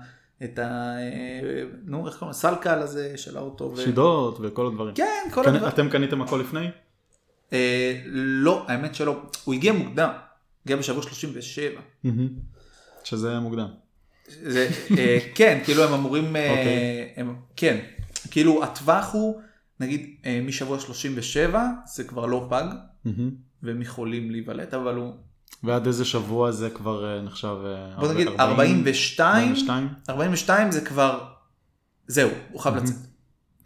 את 0.45 0.59
ה... 0.59 0.63
אה, 0.99 1.63
נו, 1.85 2.07
איך 2.07 2.17
קוראים? 2.17 2.33
סלקל 2.33 2.79
הזה 2.79 3.13
של 3.17 3.37
האוטו. 3.37 3.65
ו- 3.77 3.83
שידות 3.83 4.39
וכל 4.43 4.67
הדברים. 4.67 4.95
כן, 4.95 5.05
כל 5.35 5.45
קנ- 5.45 5.49
הדברים. 5.49 5.69
אתם 5.69 5.89
קניתם 5.89 6.23
הכל 6.23 6.37
לפני? 6.47 6.67
אה, 7.53 8.01
לא, 8.13 8.65
האמת 8.69 8.95
שלא. 8.95 9.23
הוא 9.45 9.55
הגיע 9.55 9.73
מוקדם. 9.73 10.11
הגיע 10.65 10.77
בשבוע 10.77 11.03
37. 11.03 11.81
שזה 13.05 13.41
מוקדם. 13.41 13.69
זה, 14.29 14.71
אה, 14.99 15.19
כן, 15.35 15.61
כאילו 15.65 15.85
הם 15.85 15.95
אמורים, 15.95 16.37
אה, 16.37 16.51
אוקיי. 16.51 17.13
הם, 17.17 17.37
כן, 17.57 17.79
כאילו 18.31 18.65
הטווח 18.65 19.13
הוא, 19.13 19.41
נגיד 19.81 20.17
אה, 20.27 20.41
משבוע 20.45 20.81
37 20.81 21.67
זה 21.87 22.05
כבר 22.05 22.27
לא 22.27 22.47
פג, 22.51 22.65
והם 23.63 23.83
יכולים 23.83 24.31
להיוולד, 24.31 24.75
אבל 24.75 24.95
הוא, 24.95 25.13
ועד 25.63 25.87
איזה 25.87 26.05
שבוע 26.05 26.51
זה 26.51 26.71
כבר 26.71 27.17
אה, 27.17 27.23
נחשב... 27.23 27.57
אה, 27.67 27.97
בוא 28.01 28.13
נגיד 28.13 28.29
40, 28.29 28.41
42, 28.41 29.49
42? 29.49 29.89
42 30.09 30.71
זה 30.71 30.81
כבר, 30.81 31.25
זהו, 32.07 32.31
הוא 32.53 32.61
חייב 32.61 32.75
מהמם. 32.75 32.87
לצאת. 32.87 32.97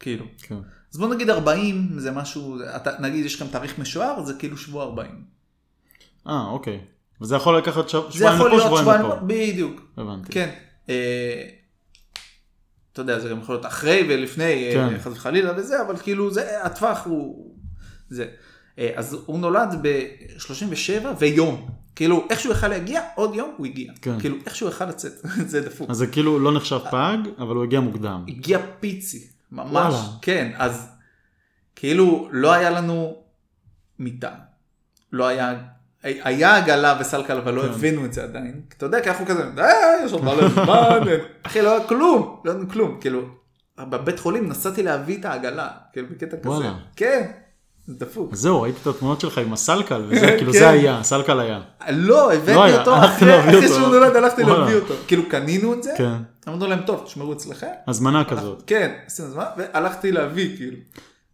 כאילו. 0.01 0.27
כן. 0.43 0.55
אז 0.93 0.99
בוא 0.99 1.15
נגיד 1.15 1.31
40 1.31 1.99
זה 1.99 2.11
משהו, 2.11 2.59
אתה, 2.77 2.91
נגיד 3.01 3.25
יש 3.25 3.37
כאן 3.37 3.47
תאריך 3.47 3.79
משוער, 3.79 4.25
זה 4.25 4.35
כאילו 4.35 4.57
שבוע 4.57 4.85
40. 4.85 5.25
אה, 6.27 6.47
אוקיי. 6.47 6.81
וזה 7.23 7.37
יכול 7.37 7.59
לקחת 7.59 7.89
שבועיים 7.89 8.41
לפה, 8.47 8.79
שבועיים, 8.79 9.07
לפה. 9.07 9.17
בדיוק, 9.27 9.81
הבנתי. 9.97 10.33
כן. 10.33 10.51
אה, 10.89 11.49
אתה 12.93 13.01
יודע, 13.01 13.19
זה 13.19 13.29
גם 13.29 13.39
יכול 13.39 13.55
להיות 13.55 13.67
אחרי 13.67 14.07
ולפני, 14.09 14.69
אה, 14.69 14.73
כן. 14.75 14.99
חס 14.99 15.13
וחלילה 15.13 15.53
וזה, 15.57 15.83
אבל 15.83 15.97
כאילו 15.97 16.31
זה, 16.31 16.65
הטווח 16.65 17.07
הוא, 17.07 17.55
זה. 18.09 18.27
אה, 18.79 18.91
אז 18.95 19.17
הוא 19.27 19.39
נולד 19.39 19.79
ב-37 19.83 21.07
ויום. 21.19 21.69
כאילו, 21.97 22.27
איך 22.31 22.41
שהוא 22.41 22.53
יכל 22.53 22.69
להגיע, 22.69 23.03
עוד 23.15 23.35
יום 23.35 23.55
הוא 23.57 23.67
הגיע. 23.67 23.93
כן. 24.03 24.21
כאילו, 24.21 24.37
איך 24.47 24.55
שהוא 24.57 24.69
יכל 24.69 24.85
לצאת, 24.85 25.13
זה 25.51 25.61
דפוק. 25.61 25.91
אז 25.91 25.97
זה 25.97 26.07
כאילו 26.07 26.39
לא 26.39 26.53
נחשב 26.53 26.79
פג, 26.91 27.19
אבל 27.39 27.57
הוא 27.57 27.65
הגיע 27.65 27.81
מוקדם. 27.81 28.25
הגיע 28.29 28.59
פיצי, 28.81 29.27
ממש, 29.53 29.73
וואלה. 29.73 29.99
כן, 30.23 30.53
אז 30.57 30.89
כאילו 31.77 32.29
לא 32.33 32.53
היה 32.53 32.71
לנו 32.71 33.17
מיטה, 33.99 34.31
לא 35.13 35.27
היה, 35.27 35.55
היה 36.03 36.57
עגלה 36.57 36.97
וסלקל 37.01 37.37
אבל 37.37 37.55
לא 37.55 37.63
כן. 37.63 37.69
הבאנו 37.69 38.05
את 38.05 38.13
זה 38.13 38.23
עדיין, 38.23 38.61
אתה 38.77 38.87
יודע, 38.87 39.01
כי 39.01 39.11
אנחנו 39.11 39.27
כזה, 39.27 39.43
די, 39.55 39.63
יש 40.05 40.13
עוד 40.13 40.25
מלא 40.25 40.49
זמן, 40.49 41.01
אחי 41.47 41.63
לא 41.63 41.71
היה 41.77 41.87
כלום, 41.87 42.41
לא 42.45 42.53
היה 42.53 42.61
כלום, 42.73 42.99
כאילו, 43.01 43.21
בבית 43.81 44.21
חולים 44.21 44.49
נסעתי 44.49 44.83
להביא 44.83 45.19
את 45.21 45.25
העגלה, 45.25 45.69
כאילו 45.93 46.07
בקטע 46.11 46.37
כזה. 46.37 46.69
כן, 46.97 47.31
דפוק. 47.89 48.35
זהו, 48.35 48.63
ראיתי 48.63 48.79
את 48.83 48.87
התמונות 48.87 49.21
שלך 49.21 49.39
עם 49.39 49.53
הסלקל, 49.53 50.05
וזה 50.09 50.27
כאילו 50.39 50.53
כן. 50.53 50.59
זה 50.59 50.71
היה, 50.71 50.99
הסלקל 50.99 51.41
היה. 51.41 51.61
לא, 51.89 51.97
לא 51.97 52.33
הבאתי 52.33 52.53
היה, 52.53 52.81
אותו, 52.81 52.95
הלכת 52.97 53.17
אחרי 53.23 53.57
אותו. 53.57 53.69
שהוא 53.69 53.89
נולד 53.89 54.17
הלכתי. 54.17 54.43
להביא 54.43 54.75
אותו, 54.75 54.95
כאילו 55.07 55.29
קנינו 55.29 55.75
את 55.75 55.83
זה, 55.83 55.91
כן. 55.99 56.13
אמרנו 56.49 56.67
להם, 56.67 56.81
טוב, 56.87 57.03
תשמרו 57.05 57.33
אצלכם, 57.33 57.67
הזמנה 57.89 58.25
כזאת. 58.25 58.63
כן, 58.67 58.93
עשינו 59.07 59.31
זמן, 59.31 59.45
והלכתי 59.57 60.13
להביא, 60.13 60.57
כאילו. 60.57 60.77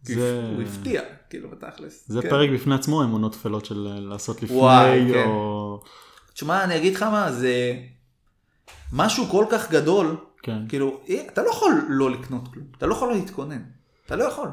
זה- 0.03 0.51
הוא 0.55 0.63
הפתיע, 0.63 1.01
כאילו, 1.29 1.49
בתכלס. 1.49 2.05
זה 2.07 2.21
כן. 2.21 2.29
פרק 2.29 2.49
בפני 2.49 2.75
עצמו, 2.75 3.03
אמונות 3.03 3.33
טפלות 3.33 3.65
של 3.65 3.87
אה, 3.95 3.99
לעשות 3.99 4.39
וואי, 4.49 4.99
לפני, 5.01 5.13
כן. 5.13 5.23
או... 5.27 5.81
תשמע, 6.33 6.63
אני 6.63 6.77
אגיד 6.77 6.95
לך 6.95 7.03
מה, 7.03 7.31
זה 7.31 7.73
משהו 8.93 9.25
כל 9.25 9.45
כך 9.49 9.71
גדול, 9.71 10.15
כן. 10.43 10.57
כאילו, 10.69 10.99
אה, 11.09 11.21
אתה 11.33 11.41
לא 11.43 11.49
יכול 11.49 11.71
לא 11.89 12.11
לקנות 12.11 12.47
כלום, 12.53 12.65
אתה 12.77 12.85
לא 12.87 12.93
יכול 12.93 13.13
להתכונן, 13.13 13.61
אתה 14.05 14.15
לא 14.15 14.23
יכול. 14.23 14.47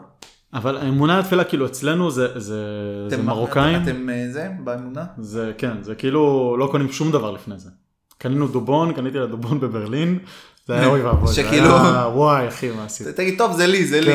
אבל 0.54 0.76
האמונה 0.76 1.18
התפלה, 1.18 1.44
כאילו 1.44 1.66
אצלנו 1.66 2.10
זה 2.10 2.26
זה- 2.40 3.08
זה 3.08 3.16
אתם- 3.16 3.26
מרוקאים. 3.26 3.82
אתם 3.82 4.10
אה, 4.10 4.26
זה, 4.32 4.48
באמונה? 4.64 5.04
זה 5.18 5.52
כן, 5.58 5.82
זה 5.82 5.94
כאילו 5.94 6.56
לא 6.58 6.68
קונים 6.70 6.92
שום 6.92 7.12
דבר 7.12 7.30
לפני 7.30 7.58
זה. 7.58 7.70
קנינו 8.18 8.48
דובון, 8.48 8.92
קניתי 8.92 9.18
לה 9.18 9.26
דובון 9.26 9.60
בברלין, 9.60 10.18
זה 10.66 10.74
היה 10.74 10.86
אוי 10.92 11.02
ואבוי, 11.02 11.28
זה 11.28 11.34
שכאילו- 11.34 11.68
וואי 12.14 12.48
אחי 12.48 12.70
מה 12.70 12.84
עשית. 12.84 13.06
תגיד, 13.08 13.38
טוב, 13.38 13.52
זה 13.56 13.66
לי, 13.66 13.84
זה 13.86 14.00
לי. 14.00 14.12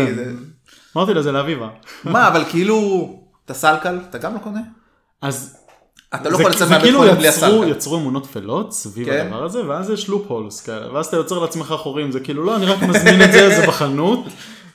זה- 0.93 0.99
אמרתי 0.99 1.13
לה 1.13 1.21
זה 1.21 1.31
לאביבה. 1.31 1.67
מה, 2.03 2.27
אבל 2.27 2.43
כאילו, 2.49 3.09
את 3.45 3.51
הסלקל, 3.51 3.99
אתה 4.09 4.17
גם 4.17 4.33
לא 4.33 4.39
קונה? 4.39 4.59
אז 5.21 5.57
אתה 6.15 6.29
לא 6.29 6.37
זה- 6.37 6.41
יכול 6.43 6.51
לצאת 6.51 6.67
זה 6.67 6.73
מהבית 6.73 6.83
כאילו 6.85 6.99
חולים 6.99 7.15
בלי 7.15 7.27
הסלקל. 7.27 7.67
יצרו 7.67 7.97
אמונות 7.97 8.23
טפלות 8.27 8.73
סביב 8.73 9.05
כן. 9.07 9.25
הדבר 9.27 9.43
הזה, 9.43 9.67
ואז 9.67 9.89
יש 9.89 10.07
לופ 10.07 10.25
הולס 10.27 10.61
כאלה, 10.61 10.93
ואז 10.93 11.05
אתה 11.05 11.17
יוצר 11.17 11.39
לעצמך 11.39 11.73
חורים, 11.77 12.11
זה 12.11 12.19
כאילו 12.19 12.43
לא, 12.43 12.55
אני 12.55 12.65
רק 12.65 12.81
מזמין 12.81 13.21
את 13.21 13.31
זה, 13.31 13.49
זה 13.61 13.67
בחנות, 13.67 14.19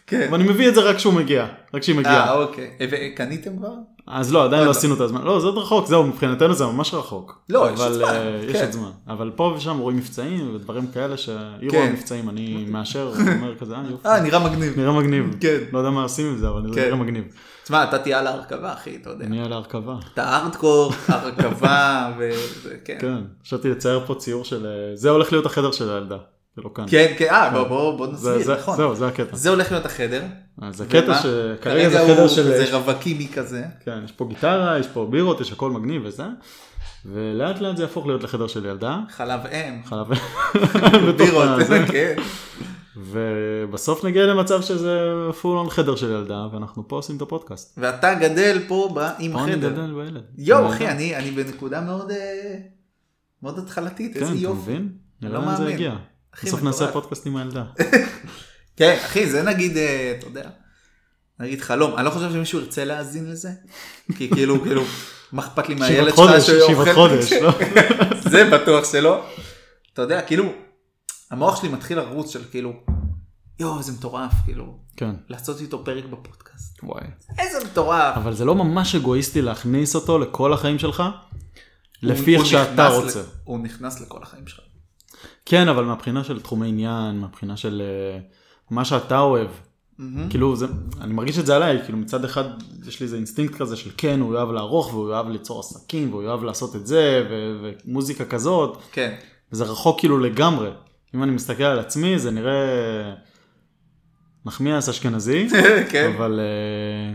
כן. 0.07 0.29
ואני 0.33 0.45
מביא 0.45 0.69
את 0.69 0.75
זה 0.75 0.81
רק 0.81 0.97
כשהוא 0.97 1.13
מגיע, 1.13 1.47
רק 1.75 1.83
כשהיא 1.83 1.97
מגיעה. 1.97 2.29
אה, 2.29 2.33
אוקיי. 2.33 2.71
וקניתם 2.91 3.57
כבר? 3.57 3.73
אז 4.07 4.33
לא, 4.33 4.45
עדיין 4.45 4.61
עוד 4.61 4.67
לא 4.67 4.73
לא. 4.73 4.79
עשינו 4.79 4.95
את 4.95 5.01
הזמן, 5.01 5.23
לא, 5.23 5.41
זה 5.41 5.47
עוד 5.47 5.59
רחוק, 5.59 5.87
זהו, 5.87 6.07
מבחינתנו 6.07 6.55
זה 6.55 6.67
ממש 6.67 6.95
רחוק. 6.95 7.41
לא, 7.49 7.69
יש 7.75 7.81
עוד 7.81 7.93
זמן, 7.93 8.05
אה, 8.09 8.41
יש 8.49 8.53
כן. 8.53 8.61
עוד 8.61 8.73
זמן. 8.73 8.91
אבל 9.09 9.31
פה 9.37 9.55
ושם 9.57 9.79
רואים 9.79 9.97
מבצעים 9.97 10.55
ודברים 10.55 10.87
כאלה 10.87 11.17
שאירו 11.17 11.71
כן. 11.71 11.89
המבצעים, 11.91 12.29
אני 12.29 12.67
מאשר, 12.69 13.13
אומר 13.19 13.59
כזה, 13.59 13.75
אה 13.75 13.83
יופי, 13.91 14.09
אה, 14.09 14.21
נראה 14.21 14.39
מגניב. 14.39 14.79
נראה 14.79 14.93
מגניב. 14.93 15.37
כן. 15.41 15.59
לא 15.73 15.79
יודע 15.79 15.91
מה 15.91 16.03
עושים 16.03 16.27
עם 16.27 16.39
זה, 16.39 16.49
אבל 16.49 16.63
זה 16.63 16.75
כן. 16.75 16.85
נראה 16.85 16.97
מגניב. 16.97 17.25
תשמע, 17.65 17.85
אתה 17.85 17.99
תהיה 17.99 18.19
על 18.19 18.27
ההרכבה, 18.27 18.73
אחי, 18.73 18.97
אתה 19.03 19.11
יודע. 19.11 19.25
אני 19.25 19.43
על 19.45 19.53
ההרכבה. 19.53 19.95
אתה 20.15 20.37
ארדקור, 20.37 20.93
הרכבה, 21.09 22.11
וכן. 22.19 22.97
כן, 23.01 23.19
חשבתי 23.45 23.71
לצייר 23.71 24.01
פה 24.07 24.15
ציור 24.15 24.45
של, 24.45 24.67
אה, 24.67 24.97
זה 24.97 25.11
הולך 25.11 25.33
להיות 25.33 25.47
החדר 25.47 25.73
של 25.73 25.91
הילדה, 25.91 26.17
זה 26.57 26.63
לא 26.65 26.71
כאן. 26.75 26.85
כן, 26.89 27.15
כן, 27.19 27.27
אה, 27.31 27.51
בוא, 27.51 27.63
בוא, 27.69 27.97
בוא 27.99 28.07
זה- 28.07 28.13
נסביר, 28.13 28.47
זה- 28.47 28.57
נכון. 28.61 28.77
זהו, 28.77 28.95
זה 28.95 29.09
הקטע. 29.09 29.37
זה 29.37 29.51
הולך 29.51 29.73
להיות 29.73 29.87
החדר. 29.87 30.23
אז 30.63 30.81
הקטע 30.81 31.05
ומה? 31.07 31.19
שכרגע 31.23 31.89
זה 31.89 32.21
הוא 32.21 32.29
של... 32.29 32.43
כזה 32.43 32.77
רווקימי 32.77 33.29
כזה. 33.35 33.65
כן, 33.85 33.99
יש 34.05 34.13
פה 34.13 34.27
גיטרה, 34.29 34.79
יש 34.79 34.87
פה 34.89 35.07
בירות, 35.11 35.41
יש 35.41 35.53
הכל 35.53 35.71
מגניב 35.71 36.03
וזה. 36.05 36.25
ולאט 37.07 37.61
לאט 37.61 37.77
זה 37.77 37.83
יהפוך 37.83 38.07
להיות 38.07 38.23
לחדר 38.23 38.47
של 38.47 38.65
ילדה. 38.67 38.99
חלב 39.11 39.41
אם. 39.47 39.85
חלב... 39.85 40.07
בירות, 40.57 41.05
בתוך 41.09 41.35
הזה. 41.61 41.85
כן. 41.93 42.15
ובסוף 42.97 44.05
נגיע 44.05 44.27
למצב 44.27 44.63
שזה 44.63 45.01
פול 45.43 45.59
און 45.59 45.71
חדר 45.71 45.97
של 45.97 46.11
ילדה, 46.11 46.47
ואנחנו 46.53 46.89
פה 46.89 46.97
עושים 46.97 47.17
את 47.17 47.23
הפודקאסט. 47.23 47.79
ואתה 47.79 48.15
גדל 48.15 48.59
פה 48.69 48.89
ב- 48.95 49.11
עם 49.19 49.33
פה 49.33 49.45
אני 49.45 49.53
חדר. 49.53 49.71
גדל 49.73 49.95
בילד. 49.95 50.23
יואו, 50.39 50.69
אחי. 50.69 50.89
אני 50.89 51.17
אני 51.17 51.31
בנקודה 51.31 51.81
מאוד 51.81 52.11
אה, 52.11 52.55
מאוד 53.43 53.59
התחלתית, 53.59 54.17
איזה 54.17 54.27
כן, 54.27 54.33
אתה 54.33 54.41
יופי. 54.43 54.59
מבין? 54.59 54.89
לא 55.23 55.29
נראה 55.29 55.41
לאן 55.47 55.57
זה. 55.57 55.71
יגיע. 55.71 55.95
בסוף 56.45 56.63
נעשה. 56.63 56.93
פודקאסט 56.93 57.27
עם 57.27 57.37
הילדה. 57.37 57.65
כן, 58.77 58.97
אחי, 59.05 59.31
זה 59.31 59.43
נגיד, 59.43 59.77
אה, 59.77 60.15
אתה 60.19 60.27
יודע, 60.27 60.49
נגיד 61.41 61.61
חלום. 61.61 61.97
אני 61.97 62.05
לא 62.05 62.11
חושב 62.11 62.31
שמישהו 62.33 62.59
ירצה 62.61 62.85
להאזין 62.85 63.31
לזה. 63.31 63.51
כי 64.17 64.31
כאילו, 64.31 64.61
כאילו, 64.65 64.83
מה 65.33 65.43
אכפת 65.43 65.69
לי 65.69 65.75
מהילד 65.75 66.07
שלך 66.07 66.15
חודש, 66.15 66.47
שהוא 66.47 66.61
שיבת 66.67 66.79
אוכל- 66.89 66.95
חודש, 66.95 67.33
לא? 67.33 67.53
זה 68.31 68.51
בטוח 68.53 68.93
שלא. 68.93 69.25
אתה 69.93 70.03
יודע, 70.03 70.23
כאילו, 70.23 70.45
המוח 71.31 71.61
שלי 71.61 71.69
מתחיל 71.69 71.99
לרוץ 71.99 72.31
של 72.33 72.43
כאילו, 72.51 72.73
יואו, 73.61 73.79
איזה 73.79 73.93
מטורף, 73.93 74.33
כאילו, 74.45 74.79
כן. 74.97 75.11
לעשות 75.29 75.61
איתו 75.61 75.85
פרק 75.85 76.05
בפודקאסט. 76.05 76.79
וואי. 76.83 77.05
איזה 77.39 77.59
מטורף. 77.65 78.17
אבל 78.17 78.35
זה 78.35 78.45
לא 78.45 78.55
ממש 78.55 78.95
אגואיסטי 78.95 79.43
להכניס 79.43 79.95
אותו 79.95 80.19
לכל 80.19 80.53
החיים 80.53 80.79
שלך, 80.79 81.03
לפי 82.03 82.37
איך 82.37 82.47
שאתה 82.47 82.89
רוצה. 82.89 83.23
הוא 83.45 83.59
נכנס 83.61 84.01
לכל 84.01 84.19
החיים 84.23 84.47
שלך. 84.47 84.61
כן, 85.45 85.69
אבל 85.69 85.85
מהבחינה 85.85 86.25
של 86.25 86.41
תחומי 86.41 86.69
עניין, 86.69 87.19
מהבחינה 87.19 87.57
של 87.57 87.83
אה, 87.85 88.19
מה 88.71 88.85
שאתה 88.85 89.19
אוהב. 89.19 89.49
כאילו, 90.31 90.57
זה, 90.57 90.67
אני 91.01 91.13
מרגיש 91.13 91.39
את 91.39 91.47
זה 91.47 91.57
עליי, 91.57 91.83
כאילו 91.85 91.99
מצד 91.99 92.25
אחד 92.25 92.45
יש 92.87 93.01
לי 93.01 93.05
איזה 93.05 93.17
אינסטינקט 93.17 93.55
כזה 93.55 93.77
של 93.77 93.91
כן, 93.97 94.21
הוא 94.21 94.35
יאהב 94.35 94.51
לערוך, 94.51 94.95
והוא 94.95 95.11
יאהב 95.11 95.29
ליצור 95.29 95.61
עסקים, 95.61 96.11
והוא 96.11 96.23
יאהב 96.23 96.45
לעשות 96.45 96.77
את 96.77 96.87
זה, 96.87 97.27
ו- 97.31 97.71
ומוזיקה 97.87 98.25
כזאת, 98.25 98.79
כן. 98.93 99.15
וזה 99.53 99.65
רחוק 99.65 99.99
כאילו 99.99 100.19
לגמרי. 100.19 100.71
אם 101.15 101.23
אני 101.23 101.31
מסתכל 101.31 101.63
על 101.63 101.79
עצמי, 101.79 102.19
זה 102.19 102.31
נראה 102.31 103.15
נחמיאס 104.47 104.89
אשכנזי, 104.89 105.49
כן. 105.93 106.13
אבל 106.17 106.41
אה, 106.41 107.15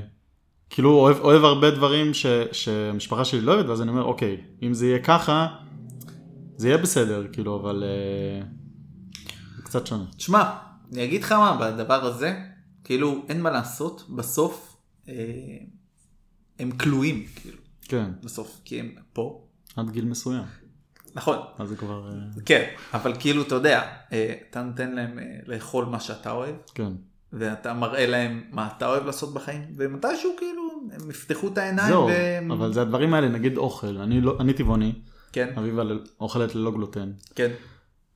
כאילו 0.69 0.89
אוהב, 0.91 1.19
אוהב 1.19 1.43
הרבה 1.43 1.71
דברים 1.71 2.13
ש, 2.13 2.25
שהמשפחה 2.51 3.25
שלי 3.25 3.41
לא 3.41 3.53
אוהבת, 3.53 3.69
ואז 3.69 3.81
אני 3.81 3.89
אומר, 3.91 4.03
אוקיי, 4.03 4.37
אם 4.63 4.73
זה 4.73 4.87
יהיה 4.87 4.99
ככה, 4.99 5.47
זה 6.61 6.67
יהיה 6.67 6.77
בסדר, 6.77 7.27
כאילו, 7.31 7.59
אבל 7.61 7.83
זה 9.57 9.63
קצת 9.63 9.87
שונה. 9.87 10.05
תשמע, 10.17 10.57
אני 10.93 11.03
אגיד 11.03 11.23
לך 11.23 11.31
מה, 11.31 11.57
בדבר 11.61 12.05
הזה, 12.05 12.39
כאילו, 12.83 13.25
אין 13.29 13.41
מה 13.41 13.49
לעשות, 13.49 14.05
בסוף 14.09 14.77
אה, 15.09 15.13
הם 16.59 16.71
כלואים, 16.71 17.25
כאילו, 17.35 17.57
כן, 17.81 18.11
בסוף, 18.23 18.61
כי 18.65 18.79
הם 18.79 18.95
פה. 19.13 19.43
עד 19.75 19.89
גיל 19.89 20.05
מסוים, 20.05 20.43
נכון, 21.15 21.37
אז 21.59 21.69
זה 21.69 21.75
כבר, 21.75 22.09
אה, 22.09 22.41
כן, 22.45 22.65
אבל 22.93 23.13
כאילו, 23.19 23.41
אתה 23.41 23.55
יודע, 23.55 23.81
אה, 24.13 24.35
אתה 24.49 24.61
נותן 24.61 24.91
להם 24.91 25.19
אה, 25.19 25.25
לאכול 25.45 25.85
מה 25.85 25.99
שאתה 25.99 26.31
אוהב, 26.31 26.55
כן. 26.75 26.91
ואתה 27.33 27.73
מראה 27.73 28.05
להם 28.05 28.43
מה 28.51 28.69
אתה 28.77 28.87
אוהב 28.87 29.05
לעשות 29.05 29.33
בחיים, 29.33 29.61
ומתישהו 29.77 30.31
כאילו, 30.37 30.63
הם 30.91 31.09
יפתחו 31.09 31.47
את 31.47 31.57
העיניים, 31.57 31.87
זהו, 31.87 32.05
והם... 32.07 32.51
אבל 32.51 32.73
זה 32.73 32.81
הדברים 32.81 33.13
האלה, 33.13 33.27
נגיד 33.27 33.57
אוכל, 33.57 33.97
אני, 33.97 34.21
לא, 34.21 34.37
אני 34.39 34.53
טבעוני, 34.53 34.93
כן, 35.33 35.49
אביבה 35.57 35.83
אוכלת 36.19 36.55
ללא 36.55 36.71
גלוטן. 36.71 37.11
כן, 37.35 37.51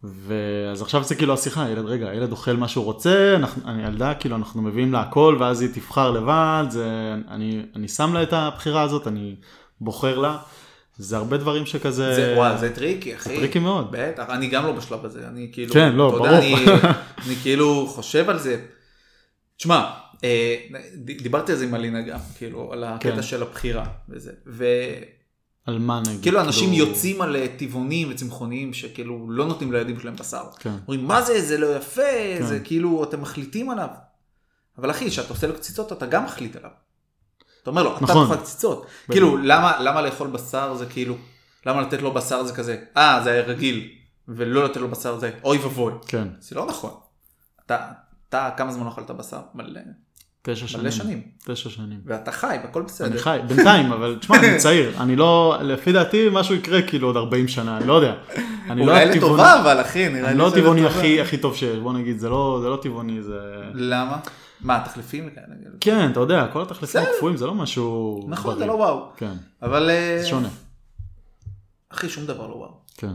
ואז 0.04 0.82
עכשיו 0.82 1.04
זה 1.04 1.16
כאילו 1.16 1.34
השיחה, 1.34 1.70
ילד, 1.70 1.86
רגע, 1.86 2.10
הילד 2.10 2.32
אוכל 2.32 2.54
מה 2.54 2.68
שהוא 2.68 2.86
רוצה, 2.86 3.36
אנחנו, 3.36 3.72
אני 3.72 3.84
ילדה, 3.84 4.14
כאילו 4.14 4.36
אנחנו 4.36 4.62
מביאים 4.62 4.94
לה 4.94 5.02
הכל, 5.02 5.38
ואז 5.40 5.62
היא 5.62 5.70
תבחר 5.74 6.12
לבד, 6.12 6.66
זה, 6.70 7.14
אני, 7.28 7.62
אני 7.76 7.88
שם 7.88 8.14
לה 8.14 8.24
את 8.24 8.34
הבחירה 8.34 8.82
הזאת, 8.82 9.08
אני 9.08 9.36
בוחר 9.82 10.18
לה, 10.18 10.38
זה 10.98 11.18
הרבה 11.18 11.38
דברים 11.38 11.66
שכזה, 11.66 12.16
זה, 12.16 12.34
וואי, 12.38 12.58
זה 12.58 12.76
tricky, 12.76 13.16
אחי. 13.16 13.38
tricky 13.38 13.60
מאוד. 13.60 13.88
בטח, 13.92 14.26
אני 14.30 14.48
גם 14.48 14.66
לא 14.66 14.72
בשלב 14.72 15.06
הזה, 15.06 15.28
אני 15.28 15.50
כאילו, 15.52 15.74
כן, 15.74 15.96
לא, 15.96 16.04
יודע, 16.04 16.18
ברור. 16.18 16.38
אני, 16.38 16.56
אני 17.26 17.36
כאילו 17.36 17.88
חושב 17.88 18.30
על 18.30 18.40
זה. 18.40 18.62
תשמע, 19.58 19.92
אה, 20.24 20.56
דיברתי 20.96 21.52
על 21.52 21.58
זה 21.58 21.66
עם 21.66 21.76
אלינה 21.76 22.02
גם, 22.02 22.20
כאילו, 22.38 22.74
על 22.74 22.84
הקטע 22.84 23.16
כן. 23.16 23.22
של 23.22 23.42
הבחירה 23.42 23.86
וזה, 24.10 24.32
על 25.66 25.80
מה 25.80 26.02
נגיד? 26.02 26.20
וכאילו 26.20 26.42
אנשים 26.42 26.74
יוצאים 26.74 27.22
על 27.22 27.36
אה, 27.36 27.48
טבעונים 27.58 28.08
וצמחוניים 28.12 28.74
שכאילו 28.74 29.32
לא 29.32 29.46
נותנים 29.46 29.72
לילדים 29.72 30.00
שלהם 30.00 30.16
בשר. 30.16 30.44
כן, 30.60 30.70
אומרים, 30.88 31.06
מה 31.06 31.22
זה, 31.22 31.42
זה 31.42 31.58
לא 31.58 31.76
יפה, 31.76 32.02
זה 32.40 32.60
כאילו, 32.60 33.04
אתם 33.04 33.22
מחליטים 33.22 33.70
עליו. 33.70 33.88
אבל 34.78 34.92
אחי, 34.92 35.10
כשאתה 35.10 35.30
עושה 35.30 35.48
לו 35.48 35.56
קציצות, 35.56 35.92
אתה 35.92 36.06
גם 36.06 36.26
מחליט 36.26 36.56
עליו. 36.56 36.70
אתה 37.62 37.70
אומר 37.70 37.84
לו, 37.84 37.96
אתה 37.98 38.04
נכון. 38.04 38.28
תאכל 38.28 38.42
קציצות. 38.42 38.86
כאילו, 39.12 39.38
למה, 39.38 39.80
למה 39.80 40.02
לאכול 40.02 40.28
בשר 40.28 40.76
זה 40.76 40.86
כאילו, 40.86 41.16
למה 41.66 41.82
לתת 41.82 42.02
לו 42.02 42.14
בשר 42.14 42.44
זה 42.44 42.54
כזה, 42.54 42.84
אה, 42.98 43.22
זה 43.24 43.32
היה 43.32 43.42
רגיל, 43.42 43.90
ולא 44.28 44.66
לתת 44.66 44.78
לו 44.78 44.88
בשר 44.88 45.20
זה 45.20 45.32
אוי 45.44 45.58
ואבוי. 45.58 45.94
כן, 46.08 46.28
זה 46.40 46.56
לא 46.56 46.66
נכון. 46.66 46.94
אתה, 47.66 47.92
אתה, 48.30 48.50
כמה 48.58 48.72
זמן 48.72 48.88
אכלת 48.88 49.12
בשר? 49.12 49.42
מלא. 49.54 49.82
תשע 50.48 50.68
שנים. 50.68 50.82
מלא 50.84 50.92
שנים. 50.92 51.22
תשע 51.46 51.70
שנים. 51.70 52.00
ואתה 52.06 52.32
חי, 52.32 52.58
והכל 52.64 52.82
בסדר. 52.82 53.08
אני 53.08 53.18
חי, 53.18 53.40
בינתיים, 53.48 53.92
אבל 53.92 54.16
תשמע, 54.20 54.38
אני 54.38 54.58
צעיר, 54.58 54.92
אני 55.02 55.16
לא, 55.16 55.58
לפי 55.62 55.92
דעתי 55.92 56.28
משהו 56.32 56.56
יקרה 56.56 56.82
כאילו 56.82 57.08
עוד 57.08 57.18
40 57.18 57.48
שנה, 57.48 57.78
אני 57.78 57.88
לא 57.88 57.94
יודע. 57.94 58.14
אני 58.70 58.80
לא 58.80 58.92
אולי 58.92 59.04
הטבעוני- 59.04 59.18
לטובה, 59.18 59.62
אבל 59.62 59.82
אחי, 59.82 60.10
נראה 60.10 60.22
לי 60.22 60.28
אני 60.30 60.38
לא 60.38 60.48
לטובה. 60.48 60.88
הכי 60.88 61.22
הכי 61.22 61.38
טוב 61.38 61.56
שיש, 61.56 61.80
בוא 61.80 61.94
נגיד, 61.94 62.20
זה 62.20 62.30
לא 62.30 62.60
זה 62.64 62.70
לא 62.70 62.80
טבעוני, 62.82 63.24
זה... 63.24 63.40
למה? 63.74 64.18
מה, 64.62 64.82
תחליפים 64.86 65.28
וכאלה? 65.32 65.46
כאילו? 65.62 65.76
כן, 65.82 66.12
אתה 66.12 66.20
יודע, 66.20 66.48
כל 66.54 66.62
התחליפים. 66.62 67.02
הקפואים 67.02 67.38
זה 67.38 67.46
לא 67.46 67.54
משהו... 67.56 68.26
נכון, 68.30 68.54
בריא. 68.54 68.60
זה 68.60 68.72
לא 68.72 68.78
וואו. 68.78 69.10
כן, 69.18 69.34
אבל... 69.62 69.90
אה, 69.90 70.18
זה 70.22 70.28
שונה. 70.28 70.50
אחי, 71.90 72.10
שום 72.10 72.26
דבר 72.26 72.48
לא 72.48 72.54
וואו. 72.56 72.72
כן. 72.98 73.12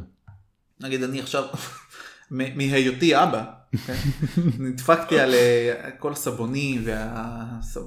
נגיד 0.81 1.03
אני 1.03 1.21
עכשיו, 1.21 1.45
מהיותי 2.31 3.23
אבא? 3.23 3.45
נדפקתי 4.59 5.20
על 5.20 5.35
אה, 5.35 5.90
כל 5.98 6.12
הסבונים 6.12 6.85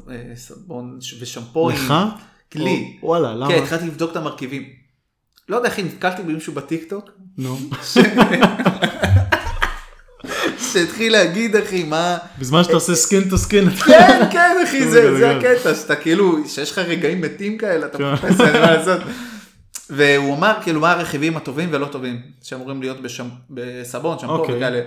והסבון 0.07 0.99
ושמפוים. 1.19 1.77
לך? 1.77 1.93
לי. 2.55 2.97
וואלה, 3.03 3.35
למה? 3.35 3.47
כן, 3.47 3.63
התחלתי 3.63 3.85
לבדוק 3.85 4.11
את 4.11 4.15
המרכיבים. 4.15 4.63
לא 5.49 5.55
יודע, 5.55 5.69
אחי, 5.69 5.83
נתקלתי 5.83 6.21
במישהו 6.21 6.53
בטיקטוק, 6.53 7.09
נו. 7.37 7.57
שהתחיל 10.73 11.11
להגיד, 11.11 11.55
אחי, 11.55 11.83
מה... 11.83 12.17
בזמן 12.39 12.63
שאתה 12.63 12.73
עושה 12.73 12.95
skin 12.95 13.29
to 13.29 13.37
skin. 13.37 13.69
כן, 13.69 14.21
כן, 14.31 14.55
אחי, 14.63 14.87
זה. 14.91 15.37
הקטע, 15.37 15.75
שאתה 15.75 15.95
כאילו, 15.95 16.47
שיש 16.47 16.71
לך 16.71 16.77
רגעים 16.77 17.21
מתים 17.21 17.57
כאלה, 17.57 17.85
אתה 17.85 17.97
כן. 17.97 18.13
מחפש 18.13 18.41
אין 18.41 18.61
מה 18.61 18.71
לעשות. 18.75 19.01
והוא 19.89 20.35
אמר, 20.35 20.53
כאילו, 20.63 20.79
מה 20.79 20.91
הרכיבים 20.91 21.37
הטובים 21.37 21.69
ולא 21.71 21.85
טובים, 21.85 22.21
שאמורים 22.41 22.81
להיות 22.81 22.97
בסבון, 23.49 24.19
שמפו 24.19 24.33
אוקיי. 24.33 24.55
וכאלה. 24.55 24.81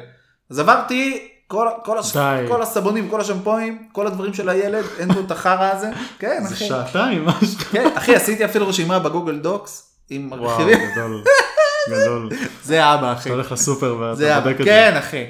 אז 0.51 0.59
עברתי 0.59 1.29
כל, 1.47 1.69
כל, 1.85 1.99
הש... 1.99 2.17
כל 2.49 2.63
הסבונים, 2.63 3.11
כל 3.11 3.21
השמפוים, 3.21 3.89
כל 3.93 4.07
הדברים 4.07 4.35
של 4.35 4.49
הילד, 4.49 4.85
אין 4.99 5.11
לו 5.11 5.21
את 5.21 5.31
החרא 5.31 5.73
הזה. 5.73 5.91
כן, 6.19 6.43
זה 6.45 6.55
אחי. 6.55 6.69
שעתיים, 6.69 7.25
מה 7.25 7.33
שלך? 7.41 7.63
כן, 7.73 7.91
אחי, 7.97 8.17
עשיתי 8.17 8.45
אפילו 8.45 8.69
רשימה 8.69 8.99
ב 8.99 9.04
Google 9.04 9.39
Docs 9.39 9.97
עם 10.11 10.33
וואו, 10.33 10.51
הרכיבים. 10.51 10.79
גדול. 10.93 11.25
גדול. 11.91 12.29
זה 12.63 12.95
אבא, 12.95 13.13
אחי. 13.13 13.29
אתה 13.29 13.35
הולך 13.35 13.53
לסופר 13.53 14.15
זה 14.15 14.27
ואתה. 14.29 14.41
בודק 14.41 14.55
את 14.55 14.59
זה. 14.59 14.65
כן, 14.65 14.97
אחי. 14.99 15.25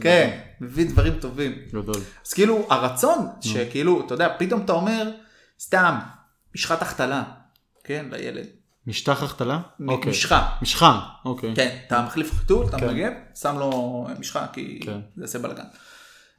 כן, 0.00 0.38
מביא 0.60 0.90
דברים 0.90 1.12
טובים. 1.20 1.52
גדול. 1.74 2.00
אז 2.26 2.32
כאילו 2.32 2.66
הרצון 2.70 3.26
שכאילו 3.40 4.02
אתה 4.06 4.14
יודע 4.14 4.28
פתאום 4.38 4.62
אתה 4.64 4.72
אומר 4.72 5.10
סתם 5.60 5.94
משחת 6.54 6.82
החתלה 6.82 7.22
כן 7.84 8.06
לילד 8.10 8.46
משטח 8.86 9.22
החתלה? 9.22 9.60
אוקיי. 9.88 10.10
משחה 10.10 10.48
משחה, 10.62 11.00
אוקיי. 11.24 11.56
כן 11.56 11.76
אתה 11.86 12.02
מחליף 12.02 12.38
חיתול 12.38 12.66
אתה 12.66 12.78
כן. 12.78 12.86
מנגב 12.86 13.12
שם 13.34 13.58
לו 13.58 14.06
משחה 14.18 14.46
כי 14.52 14.80
כן. 14.82 15.00
זה 15.16 15.24
עושה 15.24 15.38
בלאגן. 15.38 15.62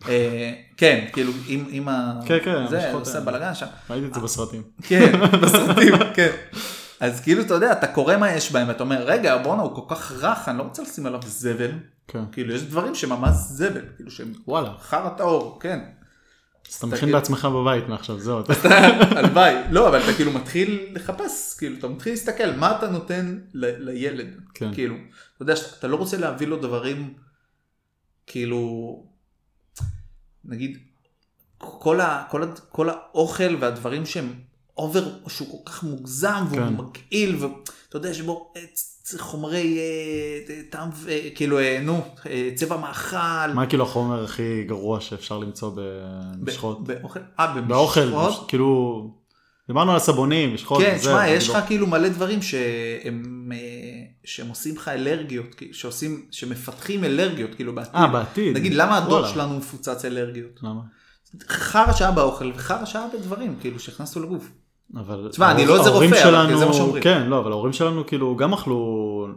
אה, 0.10 0.54
כן 0.78 1.06
כאילו 1.14 1.32
עם 1.48 1.90
ה... 1.90 2.20
כן, 2.26 2.38
כן, 2.44 2.68
זה 2.68 2.92
עושה. 2.94 3.20
בלאגן 3.20 3.56
שם. 3.56 3.66
ראיתי 3.90 4.08
את 4.08 4.14
זה 4.14 4.20
בסרטים. 4.20 4.64
כן 4.84 5.12
בסרטים 5.44 5.94
כן. 6.14 6.32
אז 7.00 7.22
כאילו 7.22 7.42
אתה 7.42 7.54
יודע 7.54 7.72
אתה 7.72 7.88
קורא 7.88 8.18
מה 8.18 8.32
יש 8.32 8.52
בהם 8.52 8.68
ואתה 8.68 8.84
אומר 8.84 9.04
רגע 9.04 9.38
בואנה 9.38 9.62
הוא 9.62 9.76
כל 9.76 9.96
כך 9.96 10.12
רך 10.12 10.48
אני 10.50 10.58
לא 10.58 10.64
רוצה 10.64 10.82
לשים 10.82 11.06
עליו 11.06 11.20
זבל 11.26 11.72
כן. 12.08 12.24
כאילו 12.32 12.54
יש 12.54 12.64
דברים 12.64 12.96
שממש 12.96 13.36
זבל 13.36 13.82
כאילו 13.96 14.12
שהם 14.12 14.34
וואלה. 14.48 14.70
חרא 14.80 15.10
טהור 15.10 15.58
כן. 15.62 15.80
אז 16.74 16.78
אתה 16.78 16.88
מכין 16.88 17.12
בעצמך 17.12 17.46
בבית 17.46 17.88
מעכשיו, 17.88 18.20
זהו. 18.20 18.40
אתה- 18.40 18.54
הלוואי, 19.20 19.54
לא, 19.72 19.88
אבל 19.90 20.04
אתה 20.04 20.14
כאילו 20.14 20.32
מתחיל 20.32 20.88
לחפש, 20.96 21.56
כאילו, 21.58 21.78
אתה 21.80 21.88
מתחיל 21.88 22.14
להסתכל, 22.14 22.52
מה 22.56 22.78
אתה 22.78 22.90
נותן 22.92 23.40
לילד, 23.54 24.28
כן. 24.54 24.74
כאילו, 24.74 24.96
אתה 25.36 25.44
יודע 25.44 25.56
שאתה 25.56 25.88
לא 25.88 25.96
רוצה 25.96 26.18
להביא 26.18 26.48
לו 26.48 26.58
דברים, 26.62 27.14
כאילו, 28.28 29.04
נגיד, 30.46 30.78
כל, 31.58 32.02
ה, 32.02 32.24
כל, 32.32 32.44
ה, 32.44 32.48
כל 32.72 32.90
האוכל 32.90 33.56
והדברים 33.60 34.06
שהם 34.06 34.34
אובר, 34.78 35.28
שהוא 35.28 35.66
כל 35.66 35.72
כך 35.72 35.84
מוגזם 35.84 36.44
והוא 36.50 36.60
כן. 36.68 36.74
מגעיל, 36.74 37.36
ואתה 37.36 37.58
יודע 37.98 38.14
אה, 38.56 38.66
צ- 38.74 38.93
חומרי 39.20 39.78
אה, 39.80 40.56
טעם, 40.70 40.90
ו- 40.94 41.10
כאילו, 41.36 41.60
אה, 41.60 41.80
נו, 41.84 42.02
אה, 42.30 42.50
צבע 42.56 42.78
מאכל, 42.78 43.18
מה 43.54 43.66
כאילו 43.70 43.84
החומר 43.84 44.24
הכי 44.24 44.64
גרוע 44.64 45.00
שאפשר 45.02 45.38
למצוא 45.38 45.72
במשחות? 45.76 46.84
באוכל, 46.84 47.20
אה, 47.40 47.62
באוכל, 47.62 48.06
במשחות? 48.12 48.46
כאילו, 48.50 49.02
דיברנו 49.68 49.92
על 49.92 50.00
סבונים, 50.00 50.54
משחות, 50.54 50.82
כן, 50.82 50.94
וזה, 50.96 51.04
שמע, 51.04 51.26
אבל 51.26 51.34
יש 51.34 51.50
לא- 51.50 51.58
לך 51.58 51.66
כאילו 51.68 51.88
מלא 51.88 52.10
דברים 52.10 52.42
שהם, 52.42 53.52
אה, 53.56 53.58
שהם 54.26 54.48
עושים 54.48 54.76
לך 54.76 54.88
אלרגיות, 54.88 55.62
שעושים, 55.72 56.26
שמפתחים 56.32 57.04
אלרגיות, 57.04 57.56
כאילו 57.56 57.76
בעתיד. 57.76 57.96
אה, 57.96 58.08
בעתיד. 58.08 58.58
נגיד, 58.58 58.74
למה 58.74 58.98
הדור. 58.98 59.28
שלנו 59.28 59.58
מפוצץ 59.58 60.06
אלרגיות? 60.06 60.60
למה? 60.64 60.82
חרא 61.48 61.94
שעה 61.94 62.12
באוכל 62.12 62.52
וחרא 62.56 62.86
שעה 62.86 63.06
בדברים, 63.18 63.56
כאילו, 63.62 63.80
שהכנסנו 63.80 64.24
לגוף. 64.24 64.50
אבל... 65.00 65.28
תשמע, 65.32 65.52
אני 65.52 65.66
לא 65.66 65.78
איזה 65.78 65.90
רופא, 65.90 66.06
אבל 66.06 66.18
שלנו- 66.18 66.60
זה 66.60 66.66
מה 66.66 66.74
שאומרים. 66.74 67.04
כן, 67.04 67.24
לא, 67.28 67.40
אבל 67.40 67.52
ההורים 67.52 67.74
שלנו 67.74 68.08
כאילו 68.08 68.36
גם 68.36 68.54
אכלו 68.54 69.28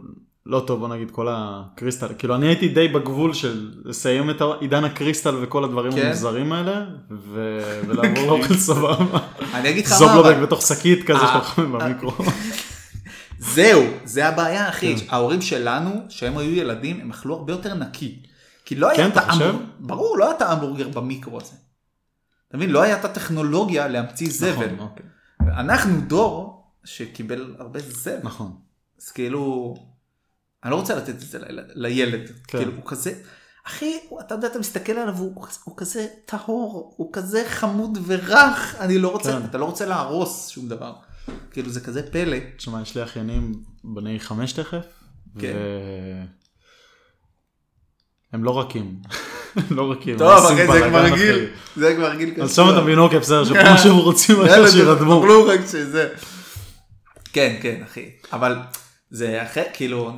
לא 0.45 0.63
טוב, 0.67 0.79
בוא 0.79 0.87
נגיד, 0.87 1.11
כל 1.11 1.27
הקריסטל. 1.31 2.07
כאילו, 2.17 2.35
אני 2.35 2.47
הייתי 2.47 2.67
די 2.67 2.87
בגבול 2.87 3.33
של 3.33 3.71
לסיים 3.85 4.29
את 4.29 4.41
עידן 4.61 4.83
הקריסטל 4.83 5.35
וכל 5.41 5.63
הדברים 5.63 5.91
כן. 5.91 6.05
המוזרים 6.05 6.51
האלה, 6.53 6.85
ו- 7.11 7.71
ולעבור 7.87 8.23
לאוכל 8.27 8.53
סבבה. 8.53 9.19
אני 9.53 9.69
אגיד 9.69 9.85
לך 9.85 9.91
מה, 9.91 9.97
זובלובק 9.97 10.35
אבל- 10.35 10.45
בתוך 10.45 10.61
שקית 10.61 11.03
כזה 11.03 11.19
אה, 11.19 11.27
שאתה 11.27 11.37
אוכל 11.39 11.65
במיקרו. 11.65 12.11
זהו, 13.39 13.83
זה 14.05 14.27
הבעיה, 14.27 14.69
אחי. 14.69 14.95
כן. 14.97 15.05
ההורים 15.09 15.41
שלנו, 15.41 15.91
שהם 16.09 16.37
היו 16.37 16.51
ילדים, 16.55 16.99
הם 17.01 17.09
אכלו 17.11 17.35
הרבה 17.35 17.53
יותר 17.53 17.73
נקי. 17.73 18.19
כי 18.65 18.75
לא 18.75 18.87
היה 18.89 18.97
כן, 18.97 19.09
את? 19.09 19.17
ההמבורגר, 19.17 19.57
ברור, 19.79 20.17
לא 20.17 20.25
היה 20.25 20.37
את 20.37 20.41
ההמבורגר 20.41 20.87
במיקרו 20.87 21.37
הזה. 21.41 21.53
אתה 22.49 22.57
מבין? 22.57 22.69
לא 22.69 22.81
היה 22.81 22.99
את 22.99 23.05
הטכנולוגיה 23.05 23.87
להמציא 23.87 24.27
זבל. 24.31 24.49
נכון, 24.51 24.79
אוקיי. 24.79 25.05
אנחנו 25.53 26.01
דור 26.01 26.63
שקיבל 26.83 27.55
הרבה 27.59 27.79
זבל. 27.79 28.17
נכון. 28.23 28.55
אז 29.01 29.11
כאילו, 29.11 29.75
אני 30.63 30.71
לא 30.71 30.75
רוצה 30.75 30.95
לתת 30.95 31.09
את 31.09 31.19
זה 31.19 31.39
לילד. 31.75 32.27
כן. 32.47 32.57
כאילו, 32.57 32.71
הוא 32.71 32.83
כזה, 32.85 33.13
אחי, 33.67 33.93
אתה 34.19 34.33
יודע, 34.33 34.47
אתה 34.47 34.59
מסתכל 34.59 34.91
עליו, 34.91 35.17
הוא, 35.17 35.45
הוא 35.63 35.77
כזה 35.77 36.07
טהור, 36.25 36.93
הוא 36.97 37.13
כזה 37.13 37.43
חמוד 37.47 37.97
ורך, 38.05 38.75
אני 38.79 38.97
לא 38.97 39.11
רוצה, 39.11 39.39
כן. 39.39 39.45
אתה 39.45 39.57
לא 39.57 39.65
רוצה 39.65 39.85
להרוס 39.85 40.47
שום 40.47 40.69
דבר. 40.69 40.95
כאילו, 41.51 41.69
זה 41.69 41.81
כזה 41.81 42.11
פלא. 42.11 42.37
תשמע, 42.57 42.81
יש 42.81 42.97
לי 42.97 43.03
אחיינים 43.03 43.63
בני 43.83 44.19
חמש 44.19 44.53
תכף, 44.53 44.85
כן. 45.39 45.55
הם 48.33 48.43
לא 48.43 48.59
רכים. 48.59 49.01
לא 49.77 49.91
רכים. 49.91 50.17
טוב, 50.17 50.31
הם 50.31 50.43
עושים 50.43 50.69
אחי, 50.69 50.79
זה 50.79 50.89
כבר 50.89 50.99
בלאגן 50.99 51.15
גיל, 51.15 51.35
אחי. 51.35 51.79
זה 51.79 51.95
כבר 51.95 52.15
גיל 52.15 52.29
קשור. 52.29 52.43
אז 52.43 52.55
שם 52.55 52.69
אתה 52.73 52.81
מבין, 52.81 52.99
אוקיי, 52.99 53.19
בסדר, 53.19 53.45
שפה 53.45 53.77
שהם 53.77 53.95
רוצים 53.95 54.41
אחר 54.41 54.67
שירדמו. 54.67 55.21
רק 55.47 55.59
שזה. 55.71 56.09
כן, 57.33 57.55
כן, 57.61 57.81
אחי. 57.85 58.09
אבל 58.33 58.55
זה 59.09 59.43
אחרי, 59.43 59.63
כאילו, 59.73 60.11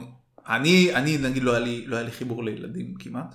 אני, 0.50 0.96
אני 0.96 1.18
נגיד 1.18 1.44
לא 1.44 1.52
היה 1.52 1.60
לי, 1.60 1.84
לא 1.88 1.96
היה 1.96 2.06
לי 2.06 2.12
חיבור 2.12 2.44
לילדים 2.44 2.94
כמעט. 3.00 3.34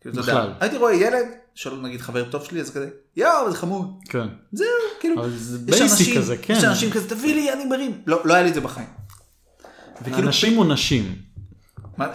כאילו, 0.00 0.14
בכלל. 0.14 0.52
הייתי 0.60 0.76
רואה 0.76 0.94
ילד, 0.94 1.26
של 1.54 1.74
נגיד 1.74 2.00
חבר 2.00 2.24
טוב 2.24 2.44
שלי, 2.44 2.60
אז 2.60 2.70
כזה, 2.70 2.88
יואו, 3.16 3.50
זה 3.50 3.56
חמוד. 3.56 3.90
כן. 4.08 4.26
זהו, 4.52 4.66
כאילו, 5.00 5.22
יש 5.68 5.80
אנשים, 5.80 6.16
כזה, 6.16 6.36
כן. 6.36 6.54
יש 6.54 6.64
אנשים 6.64 6.90
כזה, 6.90 7.08
תביא 7.08 7.34
לי, 7.34 7.52
אני 7.52 7.64
מרים. 7.64 7.92
לא, 8.06 8.20
לא 8.24 8.34
היה 8.34 8.42
לי 8.42 8.48
את 8.48 8.54
זה 8.54 8.60
בחיים. 8.60 8.86
וכאילו, 10.02 10.18
אנשים 10.18 10.58
או 10.58 10.64
נשים? 10.64 11.27
מה, 11.98 12.06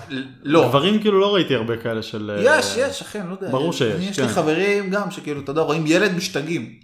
לא. 0.43 0.67
גברים 0.67 1.01
כאילו 1.01 1.19
לא 1.19 1.33
ראיתי 1.35 1.55
הרבה 1.55 1.77
כאלה 1.77 2.03
של... 2.03 2.39
יש, 2.43 2.77
יש, 2.77 3.01
אחי, 3.01 3.21
אני 3.21 3.29
לא 3.29 3.33
יודע. 3.33 3.51
ברור 3.51 3.73
שיש, 3.73 3.95
אני, 3.95 4.05
יש 4.05 4.19
לי 4.19 4.27
כן. 4.27 4.33
חברים 4.33 4.89
גם, 4.89 5.11
שכאילו, 5.11 5.41
אתה 5.41 5.51
יודע, 5.51 5.61
רואים 5.61 5.83
ילד 5.87 6.15
משתגעים. 6.15 6.79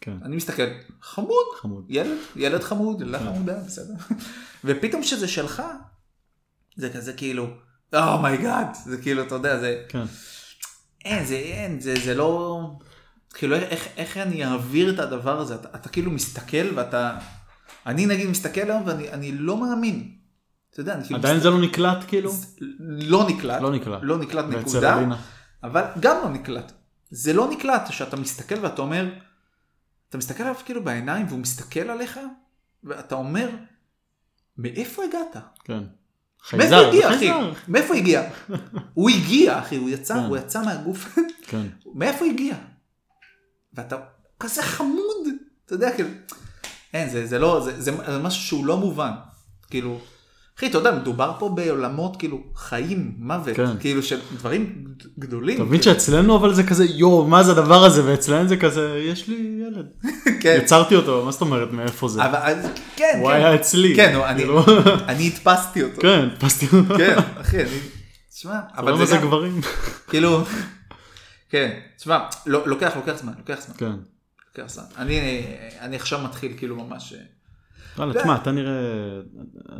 כן, 0.00 0.16
אני 0.22 0.36
מסתכל, 0.36 0.62
חמוד, 1.02 1.46
חמוד. 1.60 1.84
ילד, 1.88 2.16
ילד 2.36 2.62
חמוד, 2.62 3.00
ילדה 3.00 3.18
כן. 3.18 3.24
חמודה, 3.24 3.54
בסדר. 3.66 3.94
ופתאום 4.64 5.02
שזה 5.02 5.28
שלך, 5.28 5.62
זה 6.76 6.90
כזה 6.90 7.12
כאילו, 7.12 7.46
oh 7.94 8.12
my 8.12 8.30
god, 8.30 8.66
זה 8.84 8.96
כאילו, 9.02 9.22
אתה 9.22 9.34
יודע, 9.34 9.58
זה, 9.58 9.82
כן. 9.88 10.02
אין, 11.04 11.24
זה 11.24 11.34
אין, 11.34 11.80
זה, 11.80 11.94
זה 12.04 12.14
לא, 12.14 12.60
כאילו, 13.34 13.56
איך, 13.56 13.88
איך 13.96 14.16
אני 14.16 14.44
אעביר 14.44 14.94
את 14.94 14.98
הדבר 14.98 15.40
הזה, 15.40 15.54
אתה, 15.54 15.68
אתה 15.74 15.88
כאילו 15.88 16.10
מסתכל 16.10 16.74
ואתה, 16.74 17.18
אני 17.86 18.06
נגיד 18.06 18.28
מסתכל 18.28 18.70
היום 18.70 18.82
ואני 18.86 19.10
אני 19.10 19.32
לא 19.32 19.56
מאמין. 19.56 20.19
אתה 20.70 20.80
יודע, 20.80 21.02
כאילו, 21.04 21.18
עדיין 21.18 21.40
זה 21.40 21.50
לא 21.50 21.60
נקלט 21.60 22.04
כאילו? 22.08 22.32
לא 22.80 23.28
נקלט, 23.28 23.60
לא 23.60 23.72
נקלט. 23.72 23.98
לא 24.02 24.18
נקלט 24.18 24.44
נקודה? 24.44 24.98
אבל 25.62 25.82
גם 26.00 26.16
לא 26.22 26.28
נקלט. 26.28 26.72
זה 27.10 27.32
לא 27.32 27.50
נקלט, 27.50 27.82
שאתה 27.90 28.16
מסתכל 28.16 28.54
ואתה 28.62 28.82
אומר, 28.82 29.08
אתה 30.08 30.18
מסתכל 30.18 30.42
עליו 30.42 30.54
כאילו 30.64 30.84
בעיניים 30.84 31.26
והוא 31.26 31.38
מסתכל 31.38 31.80
עליך, 31.90 32.20
ואתה 32.84 33.14
אומר, 33.14 33.50
מאיפה 34.56 35.02
הגעת? 35.04 35.36
כן. 35.64 35.82
מאיפה 36.52 36.76
הגיע, 36.76 37.14
אחי? 37.16 37.30
מאיפה 37.68 37.94
הגיע? 37.94 38.30
הוא 38.94 39.10
הגיע, 39.10 39.58
אחי, 39.58 39.76
הוא 39.76 39.90
יצא, 39.90 40.14
כן. 40.14 40.20
הוא 40.20 40.36
יצא 40.36 40.64
מהגוף. 40.64 41.18
כן. 41.42 41.66
מאיפה 41.94 42.24
הגיע? 42.24 42.54
ואתה 43.74 43.96
כזה 44.40 44.62
חמוד, 44.62 45.26
אתה 45.66 45.74
יודע, 45.74 45.94
כאילו, 45.94 46.08
אין, 46.94 47.10
זה, 47.10 47.26
זה 47.26 47.38
לא, 47.38 47.68
זה 47.78 48.18
משהו 48.18 48.42
שהוא 48.42 48.66
לא 48.66 48.76
מובן. 48.76 49.12
כאילו, 49.70 50.00
אחי, 50.60 50.66
אתה 50.66 50.78
יודע, 50.78 50.90
מדובר 50.92 51.32
פה 51.38 51.48
בעולמות 51.48 52.16
כאילו 52.16 52.40
חיים, 52.56 53.12
מוות, 53.18 53.56
כן. 53.56 53.78
כאילו 53.80 54.02
של 54.02 54.20
דברים 54.36 54.84
גדולים. 55.18 55.56
אתה 55.56 55.64
מבין 55.64 55.82
שאצלנו 55.82 56.36
אבל 56.36 56.54
זה 56.54 56.62
כזה 56.64 56.84
יואו 56.84 57.26
מה 57.26 57.42
זה 57.42 57.52
הדבר 57.52 57.84
הזה 57.84 58.06
ואצלנו 58.06 58.48
זה 58.48 58.56
כזה 58.56 59.02
יש 59.06 59.28
לי 59.28 59.62
ילד. 59.66 59.86
כן. 60.42 60.58
יצרתי 60.62 60.94
אותו 60.94 61.24
מה 61.24 61.30
זאת 61.32 61.40
אומרת 61.40 61.72
מאיפה 61.72 62.08
זה. 62.08 62.24
אבל 62.26 62.54
כן, 62.96 63.18
הוא 63.20 63.28
כן. 63.30 63.34
היה 63.36 63.54
אצלי. 63.54 63.96
כן, 63.96 64.14
אני- 64.24 64.38
כאילו, 64.40 64.64
אני 65.08 65.26
הדפסתי 65.26 65.82
אותו. 65.82 66.00
כן, 66.00 66.28
הדפסתי 66.32 66.66
אותו. 66.66 66.94
כן, 66.98 67.16
אחי, 67.40 67.60
אני... 67.60 67.78
תשמע, 68.34 68.60
אבל 68.76 68.96
זה 68.98 69.04
זה 69.04 69.16
גם, 69.16 69.22
גברים. 69.22 69.60
כאילו, 70.08 70.40
כן, 71.50 71.70
תשמע, 71.96 72.18
לא- 72.46 72.68
לוקח, 72.68 72.92
לוקח 72.96 73.12
זמן, 73.16 73.32
לוקח 73.38 73.60
זמן, 73.66 73.74
כן. 73.78 73.92
לוקח 74.58 74.72
זמן. 74.72 74.84
אני 74.98 75.42
אני 75.80 75.96
עכשיו 75.96 76.20
מתחיל 76.24 76.52
כאילו 76.56 76.76
ממש... 76.76 77.14
וואלה, 77.96 78.12
כן. 78.12 78.20
תשמע, 78.20 78.36
אתה 78.36 78.52
נראה, 78.52 78.72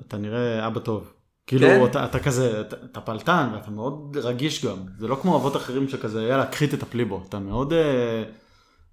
אתה 0.07 0.17
נראה 0.17 0.67
אבא 0.67 0.81
טוב. 0.81 1.13
כן? 1.47 1.59
כאילו, 1.59 1.87
אתה, 1.87 2.05
אתה 2.05 2.19
כזה, 2.19 2.61
אתה, 2.61 2.77
אתה 2.85 3.01
פלטן 3.01 3.49
ואתה 3.55 3.71
מאוד 3.71 4.17
רגיש 4.23 4.65
גם. 4.65 4.77
זה 4.99 5.09
לא 5.09 5.19
כמו 5.23 5.37
אבות 5.37 5.57
אחרים 5.57 5.89
שכזה, 5.89 6.23
יאללה, 6.23 6.47
קחי 6.47 6.67
תטפלי 6.67 7.05
בו. 7.05 7.25
אתה 7.29 7.39
מאוד, 7.39 7.73
אה, 7.73 8.23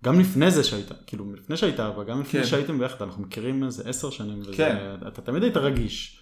גם 0.04 0.20
לפני 0.20 0.52
זה 0.52 0.64
שהיית, 0.64 0.92
כאילו, 1.08 1.34
לפני 1.34 1.58
שהיית 1.58 1.80
אבא, 1.80 2.04
גם 2.04 2.22
לפני 2.22 2.42
כן. 2.42 2.48
שהייתם 2.48 2.80
ביחד, 2.80 3.02
אנחנו 3.02 3.24
מכירים 3.24 3.64
איזה 3.64 3.90
עשר 3.90 4.10
שנים, 4.10 4.40
וזה, 4.42 4.54
כן. 4.58 4.78
אתה 5.08 5.22
תמיד 5.22 5.44
היית 5.44 5.58
רגיש. 5.58 6.20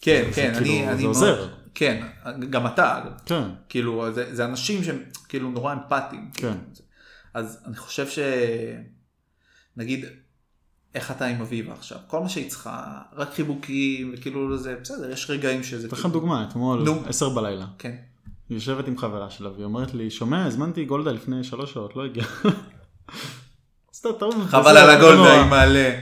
כן, 0.00 0.24
זה 0.30 0.34
כן, 0.34 0.52
כאילו, 0.54 0.70
אני... 0.74 0.84
זה 0.86 0.92
אני 0.92 1.02
מאוד- 1.02 1.14
עוזר. 1.14 1.48
כן, 1.74 2.06
גם 2.50 2.66
אתה. 2.66 3.04
כן, 3.26 3.42
כאילו, 3.68 4.12
זה, 4.12 4.34
זה 4.34 4.44
אנשים 4.44 4.84
שהם 4.84 4.98
כאילו 5.28 5.50
נורא 5.50 5.72
אמפתיים. 5.72 6.30
כן. 6.34 6.54
אז 7.34 7.62
אני 7.66 7.76
חושב 7.76 8.08
ש... 8.08 8.18
נגיד, 9.76 10.04
איך 10.96 11.10
אתה 11.10 11.26
עם 11.26 11.40
אביבה 11.40 11.72
עכשיו? 11.72 11.98
כל 12.06 12.20
מה 12.20 12.28
שהיא 12.28 12.50
צריכה, 12.50 12.82
רק 13.16 13.34
חיבוקים, 13.34 14.10
וכאילו 14.14 14.56
זה, 14.58 14.76
בסדר, 14.82 15.10
יש 15.10 15.30
רגעים 15.30 15.62
שזה... 15.62 15.86
אתן 15.86 15.96
לך 15.96 16.02
כאילו- 16.02 16.12
דוגמה, 16.14 16.46
אתמול, 16.48 16.82
נו. 16.82 17.02
עשר 17.06 17.28
בלילה, 17.28 17.64
כן. 17.78 17.94
היא 18.48 18.56
יושבת 18.56 18.88
עם 18.88 18.98
חברה 18.98 19.30
שלה, 19.30 19.50
והיא 19.52 19.64
אומרת 19.64 19.94
לי, 19.94 20.10
שומע, 20.10 20.44
הזמנתי 20.46 20.84
גולדה 20.84 21.12
לפני 21.12 21.44
שלוש 21.44 21.72
שעות, 21.72 21.96
לא 21.96 22.04
הגיעה. 22.04 22.26
סתם, 23.94 24.08
טוב, 24.18 24.46
חבל 24.48 24.76
על 24.76 24.86
לא 24.86 24.92
הגולדה. 24.92 25.32
היא 25.42 25.50
מעלה. 25.50 25.98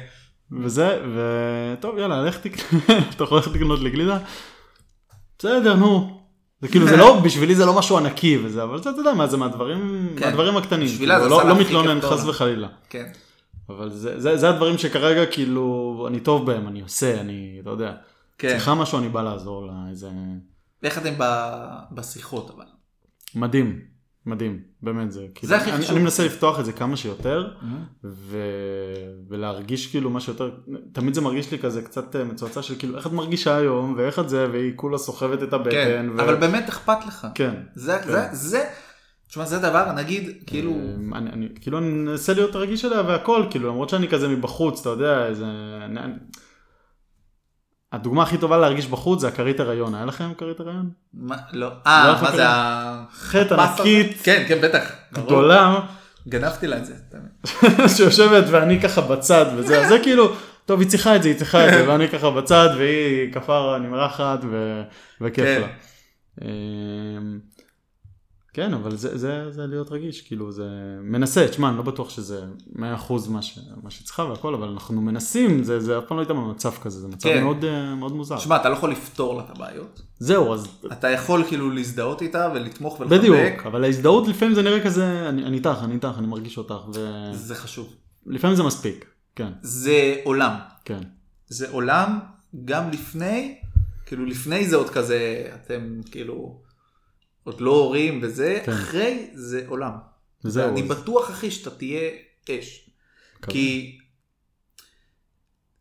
וזה, 0.63 1.01
וטוב, 1.15 1.99
יאללה, 1.99 2.23
לך 2.23 2.37
תקנה, 2.39 2.81
אתה 3.17 3.25
יכול 3.25 3.37
ללכת 3.39 3.51
לקנות 3.53 3.81
לי 3.81 3.91
גלידה? 3.91 4.19
בסדר, 5.39 5.75
נו. 5.75 6.21
זה 6.61 6.69
כאילו, 6.69 6.87
זה 6.89 6.97
לא, 6.97 7.21
בשבילי 7.25 7.55
זה 7.55 7.67
לא 7.67 7.79
משהו 7.79 7.99
ענקי 7.99 8.39
וזה, 8.45 8.63
אבל 8.63 8.79
אתה 8.79 8.91
יודע 8.91 9.15
מה, 9.15 9.27
זה 9.27 9.37
מהדברים, 9.37 10.09
כן. 10.19 10.25
מהדברים 10.27 10.57
הקטנים. 10.57 10.87
בשבילה 10.89 11.21
כאילו, 11.21 11.37
זה 11.39 11.45
לא- 11.45 11.49
לא 11.49 11.61
מתלונן 11.61 12.01
חס. 12.01 12.25
וחלילה. 12.25 12.69
כן. 12.91 13.05
אבל 13.68 13.90
זה, 13.90 14.20
זה, 14.20 14.37
זה 14.37 14.48
הדברים 14.48 14.79
שכרגע 14.79 15.27
כאילו, 15.27 16.05
אני 16.09 16.20
טוב 16.20 16.46
בהם, 16.46 16.68
אני 16.68 16.81
עושה, 16.81 17.20
אני, 17.20 17.59
אתה 17.62 17.70
יודע. 17.70 17.92
כן. 18.38 18.48
צריכה 18.48 18.74
משהו, 18.74 18.98
אני 18.98 19.09
בא 19.09 19.22
לעזור 19.22 19.66
לה, 19.66 19.72
איזה... 19.90 20.11
איך 20.83 20.98
אתם 20.98 21.14
ב- 21.18 21.79
בשיחות 21.92 22.50
אבל? 22.50 22.64
מדהים, 23.35 23.81
מדהים, 24.27 24.62
באמת 24.83 25.12
זה. 25.12 25.27
כאילו, 25.35 25.48
זה 25.48 25.57
הכי 25.57 25.72
אני, 25.72 25.83
חשוב. 25.83 25.94
אני 25.94 26.05
מנסה 26.05 26.27
לפתוח 26.27 26.61
את 26.61 26.64
זה 26.64 26.72
כמה 26.72 26.96
שיותר, 26.96 27.55
ו... 28.05 28.38
ולהרגיש 29.29 29.87
כאילו 29.87 30.11
מה 30.11 30.20
שיותר, 30.20 30.50
תמיד 30.92 31.14
זה 31.14 31.20
מרגיש 31.20 31.53
לי 31.53 31.59
כזה 31.59 31.83
קצת 31.83 32.16
אה, 32.16 32.24
מצועצע 32.24 32.62
של 32.62 32.79
כאילו 32.79 32.96
איך 32.98 33.07
את 33.07 33.12
מרגישה 33.12 33.57
היום, 33.57 33.94
ואיך 33.98 34.18
את 34.18 34.29
זה, 34.29 34.48
והיא 34.53 34.72
כולה 34.77 34.98
סוחבת 34.98 35.42
את 35.42 35.53
הבטן. 35.53 35.70
כן, 35.70 36.07
ו... 36.16 36.22
אבל 36.22 36.35
באמת 36.35 36.68
אכפת 36.68 37.07
לך. 37.07 37.27
כן. 37.35 37.55
זה, 37.74 37.98
כן. 37.98 38.11
זה, 38.11 38.29
זה, 38.33 38.64
תשמע, 39.29 39.45
זה 39.45 39.59
דבר, 39.59 39.93
נגיד, 39.93 40.31
כאילו, 40.47 40.73
אה, 40.73 41.19
אני, 41.19 41.31
אני, 41.31 41.49
כאילו 41.61 41.79
אני 41.79 41.89
מנסה 41.89 42.35
להיות 42.35 42.57
רגיש 42.57 42.85
אליה 42.85 43.03
והכל, 43.03 43.47
כאילו 43.51 43.69
למרות 43.69 43.89
שאני 43.89 44.09
כזה 44.09 44.29
מבחוץ, 44.29 44.81
אתה 44.81 44.91
יודע, 44.91 45.27
איזה... 45.27 45.47
אני, 45.85 46.01
אני... 46.01 46.13
הדוגמה 47.93 48.23
הכי 48.23 48.39
טובה 48.39 48.57
להרגיש 48.59 48.87
בחוץ 48.87 49.21
זה 49.21 49.29
הכרית 49.29 49.61
הריון, 49.61 49.95
היה 49.95 50.05
לכם 50.05 50.35
כרית 50.39 50.61
הריון? 50.61 50.91
מה, 51.15 51.37
לא, 51.53 51.69
לא 51.69 51.73
אה, 51.87 52.23
מה 52.23 52.37
זה. 52.37 52.49
ה... 52.49 53.05
חטא? 53.13 53.55
ענקית, 53.55 54.17
כן, 54.23 54.45
כן, 54.49 54.61
בטח. 54.61 54.93
גדולה, 55.13 55.81
גנבתי 56.29 56.67
לה 56.67 56.77
את 56.77 56.85
זה. 56.87 56.95
שיושבת 57.97 58.45
ואני 58.51 58.81
ככה 58.81 59.01
בצד 59.01 59.47
וזה, 59.57 59.89
זה 59.89 59.99
כאילו, 60.03 60.35
טוב 60.67 60.81
היא 60.81 60.89
צריכה 60.89 61.17
את 61.17 61.23
זה, 61.23 61.29
היא 61.29 61.37
צריכה 61.37 61.69
את 61.69 61.75
זה, 61.75 61.89
ואני 61.89 62.09
ככה 62.09 62.31
בצד 62.31 62.69
והיא 62.79 63.33
כפרה 63.33 63.79
נמרחת. 63.79 64.39
וכיף 65.21 65.45
כן. 65.45 65.61
לה. 65.61 66.47
כן, 68.55 68.75
אבל 68.75 68.97
זה, 68.97 69.19
זה, 69.19 69.51
זה 69.51 69.67
להיות 69.67 69.93
רגיש, 69.93 70.23
כאילו 70.23 70.53
זה 70.53 70.69
מנסה, 71.03 71.49
תשמע, 71.49 71.69
אני 71.69 71.77
לא 71.77 71.83
בטוח 71.83 72.11
שזה 72.11 72.45
100% 72.77 72.79
מה, 73.29 73.43
ש... 73.43 73.59
מה 73.83 73.90
שצריכה 73.90 74.23
והכל, 74.23 74.55
אבל 74.55 74.69
אנחנו 74.69 75.01
מנסים, 75.01 75.64
זה, 75.64 75.81
זה 75.81 75.99
אף 75.99 76.05
פעם 76.09 76.17
לא 76.17 76.23
הייתה 76.23 76.35
במצב 76.35 76.73
כזה, 76.83 77.01
זה 77.01 77.09
מצב 77.09 77.29
כן. 77.29 77.43
מאוד, 77.43 77.64
אה, 77.64 77.95
מאוד 77.95 78.12
מוזר. 78.12 78.38
שמע, 78.38 78.57
אתה 78.57 78.69
לא 78.69 78.75
יכול 78.75 78.90
לפתור 78.93 79.37
לה 79.37 79.43
את 79.43 79.51
הבעיות. 79.51 80.03
זהו, 80.19 80.55
אז 80.55 80.67
אתה 80.93 81.11
יכול 81.11 81.45
כאילו 81.49 81.71
להזדהות 81.71 82.23
איתה 82.23 82.51
ולתמוך 82.55 83.01
ולחבק. 83.01 83.19
בדיוק, 83.19 83.67
אבל 83.67 83.85
ההזדהות 83.85 84.29
לפעמים 84.29 84.55
זה 84.55 84.62
נראה 84.62 84.85
כזה, 84.85 85.29
אני, 85.29 85.57
איתך, 85.57 85.79
אני 85.85 85.95
איתך, 85.95 86.14
אני 86.19 86.27
מרגיש 86.27 86.59
אותך, 86.59 86.99
זה 87.33 87.55
חשוב. 87.55 87.95
ולפעמים 88.27 88.57
זה 88.57 88.62
מספיק, 88.62 89.05
כן, 89.37 89.53
זה 89.62 90.17
עולם. 90.25 90.55
כן. 90.85 91.01
זה 91.47 91.71
עולם 91.71 92.19
גם 92.64 92.90
לפני, 92.90 93.59
כאילו 94.07 94.25
לפני 94.25 94.69
זה 94.69 94.77
עוד 94.77 94.90
כזה, 94.90 95.49
אתם 95.55 96.01
כאילו 96.11 96.63
עוד 97.45 97.61
לא 97.61 97.71
הורים 97.71 98.21
וזה, 98.23 98.61
כן. 98.67 98.73
אחרי 98.73 99.31
זה 99.35 99.65
עולם. 99.67 99.93
וזהו, 100.45 100.69
אני 100.69 100.83
בטוח 100.83 101.31
אחי 101.31 101.51
שאתה 101.51 101.71
תהיה 101.71 102.11
אש. 102.51 102.91
מקווה. 103.39 103.53
כי 103.55 103.99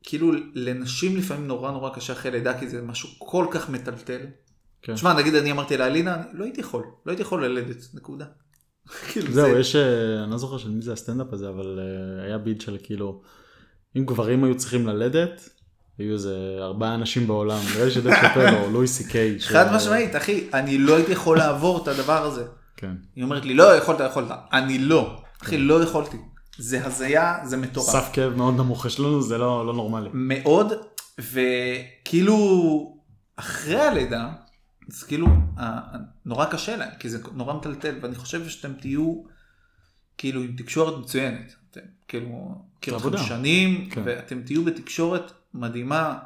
כאילו 0.03 0.31
לנשים 0.53 1.17
לפעמים 1.17 1.47
נורא 1.47 1.71
נורא 1.71 1.95
קשה 1.95 2.13
אחרי 2.13 2.31
לידה 2.31 2.59
כי 2.59 2.69
זה 2.69 2.81
משהו 2.81 3.09
כל 3.19 3.45
כך 3.51 3.69
מטלטל. 3.69 4.19
כן. 4.81 4.95
תשמע 4.95 5.13
נגיד 5.13 5.35
אני 5.35 5.51
אמרתי 5.51 5.77
לאלינה 5.77 6.15
אני 6.15 6.39
לא 6.39 6.43
הייתי 6.43 6.61
יכול 6.61 6.83
לא 7.05 7.11
הייתי 7.11 7.21
יכול 7.21 7.45
ללדת 7.45 7.77
נקודה. 7.93 8.25
כאילו, 9.11 9.31
זהו, 9.33 9.51
זה- 9.53 9.59
יש, 9.59 9.75
אה, 9.75 10.23
אני 10.23 10.31
לא 10.31 10.37
זוכר 10.37 10.57
של 10.57 10.69
מי 10.71 10.81
זה 10.81 10.93
הסטנדאפ 10.93 11.27
הזה, 11.33 11.49
אבל 11.49 11.79
אה, 11.79 12.23
היה 12.25 12.37
ביד 12.37 12.61
של 12.61 12.77
כאילו, 12.83 13.21
אם 13.97 14.05
גברים 14.05 14.43
היו 14.43 14.57
צריכים 14.57 14.87
ללדת, 14.87 15.49
היו 15.97 16.13
איזה 16.13 16.57
ארבעה 16.59 16.95
אנשים 16.95 17.27
בעולם, 17.27 17.59
נראה 17.73 17.85
לי 17.85 17.91
שדב 17.91 18.11
שאפל 18.21 18.55
או 18.55 18.71
לואי 18.71 18.87
סי 18.87 19.07
קיי. 19.09 19.39
חד 19.53 19.75
משמעית 19.75 20.15
אחי 20.15 20.47
אני 20.53 20.77
לא 20.77 20.95
הייתי 20.95 21.11
יכול 21.11 21.37
לעבור 21.37 21.83
את 21.83 21.87
הדבר 21.87 22.25
הזה. 22.25 22.43
כן. 22.77 22.95
היא 23.15 23.23
אומרת 23.23 23.45
לי 23.45 23.53
לא 23.53 23.75
יכולת 23.75 23.99
יכולת 24.09 24.31
אני 24.53 24.79
לא 24.79 25.21
אחי 25.43 25.57
לא 25.57 25.83
יכולתי 25.83 26.17
זה 26.57 26.85
הזיה 26.85 27.37
זה 27.43 27.57
מטורף. 27.57 27.89
סף 27.89 28.09
כאב 28.13 28.33
מאוד 28.35 28.53
נמוך 28.57 28.85
יש 28.85 28.99
לנו, 28.99 29.21
זה 29.21 29.37
לא 29.37 29.65
לא 29.65 29.73
נורמלי. 29.73 30.09
מאוד 30.13 30.73
וכאילו 31.19 32.97
אחרי 33.35 33.81
הלידה 33.81 34.29
אז 34.91 35.03
כאילו 35.03 35.27
נורא 36.25 36.45
קשה 36.45 36.75
להם 36.75 36.89
כי 36.99 37.09
זה 37.09 37.17
נורא 37.33 37.53
מטלטל 37.53 37.95
ואני 38.01 38.15
חושב 38.15 38.49
שאתם 38.49 38.73
תהיו 38.73 39.23
כאילו 40.17 40.41
עם 40.41 40.55
תקשורת 40.57 40.97
מצוינת 40.97 41.55
אתם 41.71 41.79
כאילו 42.07 42.55
אתכם 42.79 42.95
עבודה. 42.95 43.17
שנים 43.17 43.89
כן. 43.89 44.01
ואתם 44.05 44.41
תהיו 44.41 44.63
בתקשורת 44.65 45.31
מדהימה 45.53 46.19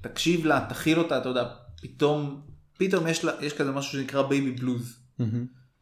תקשיב 0.00 0.46
לה 0.46 0.66
תכיל 0.68 0.98
אותה 0.98 1.18
אתה 1.18 1.28
יודע 1.28 1.48
פתאום 1.82 2.46
פתאום 2.76 3.06
יש 3.06 3.24
לה 3.24 3.32
יש 3.40 3.52
כזה 3.52 3.72
משהו 3.72 3.92
שנקרא 3.92 4.22
baby 4.22 4.50
blues. 4.50 4.98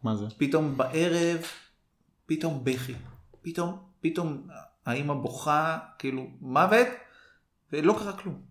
מה 0.02 0.16
זה? 0.16 0.24
פתאום 0.36 0.76
בערב 0.76 1.40
פתאום 2.26 2.64
בכי 2.64 2.94
פתאום 3.42 3.78
פתאום 4.00 4.48
האמא 4.86 5.14
בוכה 5.14 5.78
כאילו 5.98 6.30
מוות 6.40 6.88
ולא 7.72 7.96
קרה 7.98 8.12
כלום. 8.18 8.42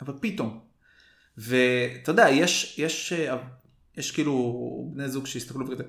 אבל 0.00 0.14
פתאום. 0.20 0.60
ואתה 1.36 2.10
יודע 2.10 2.28
יש 2.28 2.78
יש 2.78 3.12
יש 3.96 4.10
כאילו 4.10 4.90
בני 4.92 5.08
זוג 5.08 5.26
שהסתכלו 5.26 5.68
וכזה 5.68 5.84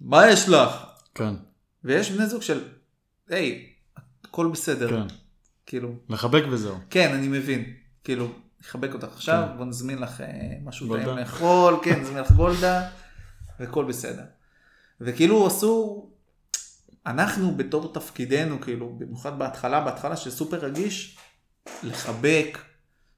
מה 0.00 0.28
יש 0.28 0.48
לך 0.48 0.86
כן, 1.14 1.34
ויש 1.84 2.10
בני 2.10 2.26
זוג 2.26 2.42
של 2.42 2.68
היי 3.28 3.72
הכל 4.24 4.50
בסדר 4.52 4.88
כן. 4.88 5.14
כאילו 5.66 5.94
לחבק 6.08 6.42
וזהו. 6.50 6.76
כן 6.90 7.12
אני 7.14 7.28
מבין 7.28 7.64
כאילו 8.04 8.32
נחבק 8.60 8.94
אותך 8.94 9.04
עכשיו 9.14 9.48
כן. 9.52 9.56
בוא 9.56 9.64
נזמין 9.64 9.98
לך 9.98 10.20
אה, 10.20 10.26
משהו. 10.64 10.96
טעים 10.96 11.08
לאכול 11.16 11.74
כן 11.84 12.00
נזמין 12.00 12.18
לך 12.18 12.32
גולדה 12.32 12.88
והכל 13.60 13.84
בסדר. 13.84 14.22
וכאילו 15.00 15.46
עשו 15.46 16.06
אנחנו 17.06 17.54
בתור 17.56 17.94
תפקידנו 17.94 18.60
כאילו 18.60 18.96
במיוחד 18.98 19.38
בהתחלה 19.38 19.80
בהתחלה 19.80 20.16
שסופר 20.16 20.56
רגיש 20.58 21.18
לחבק 21.82 22.58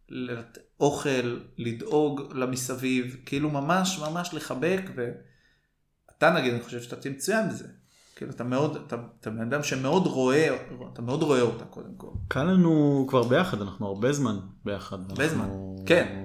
לת- 0.08 0.58
אוכל 0.80 1.38
לדאוג 1.58 2.32
למסביב 2.34 3.16
כאילו 3.26 3.50
ממש 3.50 3.98
ממש 3.98 4.34
לחבק 4.34 4.80
ואתה 4.96 6.30
נגיד 6.30 6.52
אני 6.54 6.62
חושב 6.62 6.82
שאתה 6.82 6.96
תהיה 6.96 7.14
מצוין 7.14 7.48
בזה. 7.48 7.68
כאילו 8.16 8.30
אתה 8.30 8.44
מאוד 8.44 8.76
אתה, 8.86 8.96
אתה 9.20 9.30
בן 9.30 9.40
אדם 9.40 9.62
שמאוד 9.62 10.06
רואה 10.06 10.56
אתה 10.92 11.02
מאוד 11.02 11.22
רואה 11.22 11.40
אותה 11.40 11.64
קודם 11.64 11.94
כל. 11.96 12.10
קל 12.28 12.42
לנו 12.44 13.06
כבר 13.08 13.22
ביחד, 13.22 13.62
אנחנו 13.62 13.86
הרבה 13.86 14.12
זמן 14.12 14.38
ביחד. 14.64 14.98
הרבה 15.10 15.24
אנחנו- 15.24 15.76
זמן, 15.78 15.86
כן. 15.86 16.24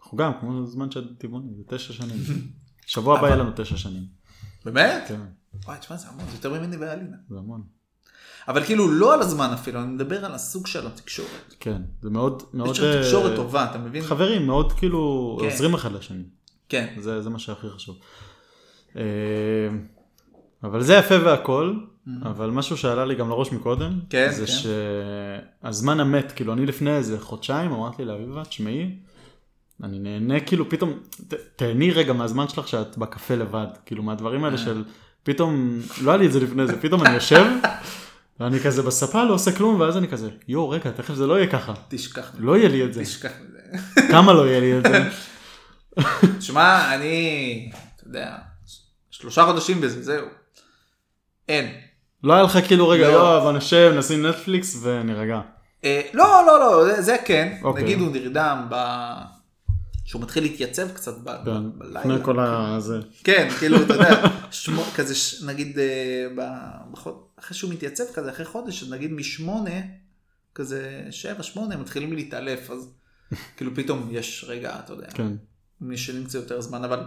אנחנו 0.00 0.18
גם, 0.18 0.32
כמו 0.40 0.66
זמן 0.66 0.90
של 0.90 1.14
טבעוני, 1.16 1.54
זה 1.56 1.62
תשע 1.66 1.92
שנים. 1.92 2.16
שבוע 2.86 3.18
הבא 3.18 3.26
יהיה 3.26 3.36
לנו 3.36 3.50
תשע 3.56 3.76
שנים. 3.76 4.02
באמת? 4.64 5.04
כן, 5.08 5.20
וואי 5.64 5.78
תשמע 5.78 5.96
זה 5.96 6.08
המון 6.08 6.24
זה 6.26 6.36
יותר 6.36 6.52
ממני 6.60 6.76
ואלינה. 6.76 7.16
זה 7.28 7.38
המון. 7.38 7.62
אבל 8.48 8.64
כאילו 8.64 8.90
לא 8.90 9.14
על 9.14 9.20
הזמן 9.20 9.50
אפילו, 9.54 9.80
אני 9.82 9.92
מדבר 9.92 10.24
על 10.24 10.34
הסוג 10.34 10.66
של 10.66 10.86
התקשורת. 10.86 11.54
כן, 11.60 11.82
זה 12.02 12.10
מאוד, 12.10 12.42
מאוד... 12.52 12.70
יש 12.70 12.76
שם 12.76 13.02
תקשורת 13.02 13.30
אה, 13.30 13.36
טובה, 13.36 13.70
אתה 13.70 13.78
מבין? 13.78 14.02
חברים, 14.02 14.46
מאוד 14.46 14.72
כאילו 14.72 15.36
כן. 15.40 15.46
עוזרים 15.50 15.74
אחד 15.74 15.92
לשני. 15.92 16.22
כן. 16.68 16.94
זה, 16.98 17.22
זה 17.22 17.30
מה 17.30 17.38
שהכי 17.38 17.66
חשוב. 17.70 17.96
אה, 20.64 20.68
אבל 20.68 20.82
זה 20.82 20.94
יפה 20.94 21.14
והכל, 21.24 21.74
אבל 22.22 22.50
משהו 22.50 22.76
שעלה 22.76 23.04
לי 23.04 23.14
גם 23.14 23.28
לראש 23.28 23.52
מקודם, 23.52 23.92
Mm-hmm. 23.92 24.10
כן, 24.10 24.28
זה 24.32 24.46
כן. 24.46 24.52
שהזמן 25.62 26.00
המת, 26.00 26.32
כאילו 26.32 26.52
אני 26.52 26.66
לפני 26.66 26.96
איזה 26.96 27.20
חודשיים 27.20 27.72
אמרתי 27.72 28.04
לאביבה, 28.04 28.44
תשמעי, 28.44 28.90
אני 29.82 29.98
נהנה 29.98 30.40
כאילו 30.40 30.68
פתאום, 30.68 30.92
ת- 31.28 31.34
תהני 31.56 31.90
רגע 31.90 32.12
מהזמן 32.12 32.48
שלך 32.48 32.68
שאת 32.68 32.98
בקפה 32.98 33.34
לבד, 33.34 33.66
כאילו 33.86 34.02
מהדברים 34.02 34.40
אה. 34.40 34.46
האלה 34.46 34.58
של 34.58 34.84
פתאום, 35.22 35.78
לא 36.02 36.10
היה 36.10 36.18
לי 36.18 36.26
את 36.26 36.32
זה 36.32 36.40
לפני 36.40 36.66
זה, 36.66 36.80
פתאום 36.80 37.02
אני 37.06 37.14
יושב, 37.14 37.46
ואני 38.40 38.60
כזה 38.60 38.82
בספה 38.82 39.24
לא 39.24 39.34
עושה 39.34 39.52
כלום, 39.52 39.80
ואז 39.80 39.96
אני 39.96 40.08
כזה, 40.08 40.30
יואו 40.48 40.70
רגע, 40.70 40.90
תכף 40.90 41.14
זה 41.14 41.26
לא 41.26 41.34
יהיה 41.38 41.46
ככה, 41.50 41.72
תשכח. 41.88 42.32
לא 42.38 42.56
יהיה 42.56 42.68
לי 42.68 42.84
את 42.84 42.94
זה, 42.94 43.02
תשכח 43.02 43.30
מזה. 43.48 43.58
כמה 44.10 44.32
לא 44.32 44.46
יהיה 44.46 44.60
לי 44.60 44.78
את 44.78 44.82
זה, 44.82 45.08
שמע, 46.46 46.94
אני, 46.94 47.70
אתה 47.96 48.04
יודע, 48.08 48.36
שלושה 49.10 49.44
חודשים 49.46 49.80
בזה, 49.80 50.02
זהו. 50.02 50.26
אין. 51.50 51.74
לא 52.24 52.34
היה 52.34 52.42
לך 52.42 52.58
כאילו 52.66 52.88
רגע, 52.88 53.08
לא. 53.08 53.40
בוא 53.40 53.52
נשב, 53.52 53.92
נשים 53.98 54.26
נטפליקס 54.26 54.76
ונירגע. 54.82 55.40
אה, 55.84 56.00
לא, 56.14 56.42
לא, 56.46 56.60
לא, 56.60 56.84
זה, 56.84 57.02
זה 57.02 57.16
כן. 57.24 57.58
אוקיי. 57.62 57.82
נגיד 57.82 58.00
הוא 58.00 58.12
נרדם 58.12 58.66
ב... 58.70 58.76
שהוא 60.04 60.22
מתחיל 60.22 60.42
להתייצב 60.42 60.92
קצת 60.92 61.14
ב... 61.24 61.30
כן, 61.44 61.78
בלילה. 61.78 62.00
לפני 62.00 62.14
כל 62.24 62.40
הזה. 62.40 63.00
כן, 63.24 63.48
כאילו, 63.58 63.82
אתה 63.82 63.94
יודע, 63.94 64.22
שמו, 64.50 64.82
כזה, 64.82 65.14
ש... 65.14 65.42
נגיד, 65.42 65.78
אה, 65.78 66.26
ב... 66.36 66.42
בחוד... 66.92 67.14
אחרי 67.38 67.56
שהוא 67.56 67.72
מתייצב 67.72 68.04
כזה, 68.14 68.30
אחרי 68.30 68.44
חודש, 68.44 68.84
נגיד 68.84 69.12
משמונה, 69.12 69.80
כזה 70.54 71.02
שבע, 71.10 71.42
שמונה, 71.42 71.76
מתחילים 71.76 72.12
להתעלף, 72.12 72.70
אז 72.70 72.88
כאילו 73.56 73.74
פתאום 73.74 74.08
יש 74.10 74.44
רגע, 74.48 74.76
אתה 74.84 74.92
יודע, 74.92 75.10
כן. 75.14 75.32
משנים 75.80 76.24
קצת 76.24 76.34
יותר 76.34 76.60
זמן, 76.60 76.84
אבל 76.84 77.00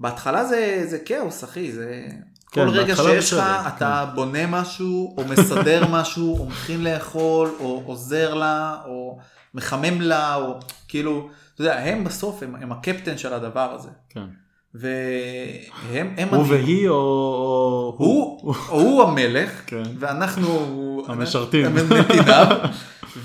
בהתחלה 0.00 0.44
זה, 0.44 0.84
זה 0.86 0.98
כאוס, 0.98 1.44
אחי, 1.44 1.72
זה... 1.72 2.08
כן, 2.50 2.66
כל 2.66 2.70
רגע 2.70 2.96
שיש 2.96 3.32
לך, 3.32 3.38
בסדר, 3.38 3.62
כן. 3.62 3.76
אתה 3.76 4.10
בונה 4.14 4.46
משהו, 4.46 5.14
או 5.18 5.24
מסדר 5.24 5.84
משהו, 5.96 6.38
או 6.38 6.46
מכין 6.46 6.84
לאכול, 6.84 7.50
או 7.60 7.82
עוזר 7.86 8.34
לה, 8.34 8.76
או 8.86 9.18
מחמם 9.54 10.00
לה, 10.00 10.34
או 10.34 10.58
כאילו, 10.88 11.28
אתה 11.54 11.62
יודע, 11.62 11.78
הם 11.78 12.04
בסוף, 12.04 12.42
הם, 12.42 12.54
הם 12.54 12.72
הקפטן 12.72 13.18
של 13.18 13.32
הדבר 13.32 13.72
הזה. 13.72 13.88
כן. 14.08 14.26
והם, 14.74 16.14
הם... 16.16 16.28
הוא 16.28 16.46
והיא 16.48 16.88
או... 16.88 17.94
הוא, 17.98 18.54
הוא 18.68 19.02
המלך, 19.02 19.62
כן. 19.66 19.82
ואנחנו... 19.98 21.04
המשרתים. 21.08 21.76
נתיניו, 21.76 22.46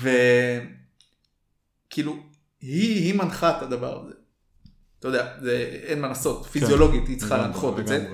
וכאילו, 1.88 2.16
היא, 2.60 3.04
היא 3.04 3.14
מנחה 3.14 3.50
את 3.50 3.62
הדבר 3.62 4.00
הזה. 4.00 4.12
אתה 4.98 5.08
יודע, 5.08 5.26
זה, 5.40 5.80
אין 5.86 6.00
מה 6.00 6.08
לעשות, 6.08 6.46
פיזיולוגית 6.46 7.08
היא 7.08 7.18
צריכה 7.18 7.36
להנחות 7.36 7.78
את 7.78 7.86
זה. 7.86 8.06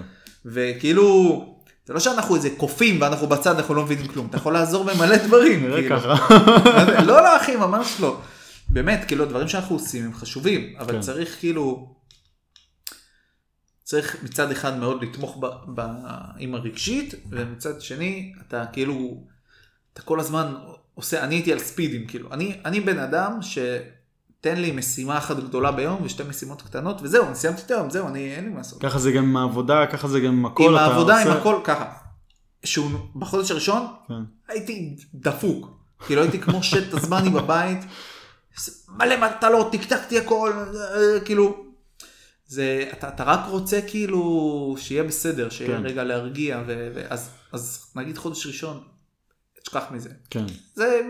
וכאילו, 0.45 1.45
זה 1.87 1.93
לא 1.93 2.01
שאנחנו 2.01 2.37
איזה 2.37 2.51
קופים 2.57 3.03
ואנחנו 3.03 3.27
בצד, 3.27 3.57
אנחנו 3.57 3.75
לא 3.75 3.83
מבינים 3.85 4.07
כלום, 4.07 4.27
אתה 4.27 4.37
יכול 4.37 4.53
לעזור 4.53 4.85
במלא 4.85 5.17
דברים. 5.27 5.67
נראה 5.67 5.81
כאילו. 5.81 6.01
ככה. 6.01 7.03
לא, 7.03 7.23
לא 7.23 7.37
אחי, 7.37 7.57
ממש 7.57 7.97
לא. 8.01 8.21
באמת, 8.69 9.05
כאילו, 9.07 9.25
הדברים 9.25 9.49
שאנחנו 9.49 9.77
עושים 9.77 10.05
הם 10.05 10.15
חשובים, 10.15 10.75
אבל 10.79 10.93
כן. 10.93 11.01
צריך 11.01 11.37
כאילו, 11.39 11.95
צריך 13.85 14.17
מצד 14.23 14.51
אחד 14.51 14.79
מאוד 14.79 15.05
לתמוך 15.05 15.37
ב, 15.41 15.47
ב, 15.75 15.81
עם 16.39 16.55
הרגשית, 16.55 17.15
ומצד 17.31 17.81
שני, 17.81 18.33
אתה 18.49 18.65
כאילו, 18.73 19.25
אתה 19.93 20.03
כל 20.03 20.21
הזמן 20.21 20.55
עושה, 20.95 21.25
אני 21.25 21.35
הייתי 21.35 21.53
על 21.53 21.59
ספידים, 21.59 22.07
כאילו, 22.07 22.33
אני, 22.33 22.61
אני 22.65 22.81
בן 22.81 22.99
אדם 22.99 23.43
שתן 24.41 24.59
לי 24.61 24.73
משימה 24.73 25.19
אחת 25.19 25.37
גדולה 25.37 25.73
ביום 25.73 26.03
ושתי 26.03 26.23
משימות 26.23 26.63
קטנות, 26.63 27.03
וזהו, 27.03 27.27
אני 27.27 27.35
סיימתי 27.35 27.63
את 27.67 27.71
היום, 27.71 27.91
זהו, 27.91 28.09
אני, 28.09 28.35
אין 28.35 28.45
לי 28.45 28.51
מה 28.51 28.57
לעשות. 28.59 28.81
ככה 28.83 28.99
זה 28.99 29.13
גם 29.13 29.25
עם 29.25 29.37
העבודה, 29.37 29.87
ככה 29.87 30.09
זה 30.09 30.21
גם 30.21 30.33
עם 30.33 30.47
הכל. 30.47 30.69
עם 30.69 30.75
העבודה, 30.75 31.21
עם 31.23 31.27
עושה- 31.29 31.41
הכל, 31.41 31.61
ככה. 31.65 31.93
שהוא 32.65 32.91
בחודש 33.17 33.51
הראשון, 33.51 33.87
כן. 34.09 34.15
הייתי 34.49 34.97
דפוק. 35.15 35.81
כאילו 36.07 36.23
הייתי 36.23 36.41
כמו 36.41 36.63
שט 36.63 36.95
הזמני 36.95 37.31
בבית, 37.31 37.79
מלא 38.89 39.15
מטלות, 39.17 39.73
טקטקתי 39.73 40.19
הכל, 40.19 40.53
כאילו. 41.25 41.65
זה, 42.47 42.89
אתה, 42.93 43.09
אתה 43.09 43.25
רק 43.25 43.41
רוצה 43.49 43.81
כאילו 43.87 44.75
שיהיה 44.79 45.05
בסדר, 45.05 45.51
שיהיה 45.51 45.77
כן. 45.79 45.87
רגע 45.87 46.05
להרגיע, 46.05 46.63
ו, 46.67 46.91
ו, 46.95 47.03
אז, 47.09 47.31
אז 47.53 47.87
נגיד 47.97 48.19
חודש 48.19 48.47
ראשון, 48.47 48.81
תשכח 49.63 49.85
מזה. 49.91 50.11
כן. 50.31 50.45
זה, 50.75 51.01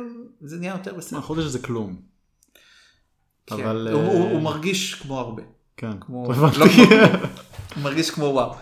זה 0.41 0.57
נהיה 0.57 0.73
יותר 0.73 0.95
בסדר. 0.95 1.17
מה, 1.19 1.23
חודש 1.25 1.45
זה 1.45 1.59
כלום. 1.59 2.10
כן. 3.47 3.55
אבל... 3.55 3.89
הוא, 3.93 4.03
הוא, 4.03 4.27
אה, 4.27 4.33
הוא 4.33 4.43
מרגיש 4.43 4.95
כמו 4.95 5.19
הרבה. 5.19 5.43
כן. 5.77 6.01
כמו, 6.01 6.33
הבנתי. 6.33 6.59
לא 6.59 6.67
כמו, 6.67 6.85
הוא 7.75 7.83
מרגיש 7.83 8.11
כמו 8.11 8.25
וואו. 8.25 8.55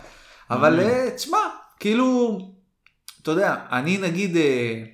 אבל 0.51 0.81
אה, 0.81 1.11
תשמע, 1.16 1.39
כאילו, 1.81 2.39
אתה 3.22 3.31
יודע, 3.31 3.57
אני 3.70 3.99
נגיד, 3.99 4.37
אה, 4.37 4.85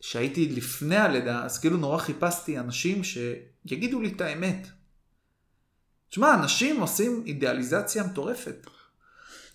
שהייתי 0.00 0.48
לפני 0.48 0.96
הלידה, 0.96 1.44
אז 1.44 1.58
כאילו 1.58 1.76
נורא 1.76 1.98
חיפשתי 1.98 2.58
אנשים 2.58 3.02
שיגידו 3.04 4.00
לי 4.00 4.08
את 4.08 4.20
האמת. 4.20 4.68
תשמע, 6.10 6.34
אנשים 6.34 6.80
עושים 6.80 7.22
אידיאליזציה 7.26 8.04
מטורפת. 8.04 8.66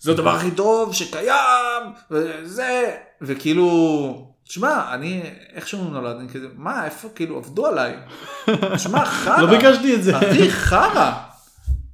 זה 0.00 0.12
הדבר 0.12 0.30
הכי 0.30 0.50
טוב 0.50 0.94
שקיים, 0.94 1.82
וזה, 2.10 2.96
וכאילו, 3.20 4.33
תשמע, 4.48 4.94
אני, 4.94 5.22
איך 5.52 5.68
שהוא 5.68 5.90
נולד, 5.90 6.16
אני 6.16 6.28
כזה, 6.28 6.46
מה, 6.54 6.84
איפה, 6.84 7.08
כאילו, 7.14 7.38
עבדו 7.38 7.66
עליי. 7.66 7.96
תשמע, 8.76 9.04
חרא. 9.04 9.42
לא 9.42 9.50
ביקשתי 9.50 9.94
את 9.94 10.02
זה. 10.02 10.18
אחי, 10.18 10.50
חרא. 10.50 11.12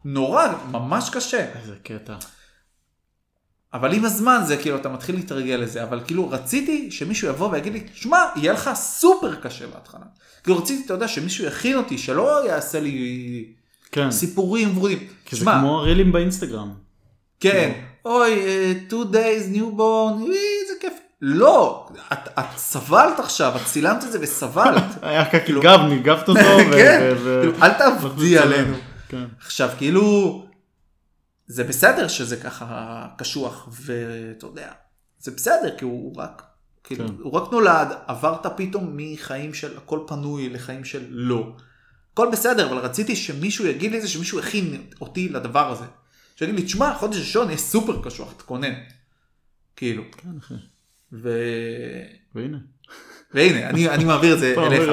נורא, 0.05 0.46
ממש 0.70 1.11
קשה. 1.11 1.46
איזה 1.55 1.74
קטע. 1.82 2.14
אבל 3.74 3.94
עם 3.94 4.05
הזמן 4.05 4.42
זה 4.46 4.57
כאילו 4.57 4.76
אתה 4.76 4.88
מתחיל 4.88 5.14
להתרגל 5.14 5.55
לזה, 5.55 5.82
אבל 5.82 6.01
כאילו 6.07 6.30
רציתי 6.30 6.90
שמישהו 6.90 7.28
יבוא 7.28 7.48
ויגיד 7.53 7.72
לי, 7.72 7.86
שמע, 7.94 8.18
יהיה 8.36 8.53
לך 8.53 8.70
סופר 8.74 9.34
קשה 9.34 9.66
בהתחלה. 9.66 10.05
כאילו 10.42 10.59
רציתי, 10.59 10.84
אתה 10.84 10.94
יודע, 10.94 11.09
שמישהו 11.09 11.44
יכין 11.44 11.76
אותי, 11.76 11.98
שלא 11.98 12.46
יעשה 12.46 12.80
לי 12.80 13.44
כן. 13.92 14.11
סיפורים 14.11 14.78
ורודים. 14.78 14.98
כי 15.24 15.36
זה 15.36 15.42
שמע, 15.42 15.59
כמו 15.61 15.78
הרילים 15.78 16.12
באינסטגרם. 16.12 16.72
כן, 17.40 17.72
אוי, 18.05 18.46
אה, 18.46 18.72
two 18.90 19.12
days, 19.12 19.57
newborn, 19.57 20.22
אה, 20.22 20.36
איזה 20.62 20.74
כיף. 20.80 20.92
לא, 21.22 21.88
את, 22.12 22.28
את 22.38 22.56
סבלת 22.56 23.18
עכשיו, 23.18 23.56
את 23.56 23.64
צילמת 23.64 24.04
את 24.04 24.12
זה 24.12 24.18
וסבלת. 24.20 24.84
היה 25.02 25.24
ככה 25.24 25.52
גב, 25.62 25.80
ניגבת 25.88 26.28
אותו. 26.28 26.40
כן, 26.76 27.14
כאילו, 27.16 27.52
אל 27.62 27.72
תעבדי. 27.72 28.38
עלינו. 28.38 28.76
כן. 29.08 29.24
עכשיו, 29.40 29.70
כאילו, 29.78 30.46
זה 31.46 31.64
בסדר 31.64 32.08
שזה 32.08 32.36
ככה 32.36 33.06
קשוח, 33.18 33.68
ואתה 33.70 34.46
יודע, 34.46 34.72
זה 35.18 35.30
בסדר, 35.30 35.76
כי 35.78 35.84
הוא 35.84 36.16
רק, 36.16 36.42
כאילו, 36.84 37.08
כן. 37.08 37.14
הוא 37.22 37.32
רק 37.32 37.52
נולד, 37.52 37.88
עברת 38.06 38.46
פתאום 38.56 38.96
מחיים 38.96 39.54
של 39.54 39.76
הכל 39.76 40.00
פנוי 40.06 40.48
לחיים 40.48 40.84
של 40.84 41.06
לא. 41.08 41.52
הכל 42.12 42.28
בסדר, 42.32 42.72
אבל 42.72 42.78
רציתי 42.78 43.16
שמישהו 43.16 43.66
יגיד 43.66 43.90
לי 43.90 43.96
את 43.96 44.02
זה, 44.02 44.08
שמישהו 44.08 44.38
יכין 44.38 44.86
אותי 45.00 45.28
לדבר 45.28 45.72
הזה. 45.72 45.84
שיגיד 46.36 46.54
לי, 46.54 46.62
תשמע, 46.62 46.94
חודש 46.94 47.18
ראשון 47.18 47.46
יהיה 47.46 47.58
סופר 47.58 48.02
קשוח, 48.02 48.32
תכונן. 48.32 48.72
כאילו. 49.76 50.02
כן. 51.11 51.16
ו... 51.22 51.30
והנה. 52.34 52.58
והנה, 53.34 53.68
אני, 53.70 53.88
אני 53.88 54.04
מעביר 54.04 54.34
את 54.34 54.38
זה 54.38 54.54
אליך. 54.66 54.90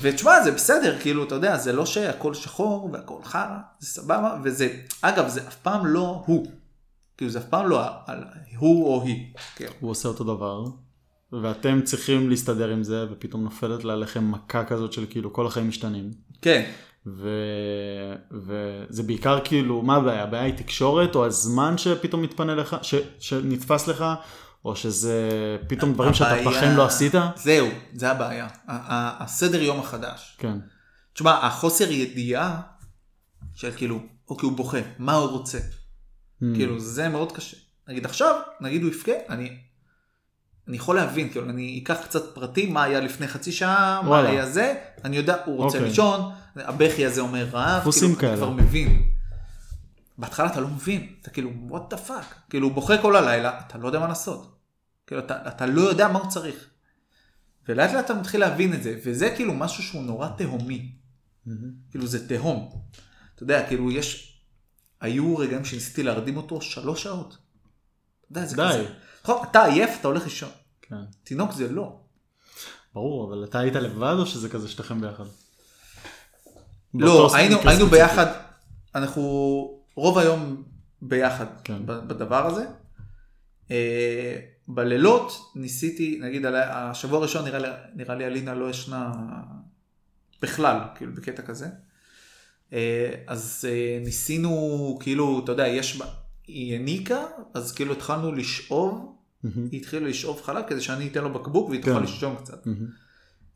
ותשמע, 0.00 0.42
זה 0.44 0.50
בסדר, 0.50 0.98
כאילו, 1.00 1.24
אתה 1.24 1.34
יודע, 1.34 1.56
זה 1.56 1.72
לא 1.72 1.86
שהכל 1.86 2.34
שחור 2.34 2.90
והכל 2.92 3.18
חרא, 3.24 3.58
זה 3.78 3.86
סבבה, 3.86 4.36
וזה, 4.44 4.68
אגב, 5.02 5.28
זה 5.28 5.48
אף 5.48 5.56
פעם 5.56 5.86
לא 5.86 6.22
הוא. 6.26 6.46
כאילו, 7.16 7.30
זה 7.30 7.38
אף 7.38 7.44
פעם 7.44 7.68
לא 7.68 7.80
על 8.06 8.24
הוא 8.58 8.86
או 8.86 9.02
היא. 9.02 9.32
כאילו. 9.56 9.72
הוא 9.80 9.90
עושה 9.90 10.08
אותו 10.08 10.24
דבר, 10.24 10.64
ואתם 11.32 11.80
צריכים 11.82 12.30
להסתדר 12.30 12.68
עם 12.68 12.82
זה, 12.82 13.06
ופתאום 13.10 13.44
נופלת 13.44 13.84
עליכם 13.84 14.30
מכה 14.30 14.64
כזאת 14.64 14.92
של 14.92 15.04
כאילו 15.10 15.32
כל 15.32 15.46
החיים 15.46 15.68
משתנים. 15.68 16.10
כן, 16.42 16.70
ו... 17.06 17.28
וזה 18.30 19.02
בעיקר 19.02 19.38
כאילו, 19.44 19.82
מה 19.82 19.96
הבעיה? 19.96 20.22
הבעיה 20.22 20.42
היא 20.42 20.54
תקשורת, 20.54 21.14
או 21.14 21.26
הזמן 21.26 21.78
שפתאום 21.78 22.22
מתפנה 22.22 22.54
לך, 22.54 22.76
ש... 22.82 22.94
שנתפס 23.18 23.88
לך, 23.88 24.04
או 24.64 24.76
שזה 24.76 25.20
פתאום 25.68 25.92
דברים 25.94 26.14
שאתה 26.14 26.30
הבעיה- 26.30 26.50
בחיים 26.50 26.76
לא 26.76 26.86
עשית? 26.86 27.12
זהו, 27.36 27.68
זה 27.94 28.10
הבעיה. 28.10 28.48
הסדר 28.68 29.62
יום 29.62 29.80
החדש. 29.80 30.36
כן, 30.38 30.58
תשמע, 31.14 31.30
החוסר 31.46 31.90
ידיעה 31.90 32.60
של 33.54 33.70
כאילו, 33.76 34.00
אוקיי, 34.30 34.46
הוא 34.48 34.56
בוכה, 34.56 34.78
מה 34.98 35.14
הוא 35.14 35.30
רוצה? 35.30 35.58
Hmm. 35.58 36.44
כאילו, 36.54 36.80
זה 36.80 37.08
מאוד 37.08 37.32
קשה. 37.32 37.56
נגיד 37.88 38.04
עכשיו, 38.04 38.40
נגיד 38.60 38.82
הוא 38.82 38.90
יבכה, 38.90 39.12
אני... 39.28 39.50
אני 40.68 40.76
יכול 40.76 40.96
להבין, 40.96 41.28
כאילו, 41.30 41.50
אני 41.50 41.80
אקח 41.84 41.96
קצת 42.04 42.34
פרטים, 42.34 42.72
מה 42.74 42.82
היה 42.82 43.00
לפני 43.00 43.28
חצי 43.28 43.52
שעה, 43.52 44.00
מה 44.02 44.08
וואלה. 44.08 44.28
היה 44.30 44.46
זה, 44.46 44.74
אני 45.04 45.16
יודע, 45.16 45.36
הוא 45.44 45.56
רוצה 45.56 45.76
אוקיי. 45.78 45.88
לישון, 45.90 46.32
הבכי 46.56 47.06
הזה 47.06 47.20
אומר 47.20 47.44
רעב, 47.52 47.82
כאילו, 47.92 48.16
כאלה. 48.16 48.32
אני 48.32 48.36
כבר 48.40 48.50
מבין. 48.50 49.11
בהתחלה 50.18 50.46
אתה 50.46 50.60
לא 50.60 50.68
מבין, 50.68 51.14
אתה 51.20 51.30
כאילו, 51.30 51.50
what 51.70 51.94
the 51.94 52.08
fuck, 52.08 52.50
כאילו, 52.50 52.66
הוא 52.68 52.74
בוכה 52.74 53.02
כל 53.02 53.16
הלילה, 53.16 53.60
אתה 53.60 53.78
לא 53.78 53.86
יודע 53.86 53.98
מה 53.98 54.08
לעשות. 54.08 54.58
כאילו, 55.06 55.20
אתה, 55.20 55.48
אתה 55.48 55.66
לא 55.66 55.80
יודע 55.80 56.08
מה 56.08 56.18
הוא 56.18 56.30
צריך. 56.30 56.68
ולאט 57.68 57.92
לאט 57.92 58.04
אתה 58.04 58.14
מתחיל 58.14 58.40
להבין 58.40 58.74
את 58.74 58.82
זה, 58.82 59.00
וזה 59.04 59.32
כאילו 59.36 59.54
משהו 59.54 59.82
שהוא 59.82 60.02
נורא 60.02 60.28
תהומי. 60.38 60.92
כאילו 61.90 62.06
זה 62.06 62.28
תהום. 62.28 62.82
אתה 63.34 63.42
יודע, 63.42 63.66
כאילו 63.68 63.90
יש, 63.90 64.40
היו 65.00 65.36
רגעים 65.36 65.64
שניסיתי 65.64 66.02
להרדים 66.02 66.36
אותו 66.36 66.60
שלוש 66.60 67.02
שעות. 67.02 67.36
אתה 68.20 68.32
יודע, 68.32 68.46
זה 68.46 68.56
די. 68.56 68.62
כזה. 68.72 68.94
נכון, 69.24 69.46
אתה 69.50 69.64
עייף, 69.64 69.90
אתה 70.00 70.08
הולך 70.08 70.24
לישון. 70.24 70.50
כן. 70.82 70.96
תינוק 71.24 71.52
זה 71.52 71.72
לא. 71.72 72.00
ברור, 72.94 73.28
אבל 73.28 73.44
אתה 73.44 73.58
היית 73.58 73.74
לבד 73.74 74.14
או 74.18 74.26
שזה 74.26 74.48
כזה 74.48 74.68
שתיכם 74.68 75.00
ביחד? 75.00 75.24
לא, 76.94 77.34
היינו, 77.34 77.58
היינו. 77.64 77.86
ביחד, 77.86 78.26
אנחנו 78.94 79.81
רוב 79.94 80.18
היום 80.18 80.62
ביחד 81.02 81.46
כן. 81.64 81.86
בדבר 81.86 82.46
הזה. 82.46 82.64
אה, 83.70 84.36
בלילות 84.68 85.52
ניסיתי, 85.54 86.18
נגיד 86.22 86.46
השבוע 86.46 87.18
הראשון 87.18 87.44
נראה 87.44 87.58
לי, 87.58 87.68
נראה 87.94 88.14
לי 88.14 88.26
אלינה 88.26 88.54
לא 88.54 88.70
ישנה 88.70 89.12
בכלל, 90.42 90.78
כאילו 90.94 91.14
בקטע 91.14 91.42
כזה. 91.42 91.66
אה, 92.72 93.14
אז 93.26 93.64
אה, 93.68 93.98
ניסינו, 94.04 94.98
כאילו, 95.00 95.40
אתה 95.44 95.52
יודע, 95.52 95.68
יש, 95.68 96.02
היא 96.46 96.74
הניקה, 96.74 97.24
אז 97.54 97.72
כאילו 97.72 97.92
התחלנו 97.92 98.32
לשאוב, 98.32 99.16
מהמם. 99.44 99.68
היא 99.72 99.80
התחילה 99.80 100.08
לשאוב 100.08 100.42
חלב 100.42 100.64
כדי 100.68 100.80
שאני 100.80 101.08
אתן 101.08 101.24
לו 101.24 101.32
בקבוק 101.32 101.68
והיא 101.68 101.82
תוכל 101.82 101.94
כן. 101.94 102.00
לישון 102.00 102.36
קצת. 102.36 102.66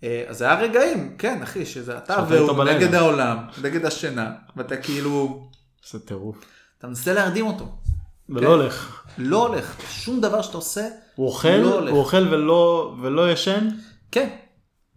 אה, 0.04 0.24
אז 0.28 0.42
היה 0.42 0.60
רגעים, 0.60 1.16
כן 1.18 1.42
אחי, 1.42 1.66
שזה 1.66 1.98
אתה 1.98 2.24
והוא. 2.28 2.64
נגד 2.64 2.94
העולם, 2.94 3.38
נגד 3.62 3.84
השינה, 3.84 4.34
ואתה 4.56 4.76
כאילו, 4.76 5.50
זה 5.90 6.06
טירוף. 6.06 6.44
אתה 6.78 6.86
מנסה 6.86 7.12
להרדים 7.12 7.46
אותו. 7.46 7.78
ולא 8.28 8.48
הולך. 8.48 9.02
לא 9.18 9.46
הולך, 9.46 9.76
שום 9.90 10.20
דבר 10.20 10.42
שאתה 10.42 10.56
עושה, 10.56 10.88
הוא 11.14 11.26
אוכל, 11.26 11.48
לא 11.48 11.74
הולך. 11.74 11.92
הוא 11.92 11.98
אוכל 12.00 12.28
ולא 12.34 12.94
ולא 13.02 13.32
ישן? 13.32 13.68
כן. 14.10 14.36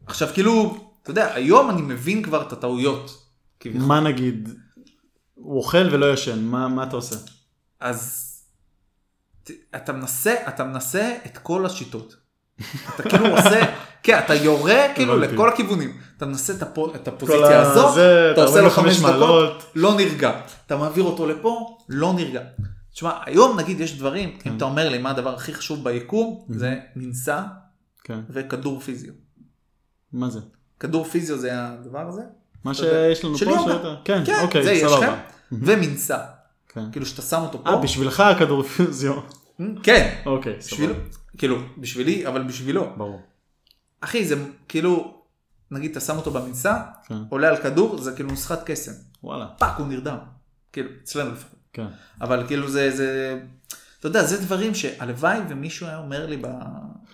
עכשיו 0.08 0.28
כאילו, 0.34 0.78
אתה 1.04 1.12
יודע, 1.12 1.34
היום 1.34 1.70
אני 1.70 1.82
מבין 1.82 2.24
כבר 2.24 2.42
את 2.48 2.54
הטעויות. 2.54 3.26
כביכול. 3.60 3.88
מה 3.88 4.00
נגיד? 4.00 4.50
הוא 5.36 5.58
אוכל 5.58 5.88
ולא 5.92 6.14
ישן, 6.14 6.44
מה 6.44 6.68
מה 6.68 6.84
אתה 6.84 6.96
עושה? 6.96 7.16
אז 7.80 8.26
אתה 9.76 9.94
מנסה, 9.94 10.36
אתה 10.48 10.64
מנסה 10.64 11.18
את 11.26 11.38
כל 11.38 11.66
השיטות. 11.66 12.16
אתה 12.96 13.04
כאילו 13.10 13.26
עושה, 13.28 13.76
כן, 14.04 14.20
אתה 14.26 14.36
יורה 14.36 14.82
כאילו. 14.96 15.18
לכל 15.18 15.50
הכיוונים. 15.50 15.98
אתה 16.18 16.26
מנסה 16.26 16.54
את 16.54 16.62
הפו- 16.62 16.96
את 16.96 17.08
הפוזיציה 17.08 17.62
הזאת, 17.62 17.94
זה, 17.94 18.32
אתה 18.32 18.44
עושה 18.44 18.62
לו 18.62 18.68
45 18.68 19.00
חמש 19.00 19.12
דקות. 19.16 19.64
לא 19.76 19.94
נרגע. 19.98 20.32
אתה 20.66 20.78
מעביר 20.78 21.04
אותו 21.04 21.28
לפה, 21.28 21.78
לא 21.90 22.14
נרגע. 22.14 22.42
תשמע, 22.94 23.12
היום 23.26 23.60
נגיד 23.60 23.80
יש 23.80 23.98
דברים, 23.98 24.38
כן. 24.40 24.50
אם 24.50 24.58
אתה 24.58 24.66
אומר 24.66 24.90
לי 24.90 24.98
מה 24.98 25.10
הדבר 25.10 25.34
הכי 25.34 25.54
חשוב 25.54 25.84
ביקום, 25.84 26.46
זה 26.50 26.76
מנסה 26.96 27.42
כן. 28.04 28.20
וכדור 28.30 28.80
פיזיו. 28.80 29.14
מה 30.14 30.30
זה? 30.30 30.40
כדור 30.80 31.04
פיזיו 31.06 31.38
זה 31.38 31.50
הדבר 31.54 32.08
הזה? 32.08 32.22
מה. 32.64 32.74
שיש 32.74 33.26
לנו 33.26 33.34
פה. 33.38 33.46
שיותר? 33.46 33.96
כן, 34.06 34.22
כן, 34.26 34.40
אוקיי, 34.44 34.64
זה 34.64 34.72
יש. 34.72 34.84
לכם. 34.84 35.14
ומנשא. 35.52 36.18
כן. 36.74 36.92
כאילו 36.92 37.06
שאתה 37.06 37.22
שם 37.22 37.42
אותו 37.42 37.64
פה. 37.64 37.70
אה, 37.70 37.76
בשבילך 37.78 38.20
הכדור 38.20 38.64
פיזיו. 38.64 39.14
כן. 39.84 40.16
אוקיי, 40.26 40.56
סבבה. 40.60 40.94
כאילו, 41.38 41.56
בשבילי, 41.78 42.28
אבל 42.28 42.44
בשבילו. 42.44 42.88
ברור. 42.98 43.20
אחי, 44.02 44.26
זה 44.26 44.36
כאילו, 44.68 45.22
נגיד 45.72 45.92
אתה 45.92 46.00
שם 46.00 46.18
אותו 46.18 46.32
במנשא, 46.32 46.76
כן. 47.08 47.16
עולה 47.30 47.50
על 47.50 47.58
כדור, 47.58 47.98
זה 47.98 48.12
כאילו 48.12 48.30
נוסחת 48.30 48.64
קסם. 48.66 48.92
וואלה. 49.24 49.48
fuck, 49.58 49.78
הוא 49.78 49.88
נרדם. 49.88 50.18
כאילו, 50.74 50.90
אצלנו 51.04 51.32
לפחות. 51.32 51.60
כן. 51.74 51.88
אבל 52.22 52.48
כאילו 52.48 52.70
זה, 52.70 52.92
זה, 52.98 53.40
אתה 54.00 54.08
יודע, 54.08 54.24
זה 54.24 54.42
דברים 54.42 54.76
שהלוואי 54.76 55.40
ומישהו 55.50 55.88
היה 55.88 55.98
אומר 55.98 56.26
לי 56.26 56.42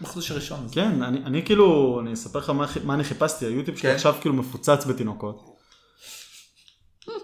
בחודש 0.02 0.32
הראשון 0.32 0.60
הזה. 0.66 0.76
כן, 0.76 1.04
אני, 1.04 1.24
אני 1.26 1.46
כאילו, 1.46 2.00
אני 2.02 2.14
אספר 2.14 2.40
לך 2.40 2.50
מה, 2.50 2.66
מה 2.84 2.94
אני 2.94 3.04
חיפשתי, 3.04 3.46
היוטיוב 3.46 3.78
שלי 3.78 3.90
כן. 3.90 3.96
עכשיו 3.96 4.16
כאילו 4.22 4.36
מפוצץ 4.36 4.86
בתינוקות. 4.86 5.56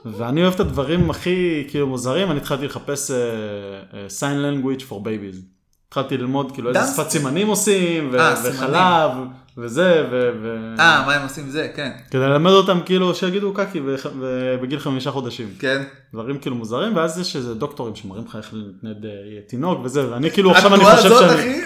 ואני 0.06 0.42
אוהב 0.42 0.54
את 0.54 0.60
הדברים 0.60 1.10
הכי 1.10 1.68
כאילו 1.70 1.88
מוזרים, 1.88 2.32
אני 2.32 2.40
התחלתי 2.40 2.66
לחפש 2.66 3.12
uh, 3.12 3.14
uh, 3.14 4.20
sign 4.20 4.24
language 4.24 4.82
for 4.90 4.94
babies. 4.94 5.38
התחלתי 5.88 6.18
ללמוד 6.18 6.52
כאילו 6.52 6.70
איזה? 6.70 6.94
שפת 6.94 7.10
סימנים 7.10 7.48
עושים, 7.48 8.10
ו- 8.12 8.20
אה, 8.20 8.36
סימנים. 8.36 9.32
וזה, 9.58 10.08
ו... 10.12 10.30
ו- 10.42 10.76
אה, 10.80 11.04
מה 11.06 11.14
הם 11.14 11.24
עושים 11.24 11.50
זה, 11.50 11.68
כן. 11.76 11.92
כדי 12.12 12.22
ללמד 12.22 12.52
אותם 12.52 12.80
כאילו 12.86 13.16
שיגידו 13.16 13.54
קקי 13.54 13.82
בגיל 14.62 14.80
חמישה 14.80 15.12
חודשים. 15.12 15.48
כן. 15.60 15.84
דברים 16.14 16.38
כאילו 16.40 16.56
מוזרים, 16.56 16.96
ואז 16.96 17.20
יש 17.20 17.36
איזה 17.36 17.56
דוקטורים 17.56 17.96
שמראים 17.96 18.26
לך 18.28 18.36
איך 18.36 18.54
להתנד 18.54 19.06
אה, 19.06 19.12
תינוק 19.48 19.80
וזה, 19.84 20.12
ואני 20.12 20.32
כאילו 20.32 20.52
עכשיו 20.52 20.68
אני 20.68 20.76
התנועה 20.76 20.96
חושב 20.98 21.12
הזאת, 21.12 21.30
שאני... 21.30 21.40
אחי, 21.42 21.62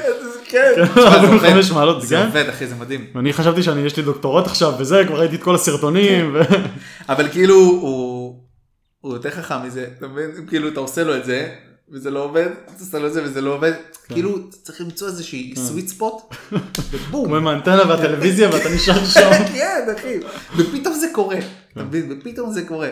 כן. 0.50 0.74
כן, 0.76 0.86
תשמע, 0.96 1.12
זה 1.12 1.18
45 1.18 1.66
עובד. 1.66 1.80
מעלות, 1.80 2.02
זה 2.02 2.16
כן? 2.16 2.26
עובד, 2.26 2.50
אחי, 2.50 2.68
זה 2.68 2.76
מדהים. 2.76 3.06
ואני 3.16 3.34
חשבתי 3.34 3.64
שאני, 3.64 3.82
יש 3.82 3.98
לי 3.98 4.04
דוקטורט 4.04 4.46
עכשיו 4.46 4.74
וזה, 4.80 5.04
כבר 5.08 5.20
ראיתי 5.20 5.36
את 5.36 5.44
כל 5.44 5.56
הסרטונים. 5.56 6.36
ו... 6.36 6.40
אבל 7.10 7.28
כאילו, 7.28 7.56
הוא 7.56 8.40
הוא 9.02 9.14
יותר 9.14 9.30
חכם 9.30 9.56
מזה, 9.66 9.88
אתה 9.98 10.08
מבין? 10.08 10.32
כאילו, 10.48 10.68
אתה 10.68 10.80
עושה 10.80 11.04
לו 11.04 11.16
את 11.16 11.26
זה, 11.26 11.50
וזה 11.90 12.12
לא 12.12 12.24
עובד, 12.24 12.48
אתה 12.66 12.74
עושה 12.80 13.00
לו 13.00 13.08
את 13.08 13.14
זה 13.14 13.24
וזה 13.24 13.42
לא 13.42 13.54
עובד. 13.54 13.74
כאילו, 14.08 14.52
צריך 14.52 14.82
למצוא 14.82 15.08
איזושהי 15.08 15.54
סוויט 15.56 15.88
ספוט, 15.88 16.36
ובום. 16.92 17.26
כמו 17.28 17.36
עם 17.36 17.48
האנטנה 17.48 17.88
והטלוויזיה 17.90 18.50
ואתה 18.50 18.70
נשאר 18.76 19.06
שם. 19.14 19.30
כן, 19.54 19.88
אחי. 19.98 20.20
ופתאום 20.58 20.94
זה 20.94 21.08
קורה. 21.14 21.38
אתה 21.74 21.84
מבין? 21.84 22.12
ופתאום 22.12 22.54
זה 22.54 22.66
קורה. 22.68 22.90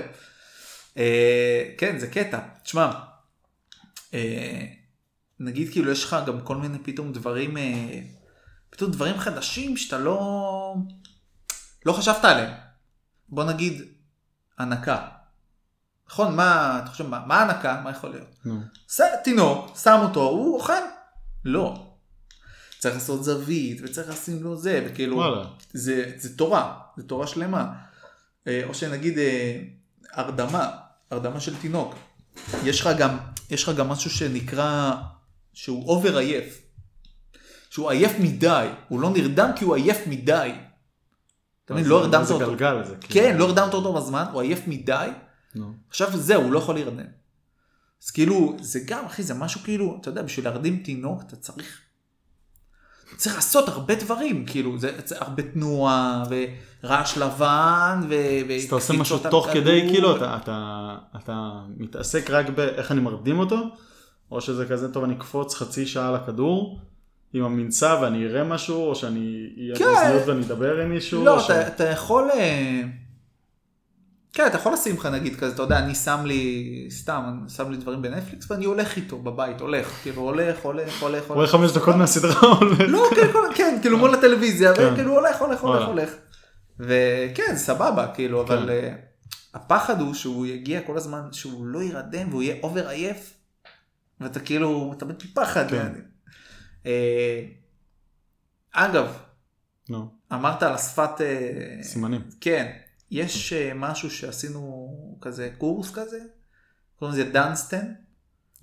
אה, 0.98 1.64
כן, 1.78 2.00
זה 2.00 2.08
קטע. 2.08 2.40
תשמע, 2.64 2.92
אה, 4.14 4.66
נגיד 5.40 5.72
כאילו 5.72 5.92
יש 5.92 6.04
לך 6.04 6.16
גם 6.28 6.42
כל 6.42 6.56
מיני 6.58 6.78
פתאום 6.84 7.14
דברים, 7.14 7.58
אה, 7.58 8.00
פתאום 8.70 8.92
דברים 8.92 9.18
חדשים 9.18 9.78
שאתה 9.78 9.98
לא, 9.98 10.76
לא 11.86 11.94
חשבת 11.94 12.26
עליהם. 12.26 12.52
בוא 13.30 13.44
נגיד, 13.44 13.82
הנקה. 14.60 15.08
נכון? 16.10 16.36
מה, 16.36 16.80
אתה 16.84 16.92
חושב, 16.92 17.08
מה, 17.08 17.24
מה 17.26 17.42
הנקה? 17.42 17.82
מה 17.84 17.92
יכול 17.92 18.10
להיות? 18.10 18.28
נו, 18.46 18.62
ש- 18.92 19.02
תינוק, 19.24 19.78
שם 19.84 20.00
אותו, 20.04 20.22
הוא 20.22 20.56
אוכל? 20.56 20.74
לא. 21.46 21.86
צריך 22.80 22.96
לעשות 22.96 23.24
זווית, 23.24 23.82
וצריך 23.84 24.10
לשים 24.10 24.44
לו 24.44 24.56
זה, 24.58 24.88
וכאילו, 24.88 25.16
וואלה. 25.18 25.44
זה, 25.74 26.12
זה 26.18 26.38
תורה, 26.38 26.80
זה 26.98 27.04
תורה 27.04 27.28
שלמה. 27.28 27.74
אה, 28.48 28.62
או 28.70 28.74
שנגיד 28.74 29.18
אה, 29.18 29.60
הרדמה, 30.14 30.70
הרדמה 31.12 31.40
של 31.40 31.56
תינוק. 31.58 31.96
יש 32.64 32.82
לך 32.82 32.90
גם, 32.98 33.18
יש 33.50 33.64
לך 33.64 33.70
גם 33.78 33.90
משהו 33.90 34.10
שנקרא, 34.12 34.92
שהוא 35.54 35.86
אובר 35.88 36.18
עייף. 36.18 36.62
שהוא 37.70 37.90
עייף 37.90 38.12
מדי, 38.20 38.68
הוא 38.88 39.00
לא 39.02 39.10
נרדם 39.10 39.50
כי 39.56 39.66
הוא 39.66 39.76
עייף 39.76 39.98
מדי. 40.08 40.52
אתה 41.66 41.74
מבין? 41.74 41.86
לא 41.86 42.00
זה- 42.00 42.06
הרדמת 42.06 42.28
זה 42.28 42.34
אותו. 42.34 42.46
גלגל 42.52 42.84
זה. 42.86 42.96
כאילו. 42.96 43.14
כן, 43.28 43.38
לא 43.38 43.46
הרדמת 43.46 43.74
אותו 43.74 43.94
בזמן, 43.94 44.26
הוא 44.32 44.42
עייף 44.42 44.68
מדי, 44.68 45.08
נו. 45.56 45.74
עכשיו 45.90 46.18
זהו, 46.18 46.42
הוא 46.44 46.52
לא 46.52 46.60
יכול 46.60 46.76
להירדם. 46.76 47.06
אז 48.04 48.12
כאילו, 48.12 48.56
זה 48.62 48.80
גם, 48.86 49.06
אחי, 49.06 49.24
זה 49.24 49.34
משהו 49.34 49.62
כאילו, 49.64 49.98
אתה 50.02 50.10
יודע, 50.10 50.22
בשביל 50.22 50.46
להרדים 50.46 50.78
תינוק, 50.84 51.22
אתה 51.28 51.36
צריך... 51.36 51.80
אתה 53.08 53.16
צריך 53.22 53.36
לעשות 53.36 53.68
הרבה 53.70 53.96
דברים, 53.96 54.46
כאילו, 54.46 54.78
זה, 54.80 54.92
זה 55.06 55.16
הרבה 55.20 55.44
תנועה, 55.44 56.24
ורעש 56.84 57.18
לבן, 57.18 58.02
ו... 58.10 58.16
אז 58.58 58.64
אתה 58.66 58.76
עושה 58.76 58.94
משהו 58.94 59.18
תוך. 59.32 59.48
כדי, 59.54 59.88
כאילו, 59.92 60.16
אתה- 60.18 60.38
אתה- 60.44 60.96
אתה 61.16 61.52
מתעסק 61.78 62.30
רק 62.30 62.50
באיך 62.50 62.92
אני 62.92 63.02
מרדים 63.02 63.40
אותו, 63.40 63.58
או 64.32 64.42
שזה 64.42 64.66
כזה, 64.66 64.94
טוב, 64.94 65.04
אני 65.04 65.14
אקפוץ 65.14 65.56
חצי 65.56 65.86
שעה 65.86 66.10
על 66.10 66.16
הכדור. 66.16 66.80
עם 67.36 67.44
המנסה 67.44 68.00
ואני 68.02 68.26
אראה 68.26 68.44
משהו, 68.44 68.90
או 68.90 68.96
שאני 68.96 69.48
אהיה 69.58 69.76
כן. 69.76 69.86
באוזניות 69.86 70.28
ואני 70.28 70.46
אדבר 70.46 70.82
עם 70.82 70.90
מישהו. 70.90 71.26
לא, 71.26 71.40
ש- 71.40 71.44
אתה, 71.52 71.68
אתה 71.68 71.84
יכול... 71.84 72.30
כן, 74.34 74.48
אתה 74.48 74.58
יכול 74.58 74.74
לשים 74.74 74.96
לך 74.96 75.06
נגיד 75.06 75.36
כזה, 75.36 75.54
אתה 75.54 75.62
יודע, 75.62 75.80
אני 75.80 75.96
שם 75.96 76.22
לי, 76.26 76.88
סתם, 76.90 77.24
אני 77.28 77.50
שם 77.50 77.72
לי 77.72 77.78
דברים 77.78 78.02
בנטפליקס 78.02 78.52
ואני 78.52 78.66
הולך 78.66 78.98
איתו 78.98 79.20
בבית, 79.20 79.62
הולך, 79.62 79.88
כאילו 79.88 80.22
הולך, 80.22 80.60
הולך, 80.62 81.02
הולך, 81.02 81.28
רואה 81.28 81.48
חמש 81.48 81.72
דקות 81.72 81.96
מהסדרה 81.96 82.50
הולך. 82.60 82.80
לא, 82.88 83.10
כן, 83.16 83.28
כן, 83.56 83.78
כאילו 83.82 83.98
מול 83.98 84.14
הטלוויזיה, 84.14 84.76
כן. 84.76 84.94
וכאילו 84.94 85.14
הולך, 85.14 85.42
הולך, 85.42 85.62
הולך. 85.62 85.88
הולך. 85.88 86.10
וכן, 86.80 87.56
סבבה, 87.56 88.08
כאילו, 88.14 88.42
אבל 88.42 88.64
כן. 88.66 88.70
אה, 88.70 88.94
הפחד 89.54 90.02
הוא 90.02 90.14
שהוא 90.14 90.46
יגיע 90.46 90.82
כל 90.82 90.98
הזמן, 90.98 91.22
שהוא 91.32 91.66
לא 91.66 91.80
יירדם 91.80 92.30
והוא 92.30 92.42
יהיה 92.44 92.56
over 92.64 92.90
עייף, 92.90 93.34
ואתה 94.22 94.40
כאילו, 94.40 94.96
אתה. 95.68 95.76
יעני. 95.76 96.00
אה, 96.86 97.42
אגב, 98.74 99.18
אמרת 100.34 100.64
על 100.64 100.74
השפת... 100.74 101.22
אה, 101.22 101.84
סימנים. 101.84 102.22
כן, 102.42 102.72
יש 103.14 103.54
אה, 103.54 103.72
משהו 103.76 104.12
שעשינו 104.12 104.94
כזה 105.22 105.50
קורס 105.58 105.92
כזה, 105.92 106.20
קוראים 107.00 107.20
לזה 107.20 107.32
דנסטן. 107.32 107.86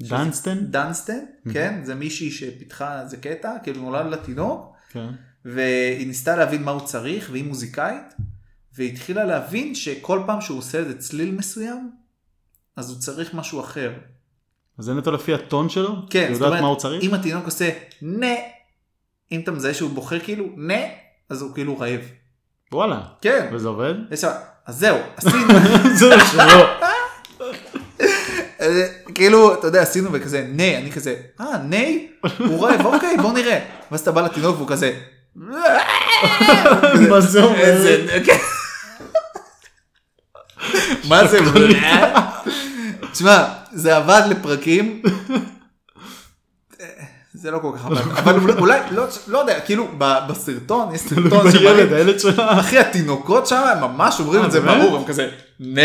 דנסטן? 0.01 0.67
דנסטן, 0.67 1.25
כן, 1.53 1.81
זה 1.85 1.95
מישהי 1.95 2.31
שפיתחה 2.31 3.03
איזה 3.03 3.17
קטע, 3.17 3.57
כאילו 3.63 3.83
נולד 3.83 4.07
לה 4.07 4.17
תינוק, 4.17 4.77
כן. 4.91 5.09
והיא 5.45 6.07
ניסתה 6.07 6.37
להבין 6.37 6.63
מה 6.63 6.71
הוא 6.71 6.87
צריך, 6.87 7.29
והיא 7.33 7.45
מוזיקאית, 7.45 8.15
והיא 8.75 8.93
התחילה 8.93 9.25
להבין 9.25 9.75
שכל 9.75 10.23
פעם 10.27 10.41
שהוא 10.41 10.59
עושה 10.59 10.79
איזה 10.79 10.99
צליל 10.99 11.31
מסוים, 11.31 11.91
אז 12.77 12.91
הוא 12.91 12.99
צריך 12.99 13.35
משהו 13.35 13.61
אחר. 13.61 13.93
אז 14.79 14.85
זה 14.85 14.95
נטו 14.95 15.11
לפי 15.11 15.35
הטון 15.35 15.69
שלו? 15.69 15.97
כן, 16.11 16.35
זאת 16.35 16.43
אומרת, 16.43 16.61
מה 16.61 16.67
הוא 16.67 16.79
צריך? 16.79 17.05
אם 17.05 17.15
התינוק 17.15 17.45
עושה 17.45 17.71
נה, 18.03 18.35
אם 19.33 19.41
אתה 19.41 19.51
מזהה 19.51 19.75
שהוא 19.75 19.91
בוחר 19.91 20.21
כאילו 20.21 20.47
נה, 20.57 20.83
אז 21.29 21.43
הוא 21.43 21.55
כאילו 21.55 21.79
רעב. 21.79 22.01
וואלה. 22.73 23.01
כן. 23.21 23.47
וזה 23.53 23.69
עובד? 23.69 23.95
יש 24.11 24.25
אז 24.67 24.79
זהו, 24.79 24.99
עשינו, 25.17 25.55
זה 25.99 26.15
שלא. 26.33 26.69
אה, 28.61 28.87
כאילו, 29.15 29.55
אתה 29.55 29.67
יודע, 29.67 29.83
עשינו 29.83 30.09
וכזה, 30.13 30.47
נה, 30.49 30.79
אני 30.79 30.93
כזה, 30.93 31.15
אה, 31.41 31.59
נה? 31.65 31.77
הוא 32.39 32.67
רעב, 32.67 32.87
אוקיי, 32.87 33.17
בוא 33.17 33.33
נראה. 33.33 33.59
ואז 33.91 34.01
אתה 34.01 34.13
בא 34.13 34.21
לתינוק 34.21 34.57
והוא 34.57 34.69
כזה, 34.69 34.93
מה 37.11 37.21
זה 37.21 37.43
אומר? 37.43 37.75
מה 41.09 41.27
זה? 41.27 41.39
תשמע, 43.13 43.45
זה 43.73 43.97
עבד 43.97 44.23
לפרקים. 44.31 45.03
זה 47.41 47.51
לא 47.51 47.59
כל 47.59 47.73
כך 47.77 47.87
עבד, 47.87 47.97
אבל 48.19 48.59
אולי, 48.59 48.81
לא- 48.91 49.05
לא 49.27 49.39
יודע, 49.39 49.61
כאילו 49.61 49.89
בסרטון, 49.99 50.95
יש 50.95 51.01
סרטון 51.01 51.53
שמראים, 51.53 51.93
הילד 51.93 52.21
שלה. 52.21 52.61
אחי 52.61 52.79
התינוקות 52.79 53.47
שם 53.47 53.57
הם 53.57 53.81
ממש 53.81 54.21
אומרים 54.21 54.45
את 54.45 54.53
זה 54.53 54.59
אה? 54.59 54.79
ברור, 54.79 54.97
הם 54.97 55.05
כזה, 55.05 55.31
נה, 55.61 55.83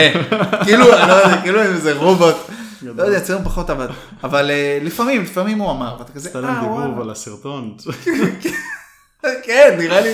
כאילו, 0.63 0.85
לא 0.89 0.95
יודע, 0.95 1.41
כאילו 1.41 1.61
הם 1.61 1.73
איזה 1.73 1.93
רובוט, 1.93 2.35
לא 2.81 3.03
יודע, 3.03 3.17
אצלנו 3.17 3.45
פחות 3.45 3.69
עבד, 3.69 3.87
אבל 4.23 4.51
אה, 4.51 4.79
לפעמים, 4.81 5.21
לפעמים 5.23 5.59
הוא 5.59 5.71
אמר, 5.71 5.95
ואתה 5.99 6.13
כזה, 6.13 6.27
עשתה 6.27 6.41
להם 6.41 6.55
אה 6.55 6.59
דיבוב 6.61 7.01
על 7.01 7.09
הסרטון. 7.09 7.77
כן, 9.45 9.75
נראה 9.77 10.01
לי, 10.01 10.13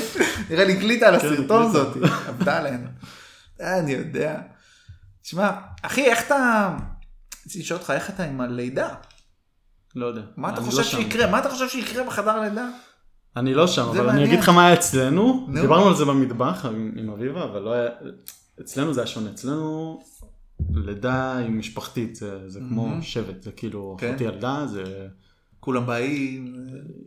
נראה 0.49 0.65
לי 0.65 0.73
הקליטה 0.73 1.07
על 1.07 1.15
הסרטון 1.15 1.41
הקליטה. 1.41 1.79
הזאת, 1.79 1.97
עבדה 2.27 2.57
עלינו. 2.57 2.87
אה, 3.61 3.79
אני 3.79 3.91
יודע. 3.91 4.35
תשמע, 5.23 5.49
אחי, 5.81 6.05
איך 6.05 6.23
אתה... 6.27 6.69
רציתי 7.45 7.59
לשאול 7.63 7.79
אותך, 7.79 7.91
איך 7.91 8.09
אתה 8.09 8.23
עם 8.23 8.41
הלידה? 8.41 8.87
לא 9.95 10.05
יודע. 10.05 10.21
מה 10.37 10.49
אתה 10.49 10.57
אני 10.57 10.65
חושב 10.65 10.77
לא 10.77 10.83
שם. 10.83 10.97
שיקרה? 10.97 11.31
מה 11.31 11.39
אתה 11.39 11.49
חושב 11.49 11.69
שיקרה 11.69 12.03
בחדר 12.03 12.41
לידה? 12.41 12.69
אני 13.37 13.53
לא 13.53 13.67
שם, 13.67 13.81
אבל 13.81 13.97
אני 13.97 14.07
מעניין. 14.07 14.27
אגיד 14.27 14.39
לך 14.39 14.49
מה 14.49 14.65
היה 14.65 14.73
אצלנו. 14.73 15.45
נו. 15.49 15.61
דיברנו 15.61 15.87
על 15.87 15.95
זה 15.95 16.05
במטבח 16.05 16.65
עם 16.65 16.91
עם 16.97 17.09
אביבה, 17.09 17.43
אבל 17.43 17.61
לא 17.61 17.73
היה... 17.73 17.89
אצלנו 18.61 18.93
זה 18.93 19.01
היה 19.01 19.07
שונה. 19.07 19.29
אצלנו 19.29 19.99
לידה 20.73 21.37
היא 21.37 21.49
משפחתית, 21.49 22.15
זה 22.15 22.49
זה 22.49 22.59
כמו 22.69 22.87
מהמם. 22.87 23.01
שבט, 23.01 23.43
זה 23.43 23.51
כאילו 23.51 23.95
כן. 23.99 24.09
אחותי 24.09 24.23
ילדה, 24.23 24.63
זה 24.67 24.83
כולם 25.59 25.85
באים. 25.85 26.55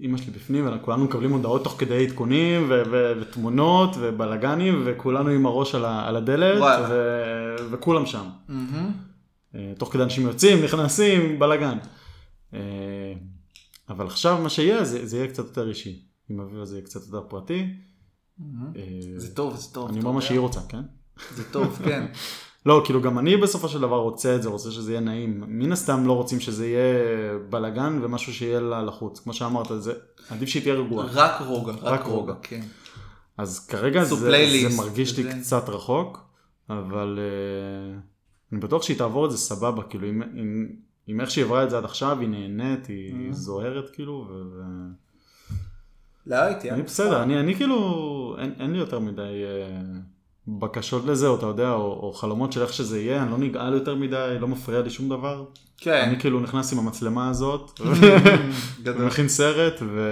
אימא 0.00 0.18
שלי 0.18 0.30
בפנים, 0.32 0.68
וכולנו 0.72 1.04
מקבלים 1.04 1.30
הודעות 1.32 1.64
תוך 1.64 1.76
כדי 1.78 2.06
עדכונים 2.06 2.66
ו- 2.68 2.82
ו- 2.90 3.12
ותמונות 3.20 3.90
ובלאגנים, 4.00 4.82
וכולנו 4.84 5.28
עם 5.30 5.46
הראש 5.46 5.74
על 5.74 5.84
ה- 5.84 6.08
על 6.08 6.16
הדלת. 6.16 6.62
ו- 6.88 7.56
וכולם 7.70 8.06
שם. 8.06 8.24
אה, 9.54 9.72
תוך 9.78 9.92
כדי 9.92 10.02
אנשים 10.02 10.26
יוצאים, 10.26 10.64
נכנסים, 10.64 11.38
בלאגן. 11.38 11.78
אה, 12.54 13.14
אבל 13.88 14.06
עכשיו 14.06 14.38
מה 14.42 14.48
שיהיה, 14.48 14.84
זה, 14.84 15.06
זה 15.06 15.16
יהיה 15.16 15.28
קצת 15.28 15.44
יותר 15.44 15.68
אישי. 15.68 16.02
עם 16.28 16.40
אביבה 16.40 16.64
זה 16.64 16.76
יהיה 16.76 16.84
קצת 16.84 17.00
יותר 17.06 17.22
פרטי. 17.28 17.66
אה, 18.76 18.82
זה 19.16 19.34
טוב, 19.34 19.56
זה 19.56 19.74
טוב. 19.74 19.88
אני 19.88 19.98
אומר 20.00 20.10
מה. 20.12 20.20
שהיא 20.20 20.38
רוצה, 20.38 20.60
כן? 20.68 20.82
זה 21.34 21.44
טוב, 21.52 21.78
כן. 21.84 22.06
לא, 22.66 22.82
כאילו 22.84 23.02
גם 23.02 23.18
אני 23.18 23.36
בסופו 23.36 23.68
של 23.68 23.80
דבר 23.80 23.96
רוצה 23.98 24.36
את 24.36 24.42
זה, 24.42 24.48
רוצה 24.48 24.70
שזה 24.70 24.92
יהיה 24.92 25.00
נעים. 25.00 25.44
מן 25.48 25.72
הסתם 25.72 26.06
לא 26.06 26.12
רוצים 26.12 26.40
שזה 26.40 26.66
יהיה 26.66 26.94
בלאגן 27.50 27.98
ומשהו 28.02 28.34
שיהיה 28.34 28.60
לה 28.60 28.82
לחוץ. 28.82 29.20
כמו 29.20 29.34
שאמרת, 29.34 29.66
זה 29.78 29.92
עדיף 30.30 30.48
שהיא 30.48 30.62
תהיה 30.62 30.74
רגועה. 30.74 31.06
רק 31.10 31.40
רוגע, 31.46 31.72
רק 31.72 31.78
רק 31.82 32.00
רוגע, 32.06 32.16
רוגע. 32.16 32.34
כן. 32.42 32.60
אז 33.38 33.66
כרגע 33.66 34.04
זה, 34.04 34.14
זה 34.16 34.76
מרגיש 34.76 35.16
לי 35.16 35.22
זה- 35.22 35.32
קצת 35.40 35.68
רחוק, 35.68 36.18
אבל 36.70 37.18
uh, 37.18 38.00
אני 38.52 38.60
בטוח 38.60 38.82
שהיא 38.82 38.98
תעבור 38.98 39.26
את 39.26 39.30
זה 39.30 39.38
סבבה, 39.38 39.82
כאילו 39.82 40.08
אם, 40.08 40.22
אם 41.08 41.20
איך 41.20 41.30
שהיא 41.30 41.44
עברה 41.44 41.64
את 41.64 41.70
זה 41.70 41.78
עד 41.78 41.84
עכשיו, 41.84 42.20
היא 42.20 42.28
נהנית, 42.28 42.86
היא 42.86 43.30
Mm. 43.30 43.32
זוהרת 43.32 43.90
כאילו, 43.90 44.28
ו... 44.30 44.62
לא 46.26 46.36
הייתי. 46.36 46.70
אני 46.70 46.82
בסדר, 46.82 47.22
אני, 47.22 47.40
אני 47.40 47.54
כאילו, 47.54 48.36
אין, 48.38 48.54
אין 48.58 48.72
לי 48.72 48.78
יותר 48.78 48.98
מדי 48.98 49.22
uh, 49.22 50.00
בקשות 50.48 51.04
לזה, 51.04 51.28
או 51.28 51.36
אתה 51.36 51.46
יודע, 51.46 51.72
או, 51.72 52.00
או 52.02 52.12
חלומות 52.12 52.52
של 52.52 52.62
איך 52.62 52.72
שזה 52.72 53.00
יהיה, 53.00 53.22
אני 53.22 53.30
לא 53.30 53.38
נגעל 53.38 53.74
יותר 53.74 53.94
מדי, 53.94 54.36
לא 54.40 54.48
מפריע 54.48 54.80
לי 54.80 54.90
שום 54.90 55.08
דבר. 55.08 55.44
כן. 55.78 56.04
אני 56.08 56.20
כאילו 56.20 56.40
נכנס 56.40 56.72
עם 56.72 56.78
המצלמה 56.78 57.30
הזאת. 57.30 57.80
ומכין 58.84 59.28
סרט, 59.28 59.82
ו... 59.82 60.10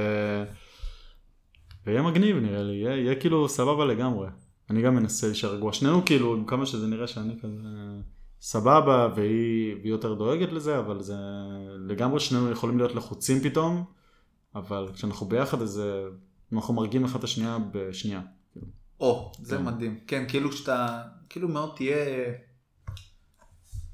ויהיה 1.86 2.02
מגניב 2.02 2.36
נראה 2.36 2.62
לי, 2.62 2.72
יהיה, 2.72 2.96
יהיה 2.96 3.14
כאילו 3.14 3.48
סבבה 3.48 3.84
לגמרי. 3.84 4.26
אני 4.70 4.82
גם 4.82 4.94
מנסה 4.94 5.26
להישאר 5.26 5.54
רגוע. 5.54 5.72
שנינו 5.72 6.04
כאילו, 6.04 6.34
עם 6.34 6.44
כמה 6.44 6.66
שזה 6.66 6.86
נראה 6.86 7.06
שאני 7.06 7.34
כזה 7.42 7.54
סבבה, 8.44 9.08
והיא, 9.16 9.74
והיא 9.74 9.90
יותר 9.90 10.14
דואגת 10.14 10.52
לזה, 10.52 10.78
אבל 10.78 11.02
זה 11.02 11.16
לגמרי 11.88 12.20
שנינו 12.20 12.50
יכולים 12.50 12.78
להיות 12.78 12.94
לחוצים 12.94 13.40
פתאום, 13.40 13.84
אבל 14.54 14.88
כשאנחנו 14.94 15.26
ביחד 15.26 15.62
אז 15.62 15.70
זה- 15.70 16.04
אנחנו 16.52 16.74
מרגיעים 16.74 17.04
אחד 17.04 17.18
את 17.18 17.24
השנייה 17.24 17.58
בשנייה. 17.72 18.20
או, 19.00 19.32
זה 19.42 19.56
כן. 19.56 19.64
מדהים. 19.64 19.98
כן, 20.06 20.24
כאילו 20.28 20.52
שאתה, 20.52 21.02
כאילו 21.28 21.48
מאוד 21.48 21.72
תהיה... 21.76 21.96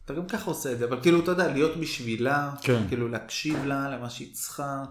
אתה 0.04 0.14
גם 0.14 0.26
ככה 0.26 0.50
עושה 0.50 0.72
את 0.72 0.78
זה, 0.78 0.84
אבל 0.84 1.00
כאילו, 1.02 1.20
אתה 1.20 1.30
יודע, 1.30 1.52
להיות 1.52 1.76
בשבילה, 1.76 2.50
כן. 2.62 2.82
כאילו 2.88 3.08
להקשיב 3.08 3.64
לה, 3.64 3.90
למה 3.96 4.10
שהיא 4.10 4.34
צריכה, 4.34 4.84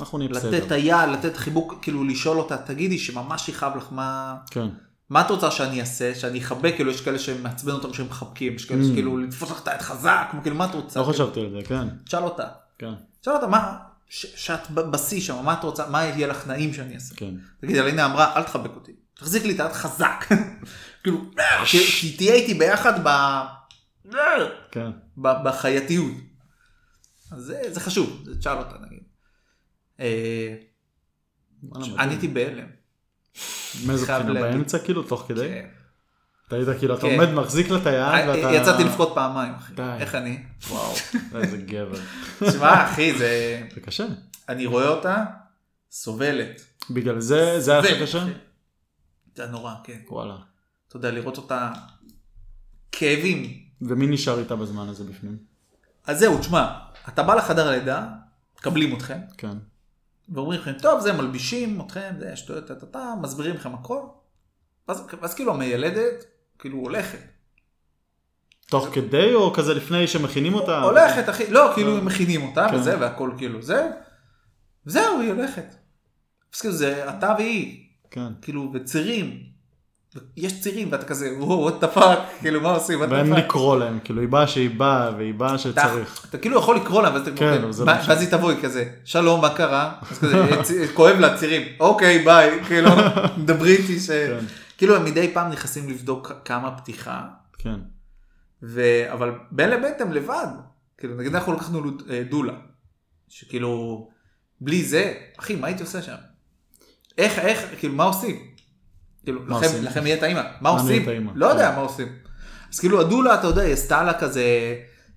אנחנו 0.00 0.18
נהיה 0.18 0.30
בסדר. 0.30 0.50
לתת 0.58 0.72
היד, 0.72 1.08
לתת 1.12 1.36
חיבוק, 1.36 1.74
כאילו 1.82 2.04
לשאול 2.04 2.38
אותה, 2.38 2.56
תגידי 2.56 2.98
שממש 2.98 3.48
יכאב 3.48 3.76
לך, 3.76 3.88
מה... 3.92 4.36
כן. 4.50 4.68
מה 5.12 5.20
את 5.20 5.30
רוצה 5.30 5.50
שאני 5.50 5.80
אעשה? 5.80 6.14
שאני 6.14 6.38
אחבק? 6.40 6.72
כאילו, 6.76 6.90
יש 6.90 7.00
כאלה 7.00 7.18
שמעצבן 7.18 7.72
אותם 7.72 7.92
שהם 7.94 8.06
מחבקים, 8.06 8.54
יש 8.54 8.64
כאלה 8.64 8.82
Mm. 8.82 8.86
שכאילו 8.86 9.18
לתפוס 9.18 9.50
לך 9.50 9.62
את 9.62 9.68
היד 9.68 9.80
חזק, 9.80 10.32
כאילו, 10.42 10.56
מה 10.56 10.64
את 10.64 10.74
רוצה? 10.74 11.00
לא 11.00 11.04
חשבתי 11.04 11.40
על 11.40 11.50
זה, 11.50 11.58
כן. 11.68 11.88
תשאל 12.04 12.22
אותה. 12.22 12.48
כן. 12.78 12.92
תשאל 13.20 13.32
אותה, 13.32 13.46
מה... 13.46 13.78
שאת 14.08 14.70
בשיא 14.70 15.20
שם, 15.20 15.44
מה 15.44 15.52
את 15.52 15.64
רוצה? 15.64 15.86
מה 15.90 16.04
יהיה 16.04 16.26
לך 16.26 16.46
נעים 16.46 16.74
שאני 16.74 16.94
אעשה? 16.94 17.14
כן. 17.14 17.34
תגיד, 17.60 17.76
אלינה 17.76 18.04
אמרה, 18.06 18.36
אל 18.36 18.42
תחבק 18.42 18.70
אותי, 18.74 18.92
תחזיק 19.14 19.44
לי 19.44 19.54
את 19.54 19.60
היד 19.60 19.72
חזק. 19.72 20.24
כאילו, 21.02 21.20
ש- 21.64 22.00
שהיא 22.00 22.16
תהיה 22.18 22.34
איתי 22.34 22.54
ביחד 22.54 23.08
ב... 23.08 23.08
כן. 24.70 24.90
בחייתיות. 25.22 26.12
אז 27.32 27.42
זה, 27.42 27.62
זה 27.68 27.80
חשוב, 27.80 28.22
זה 28.24 28.38
תשאל 28.38 28.58
אותה 28.58 28.74
נגיד. 28.86 29.02
אה. 30.00 30.54
עניתי 31.98 32.28
בהלם. 32.28 32.66
מאיזה 33.86 34.06
בחינה? 34.06 34.40
באמצע 34.40 34.78
כאילו, 34.78 35.02
תוך 35.02 35.24
כדי? 35.28 35.48
כן. 35.48 35.66
אתה 36.48 36.56
היית 36.56 36.78
כאילו, 36.78 36.94
אתה 36.94 37.02
כן. 37.02 37.20
עומד, 37.20 37.32
מחזיק 37.32 37.70
לה 37.70 37.78
את 37.78 37.86
היד, 37.86 38.28
ואתה... 38.28 38.48
אה, 38.48 38.54
יצאתי 38.54 38.84
לבכות 38.84 39.12
פעמיים, 39.14 39.54
אחי. 39.54 39.72
איך 39.98 40.14
אני? 40.14 40.38
וואו, 40.68 40.92
איזה 41.42 41.56
גבר. 41.56 41.98
תשמע, 42.38 42.84
אחי, 42.84 43.18
זה... 43.18 43.62
זה 43.74 43.80
קשה. 43.80 44.06
אני 44.48 44.66
רואה 44.66 44.88
אותה 44.88 45.24
סובלת. 45.90 46.62
בגלל 46.90 47.20
זה, 47.20 47.60
זה 47.60 47.72
היה 47.72 47.80
לך 47.80 48.02
קשה? 48.02 48.24
זה 49.34 49.42
היה 49.42 49.52
נורא, 49.52 49.74
כן. 49.84 49.98
וואלה. 50.08 50.36
אתה 50.88 50.96
יודע, 50.96 51.10
לראות 51.10 51.36
אותה 51.36 51.72
כאבים. 52.92 53.62
ומי 53.82 54.06
נשאר 54.06 54.38
איתה 54.38 54.56
בזמן 54.56 54.88
הזה 54.88 55.04
בפנים? 55.04 55.36
אז 56.06 56.18
זהו, 56.18 56.38
תשמע, 56.38 56.78
אתה 57.08 57.22
בא 57.22 57.34
לחדר 57.34 57.68
הלידה, 57.68 58.06
מקבלים 58.58 58.96
אתכם, 58.96 59.18
כן. 59.38 59.56
ואומרים 60.32 60.60
לכם, 60.60 60.72
טוב, 60.72 61.00
זה 61.00 61.12
מלבישים 61.12 61.80
אתכם, 61.80 62.14
זה 62.18 62.36
שטויות, 62.36 62.66
טה, 62.66 62.74
טה, 62.74 62.86
טה, 62.86 63.14
מסבירים 63.22 63.54
לכם 63.54 63.74
הכל. 63.74 64.00
ואז, 64.88 65.06
ואז 65.20 65.34
כאילו 65.34 65.54
המיילדת, 65.54 66.24
כאילו 66.58 66.78
הולכת. 66.78 67.18
תוך 68.66 68.88
כדי 68.92 69.34
או 69.34 69.52
כזה 69.52 69.74
לפני 69.74 70.06
שמכינים 70.06 70.54
אותה? 70.54 70.82
הולכת, 70.82 71.28
אחי, 71.28 71.50
לא, 71.50 71.70
כאילו 71.74 71.90
לא. 71.90 71.98
הם 71.98 72.04
מכינים 72.04 72.42
אותה, 72.42 72.66
כן. 72.70 72.76
וזה, 72.76 73.00
והכל 73.00 73.32
כאילו 73.38 73.62
זה. 73.62 73.90
וזהו, 74.86 75.20
היא 75.20 75.32
הולכת. 75.32 75.74
אז 76.54 76.60
כאילו 76.60 76.74
זה 76.74 77.10
אתה 77.10 77.34
והיא, 77.38 77.86
כן. 78.10 78.32
כאילו, 78.42 78.70
וצירים. 78.74 79.51
יש 80.36 80.60
צירים, 80.60 80.88
ואתה 80.92 81.04
כזה, 81.04 81.34
וואו, 81.38 81.68
what 81.68 81.82
the 81.82 81.96
fuck, 81.96 82.18
כאילו, 82.40 82.60
מה 82.60 82.70
עושים, 82.70 83.00
ואין. 83.00 83.32
לקרוא 83.32 83.76
להם, 83.76 83.98
כאילו 84.04 84.20
היא 84.20 84.28
באה 84.28 84.46
שהיא 84.46 84.70
באה 84.70 85.10
והיא 85.16 85.34
באה 85.34 85.58
שצריך. 85.58 86.26
אתה 86.30 86.38
כאילו 86.38 86.58
יכול 86.58 86.76
לקרוא 86.76 87.02
לה, 87.02 87.10
ואז, 87.14 87.28
אתה, 87.28 87.36
כן, 87.36 87.62
לא. 87.62 87.68
ואז 87.86 88.20
היא 88.20 88.28
תבוא, 88.30 88.50
היא 88.50 88.62
כזה, 88.62 88.90
שלום, 89.04 89.40
מה 89.40 89.54
קרה? 89.56 89.92
אז 90.10 90.18
כזה, 90.18 90.62
צ- 90.62 90.94
כואב 90.94 91.16
לה 91.16 91.38
צירים, 91.38 91.62
אוקיי, 91.80 92.24
ביי, 92.24 92.64
כאילו, 92.64 92.90
דברי 93.44 93.76
איתי 93.76 94.00
ש... 94.00 94.10
כן. 94.10 94.44
כאילו, 94.78 94.96
הם 94.96 95.04
מדי 95.04 95.30
פעם 95.34 95.50
נכנסים 95.50 95.90
לבדוק 95.90 96.32
כמה 96.44 96.70
פתיחה, 96.76 97.22
כן. 97.58 97.80
ו... 98.62 98.82
אבל 99.12 99.30
בין 99.50 99.70
לבין 99.70 99.92
אתם 99.96 100.12
לבד. 100.12 100.46
כאילו, 100.98 101.14
נגיד 101.16 101.34
אנחנו 101.34 101.52
לקחנו 101.52 101.82
אה, 102.10 102.22
דולה, 102.30 102.54
שכאילו, 103.28 104.08
בלי 104.60 104.84
זה, 104.84 105.14
אחי, 105.38 105.56
מה 105.56 105.66
הייתי 105.66 105.82
עושה 105.82 106.02
שם? 106.02 106.14
איך, 107.18 107.38
איך, 107.38 107.64
כאילו, 107.78 107.94
מה 107.94 108.04
עושים? 108.04 108.51
כאילו, 109.24 109.40
לכם, 109.46 109.54
עושים? 109.54 109.84
לכם 109.84 110.06
יהיה 110.06 110.20
טעימה, 110.20 110.40
מה 110.42 110.48
מה 110.60 110.68
עושים? 110.80 111.06
לא 111.34 111.46
יודע 111.46 111.70
כן. 111.70 111.76
מה 111.76 111.82
עושים. 111.82 112.08
אז 112.72 112.78
כאילו, 112.80 113.00
הדולה, 113.00 113.34
אתה 113.34 113.46
יודע, 113.46 113.62
היא 113.62 113.72
עשתה 113.72 114.02
לה 114.04 114.14
כזה, 114.14 114.44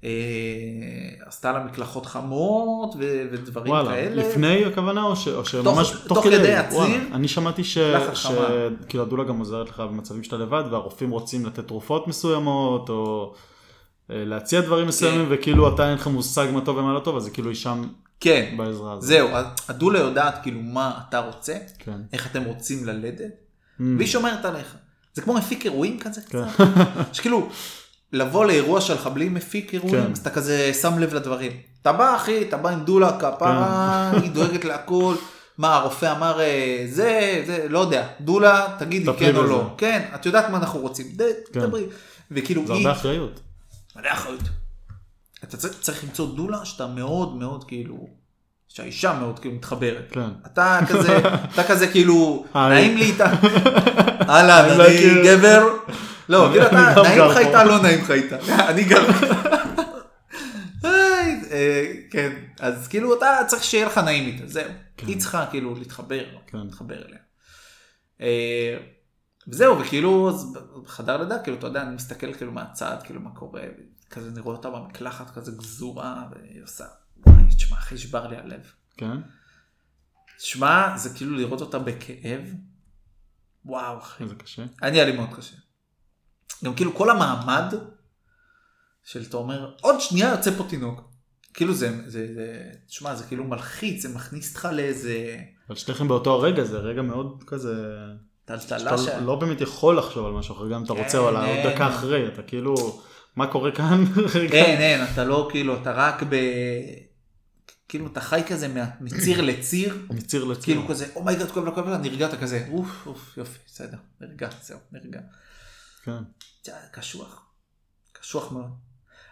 אה, 0.04 0.10
עשתה 1.28 1.52
לה 1.52 1.64
מקלחות 1.64 2.06
חמות 2.06 2.96
ו- 3.00 3.26
ודברים 3.32 3.72
וואלה, 3.74 3.90
כאלה. 3.92 4.16
לפני 4.30 4.66
הכוונה 4.66 5.04
או 5.04 5.16
ש- 5.16 5.28
או 5.28 5.46
שממש 5.46 5.90
תוך- 5.92 5.98
תוך 6.08 6.18
תוך 6.18 6.24
כדי? 6.26 6.38
כדי 6.38 6.54
הציר? 6.54 7.02
אני 7.14 7.28
שמעתי. 7.28 7.64
שכאילו 7.64 9.04
הדולה 9.04 9.24
גם 9.24 9.40
עוזרת 9.40 9.70
לך 9.70 9.80
במצבים 9.80 10.24
שאתה 10.24 10.36
לבד 10.38 10.64
והרופאים 10.72 11.10
רוצים 11.12 11.46
לתת 11.46 11.68
תרופות 11.68 12.08
מסוימות 12.08 12.90
או 12.90 13.34
אה, 14.12 14.24
להציע 14.26 14.62
דברים 14.62 14.88
מסוימים 14.88 15.26
וכאילו 15.30 15.76
אתה 15.76 15.90
אין 15.90 15.94
לך 15.98 16.08
מושג 16.08 16.48
מה 16.54 16.62
טוב 16.62 16.78
ומה 16.78 16.94
לא 16.94 17.00
טוב 17.00 17.16
אז 17.18 17.24
זה 17.24 17.30
כאילו 17.32 17.50
היא 17.50 17.56
שם 17.58 17.82
בעזרה 18.58 18.92
כן, 18.92 18.98
הזאת. 18.98 19.02
זהו, 19.02 19.28
הדולה 19.70 20.00
יודעת 20.00 20.40
כאילו 20.44 20.60
מה 20.62 20.92
אתה 21.10 21.20
רוצה, 21.20 21.54
כן. 21.80 21.98
איך 22.14 22.28
אתם 22.32 22.44
רוצים 22.44 22.86
ללדת. 22.86 23.45
והיא 23.80 24.08
שומרת 24.08 24.46
עליך. 24.46 24.76
זה 25.14 25.22
כמו 25.22 25.34
מפיק 25.34 25.66
אירועים 25.66 26.00
כזה 26.00 26.22
כן. 26.30 26.40
קצת. 26.50 26.64
שכאילו, 27.14 27.50
לבוא 28.14 28.46
לאירוע 28.46 28.82
שלך 28.82 29.08
בלי 29.08 29.30
מפיק 29.30 29.74
אירועים, 29.74 30.06
כן. 30.06 30.12
אז 30.12 30.18
אתה 30.18 30.30
כזה 30.30 30.72
שם 30.82 31.00
לב 31.00 31.14
לדברים. 31.14 31.52
אתה 31.82 31.94
בא 31.94 32.16
אחי, 32.16 32.42
אתה 32.50 32.58
בא 32.58 32.70
עם 32.70 32.84
דולה 32.86 33.20
כפרה, 33.20 34.12
כן. 34.16 34.22
היא 34.22 34.32
דואגת 34.32 34.66
להכל. 34.66 35.16
מה 35.58 35.76
הרופא 35.76 36.12
אמר 36.18 36.40
אה, 36.42 36.86
זה, 36.90 37.44
זה, 37.48 37.66
לא 37.70 37.80
יודע, 37.80 38.08
דולה, 38.22 38.76
תגיד 38.80 39.08
לי 39.08 39.14
טפלי 39.14 39.28
כן 39.28 39.36
או. 39.36 39.44
לא. 39.44 39.74
כן, 39.78 40.10
את 40.16 40.26
יודעת 40.26 40.50
מה 40.50 40.58
אנחנו 40.58 40.80
רוצים, 40.80 41.06
ד- 41.16 41.32
כן. 41.54 41.60
דברי. 41.60 41.84
וכאילו 42.32 42.68
זה 42.68 42.74
הרבה 42.74 42.92
אחריות. 42.92 43.40
מלא 43.96 44.10
אחריות. 44.14 44.42
אתה 45.44 45.58
צריך- 45.58 45.74
צריך 45.82 46.04
למצוא 46.04 46.36
דולה 46.36 46.66
שאתה 46.66 46.88
מאוד 46.88 47.36
מאוד 47.36 47.64
כאילו, 47.64 48.08
שהאישה 48.68 49.14
מאוד 49.20 49.40
כאילו 49.40 49.56
מתחברת. 49.56 50.08
כן. 50.12 50.30
אתה 50.46 50.80
כזה, 50.88 51.18
אתה 51.54 51.64
כזה 51.64 51.88
כאילו. 51.88 52.46
נעים 52.56 52.98
לי 52.98 53.06
איתה, 53.06 53.32
אהלן, 54.30 54.70
אני 54.70 55.16
לא. 55.16 55.24
גבר, 55.24 55.70
לא, 56.30 56.48
כאילו 56.52 56.68
אתה, 56.68 57.02
נעים 57.04 57.22
לך. 57.22 57.38
איתה, 57.38 57.64
לא 57.64 57.82
נעים 57.82 58.00
לך 58.00 58.12
איתה, 58.12 58.38
אני 58.70 58.84
גר. 58.84 59.06
אה, 61.52 61.94
כן, 62.12 62.32
אז 62.60 62.88
כאילו 62.88 63.18
אתה 63.18 63.38
צריך 63.48 63.64
שיהיה 63.64 63.86
לך 63.86 63.98
נעים 63.98 64.28
איתה, 64.28 64.48
זהו. 64.48 64.70
כן. 64.98 65.08
היא 65.08 65.20
צריכה 65.20 65.46
כאילו 65.52 65.76
להתחבר, 65.76 66.24
כן. 66.48 66.58
להתחבר 66.58 66.96
אליה. 66.96 67.20
אה, 68.22 68.78
וזהו, 69.48 69.80
וכאילו, 69.80 70.30
אז 70.30 70.58
בחדר 70.84 71.18
לידה, 71.18 71.40
כאילו, 71.40 71.58
אתה 71.58 71.68
יודע, 71.68 71.82
אני 71.82 71.96
מסתכל 71.96 72.34
כאילו 72.34 72.52
מהצד, 72.52 72.98
כאילו 73.04 73.20
מה 73.20 73.30
קורה, 73.30 73.62
כזה 74.10 74.30
אני 74.30 74.40
רואה 74.40 74.56
אותה 74.56 74.70
במקלחת 74.70 75.30
כזה 75.30 75.52
גזורה, 75.52 76.24
והיא 76.32 76.64
עושה, 76.64 76.86
תשמע, 77.50 77.78
אחי, 77.78 77.96
נשבר 77.96 78.28
לי 78.28 78.38
הלב. 78.38 78.72
כן. 78.98 79.18
שמע, 80.38 80.98
זה 80.98 81.10
כאילו 81.16 81.36
לראות 81.36 81.62
אותה 81.62 81.80
בכאב. 81.80 82.42
וואו, 83.66 84.00
אחי. 84.00 84.28
זה 84.28 84.36
קשה. 84.36 84.66
אני 84.84 84.98
היה 84.98 85.06
לי 85.06 85.12
מאוד 85.12 85.30
קשה. 85.36 85.56
גם 86.66 86.76
כאילו 86.76 86.96
כל 86.96 87.10
המעמד 87.10 87.74
של 89.04 89.24
אתה 89.24 89.38
אומר, 89.38 89.76
עוד 89.82 90.02
שנייה 90.02 90.32
יוצא 90.32 90.52
פה 90.58 90.66
תינוק. 90.70 91.02
כאילו 91.54 91.74
זה, 91.74 92.10
זה, 92.10 92.34
זה, 92.36 92.72
תשמע, 92.88 93.16
זה 93.16 93.24
כאילו 93.24 93.44
מלחיץ, 93.44 94.02
זה 94.02 94.16
מכניס 94.16 94.50
אותך 94.50 94.68
לאיזה 94.72 95.38
אבל 95.68 95.76
שתיכם 95.76 96.08
באותו 96.08 96.34
הרגע 96.34 96.64
זה 96.64 96.78
רגע 96.78 97.02
מאוד 97.02 97.44
כזה... 97.48 97.76
טלטלה 98.46 98.98
ש... 98.98 99.08
לא 99.08 99.36
באמת 99.36 99.62
יכול 99.62 99.98
לחשוב 99.98 100.26
על 100.26 100.32
משהו 100.32 100.56
אחר, 100.56 100.70
גם 100.70 100.84
אתה 100.84 100.94
רוצה, 100.94 101.12
כן, 101.12 101.18
אבל 101.18 101.36
עוד 101.36 101.46
אין. 101.46 101.74
דקה 101.74 101.88
אחרי, 101.88 102.28
אתה 102.28 102.44
כאילו, 102.44 102.76
מה 103.36 103.48
קורה 103.48 103.72
כאן? 103.72 104.04
אין, 104.36 104.82
אין, 104.82 105.08
אתה 105.14 105.24
לא 105.24 105.48
כאילו, 105.52 105.82
אתה 105.82 105.92
רק 105.92 106.24
ב... 106.30 106.36
כאילו 107.88 108.08
אתה 108.08 108.22
חי 108.22 108.42
כזה 108.48 108.86
מציר 109.02 109.42
לציר, 109.42 109.98
מציר 110.10 110.44
לציר. 110.44 110.64
כאילו 110.64 110.88
כזה, 110.88 111.08
oh 111.16 111.25
my 111.25 111.34
god, 111.34 111.52
כואב 111.52 111.66
לה, 111.66 111.72
כואב 111.72 111.88
לה, 111.88 111.98
נרגעת 111.98 112.40
כזה, 112.40 112.68
אוף, 112.72 113.08
אוף, 113.08 113.38
יופי, 113.38 113.60
בסדר, 113.68 113.98
נרגע, 114.22 114.50
זהו, 114.62 114.80
נרגע. 114.92 115.20
כן. 116.04 116.24
קשוח, 116.92 117.46
קשוח 118.12 118.52
מאוד. 118.52 118.70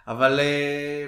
אבל 0.08 0.40
אה, 0.40 1.08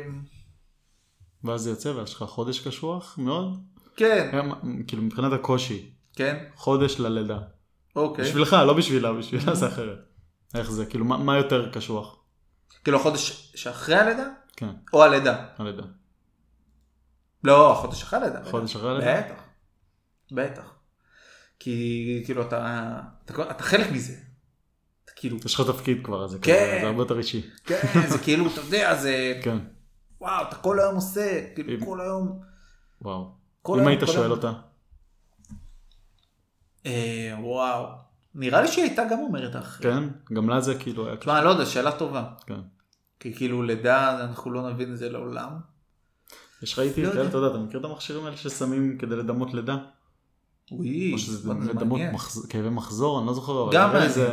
ואז 1.43 1.61
זה 1.61 1.69
יוצא 1.69 1.89
ויש 1.89 2.13
לך 2.13 2.23
חודש 2.23 2.67
קשוח 2.67 3.17
מאוד. 3.17 3.59
כן, 3.95 4.31
גם, 4.33 4.51
כאילו 4.87 5.03
מבחינת 5.03 5.33
הקושי, 5.33 5.91
כן, 6.15 6.45
חודש 6.55 6.99
ללידה. 6.99 7.39
אוקיי. 7.95 8.25
בשבילך, 8.25 8.53
לא 8.53 8.73
בשבילה, 8.73 9.13
בשבילה 9.13 9.55
זה 9.55 9.67
אחרת. 9.67 9.99
איך 10.55 10.71
זה, 10.71 10.85
כאילו, 10.85 11.05
מה 11.05 11.37
יותר 11.37 11.71
קשוח? 11.71 12.15
כאילו 12.83 12.99
החודש 12.99 13.51
שאחרי 13.55 13.95
הלידה? 13.95 14.27
כן, 14.55 14.69
או 14.93 15.03
הלידה? 15.03 15.45
הלידה. 15.57 15.83
לא, 17.45 17.71
החודש 17.71 18.03
אחרי 18.03 18.19
הלידה. 18.19 18.39
חודש 18.51 18.75
אחרי 18.75 18.89
הלידה? 18.91 19.21
בטח. 19.21 19.41
בטח. 20.31 20.73
כי 21.59 22.21
כאילו 22.25 22.41
אתה, 22.41 22.91
אתה, 23.25 23.51
אתה 23.51 23.63
חלק 23.63 23.91
מזה. 23.91 24.13
אתה 25.05 25.11
כאילו, 25.15 25.37
יש 25.45 25.55
לך 25.59 25.67
תפקיד 25.67 25.97
כבר, 26.03 26.27
זה 26.27 26.37
כן. 26.41 26.53
כזה, 26.53 26.77
זה 26.81 26.87
הרבה 26.87 27.01
יותר 27.01 27.17
אישי. 27.17 27.49
כן, 27.65 27.81
זה 28.09 28.17
כאילו, 28.17 28.47
אתה 28.47 28.61
יודע, 28.61 28.95
זה, 28.95 29.39
כן, 29.43 29.57
וואו, 30.21 30.47
אתה 30.47 30.55
כל 30.55 30.79
היום 30.79 30.95
עושה, 30.95 31.41
כאילו 31.55 31.73
אם- 31.73 31.85
כל 31.85 32.01
היום. 32.01 32.39
וואו. 33.01 33.31
כל 33.61 33.73
אם 33.73 33.79
היום, 33.79 33.87
היית 33.87 34.01
שואל 34.05 34.19
היום. 34.19 34.31
אותה, 34.31 34.51
אה, 36.85 37.35
וואו. 37.39 37.85
נראה 38.35 38.61
לי 38.61 38.67
שהיא 38.67 38.83
הייתה 38.85 39.03
גם 39.11 39.19
אומרת 39.19 39.55
אחרי. 39.55 39.91
כן? 39.91 40.03
גם 40.33 40.49
לה 40.49 40.61
זה 40.61 40.75
כאילו 40.79 41.07
היה 41.07 41.17
תשמע, 41.17 41.41
לא 41.41 41.49
יודע, 41.49 41.65
שאלה 41.65 41.91
טובה. 41.91 42.23
כן. 42.47 42.59
כי 43.19 43.33
כאילו 43.35 43.63
לידה, 43.63 44.21
אנחנו 44.25 44.51
לא 44.51 44.69
נבין 44.69 44.91
את 44.93 44.97
זה 44.97 45.09
לעולם. 45.09 45.51
יש 46.65 46.79
ראיתי 46.79 47.01
לא 47.03 47.09
כאלה, 47.09 47.19
יודע. 47.19 47.29
אתה 47.29 47.37
יודע, 47.37 47.47
אתה 47.49 47.63
מכיר 47.63 47.79
את 47.79 47.85
המכשירים 47.85 48.25
האלה 48.25 48.37
ששמים 48.37 48.97
כדי 48.97 49.15
לדמות 49.15 49.53
לידה? 49.53 49.77
וואי, 50.71 51.13
או 51.13 51.17
שזה 51.17 51.47
וואלה, 51.49 51.61
זה. 51.65 52.11
מחז- 52.13 52.47
כאבי 52.49 52.69
מחזור, 52.69 53.19
אני 53.19 53.27
לא 53.27 53.33
זוכר, 53.33 53.63
אבל 53.63 53.73
גם. 53.73 54.07
זה 54.07 54.29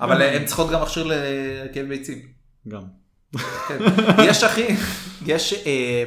אבל 0.00 0.22
הן 0.22 0.44
צריכות 0.46 0.70
גם 0.70 0.82
מכשיר 0.82 1.06
לכאב 1.06 1.86
ביצים. 1.88 2.18
גם. 2.68 2.82
כן. 3.68 3.78
יש 4.24 4.44
אחי, 4.44 4.66
יש, 5.26 5.52
אה, 5.66 6.04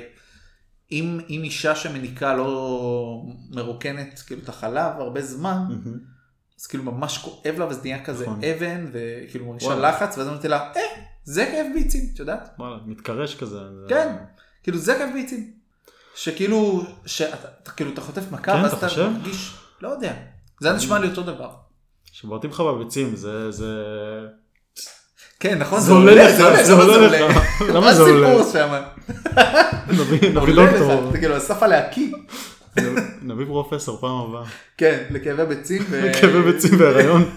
אם, 0.92 1.20
אם 1.30 1.42
אישה 1.44 1.76
שמניקה 1.76 2.36
לא 2.36 3.22
מרוקנת 3.52 4.20
כאילו 4.28 4.42
את 4.44 4.50
החלב 4.50 4.92
הרבה 5.00 5.22
זמן. 5.22 5.64
אז 6.60 6.68
כאילו 6.68 6.84
ממש 6.84 7.18
כואב 7.18 7.56
לה 7.58 7.68
וזה 7.68 7.80
נהיה 7.84 8.04
כזה 8.06 8.24
נכון. 8.26 8.40
אבן, 8.44 8.86
וכאילו 8.92 9.46
מרגישה. 9.46 9.76
לחץ, 9.76 10.18
ואז 10.18 10.28
אמרתי 10.28 10.48
לה, 10.48 10.60
אה, 10.76 10.82
זה 11.24 11.46
כאב 11.46 11.66
ביצים, 11.76 12.02
את 12.14 12.20
יודעת? 12.20 12.50
וואלה, 12.60 12.78
מתקרש 12.86 13.36
כזה. 13.36 13.60
זה- 13.60 13.86
כן, 13.90 14.16
כאילו 14.64 14.78
זה 14.78 14.96
כאב 14.96 15.10
ביצים. 15.14 15.52
שכאילו, 16.16 16.84
שאתה 17.06 17.36
אתה- 17.64 17.72
כאילו 17.72 17.92
אתה 17.94 18.02
חוטף 18.02 18.22
מכה, 18.32 18.44
כן, 18.54 18.64
ואז 18.64 18.74
אתה 18.74 18.88
אתה? 18.88 19.10
מרגיש, 19.10 19.54
לא 19.82 19.90
יודע, 19.90 20.14
זה 20.62 20.68
היה 20.68 20.78
נשמע 20.78 21.00
לי 21.00 21.08
אותו 21.08 21.22
דבר. 21.24 21.50
שבועטים 22.12 22.50
לך 22.50 22.60
בביצים, 22.60 23.16
זה... 23.16 23.52
זה... 23.52 23.74
כן, 25.40 25.58
נכון, 25.60 25.80
זה 25.80 25.92
עולה 25.92 26.14
לך, 26.30 26.36
זה 26.64 26.74
עולה 26.74 26.98
לך. 27.08 27.38
למה 27.62 27.80
מה 27.80 27.94
זה 27.94 28.02
עולה? 28.02 28.28
הסיפור 28.34 28.54
שם? 28.54 28.82
נביא 29.88 30.34
דוקטור, 30.34 31.12
זה 31.12 31.18
כאילו 31.18 31.38
אסף 31.38 31.64
עליה 31.64 31.90
קי. 31.90 32.12
נביא 33.22 33.46
פרופסור 33.46 34.02
פעם 34.02 34.18
הבאה. 34.30 34.44
כן, 34.78 35.04
לכאבי 35.10 35.46
ביצים. 35.56 35.84
ו- 35.90 36.12
כאבי 36.22 36.42
ביצים 36.52 36.78
בהיריון. 36.78 37.30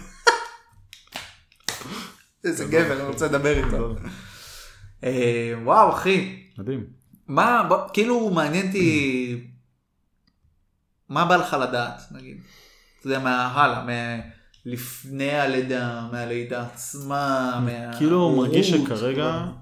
איזה 2.45 2.65
גבר, 2.65 2.93
אני 2.93 3.03
רוצה 3.03 3.27
לדבר 3.27 3.65
איתו. 3.65 3.95
אה, 5.05 5.53
וואו, 5.65 5.91
אחי. 5.93 6.43
מדהים. 6.59 6.85
מה, 7.29 7.69
כאילו 7.93 8.31
מעניין 8.31 8.67
אותי, 8.67 9.49
מה 11.09 11.25
בא 11.25 11.37
לך 11.37 11.57
לדעת, 11.61 12.03
נגיד? 12.11 12.37
אתה 13.01 13.07
יודע, 13.07 13.19
מההלאה, 13.19 13.87
מלפני 14.67 15.31
הלידה, 15.31 16.09
מהלידה 16.13 16.63
עצמה, 16.63 17.61
מה... 17.65 17.97
כאילו 17.99 18.37
מרגיש 18.37 18.73
ההורות, 18.73 18.89
שכרגע, 18.89 19.33
כאילו. 19.33 19.53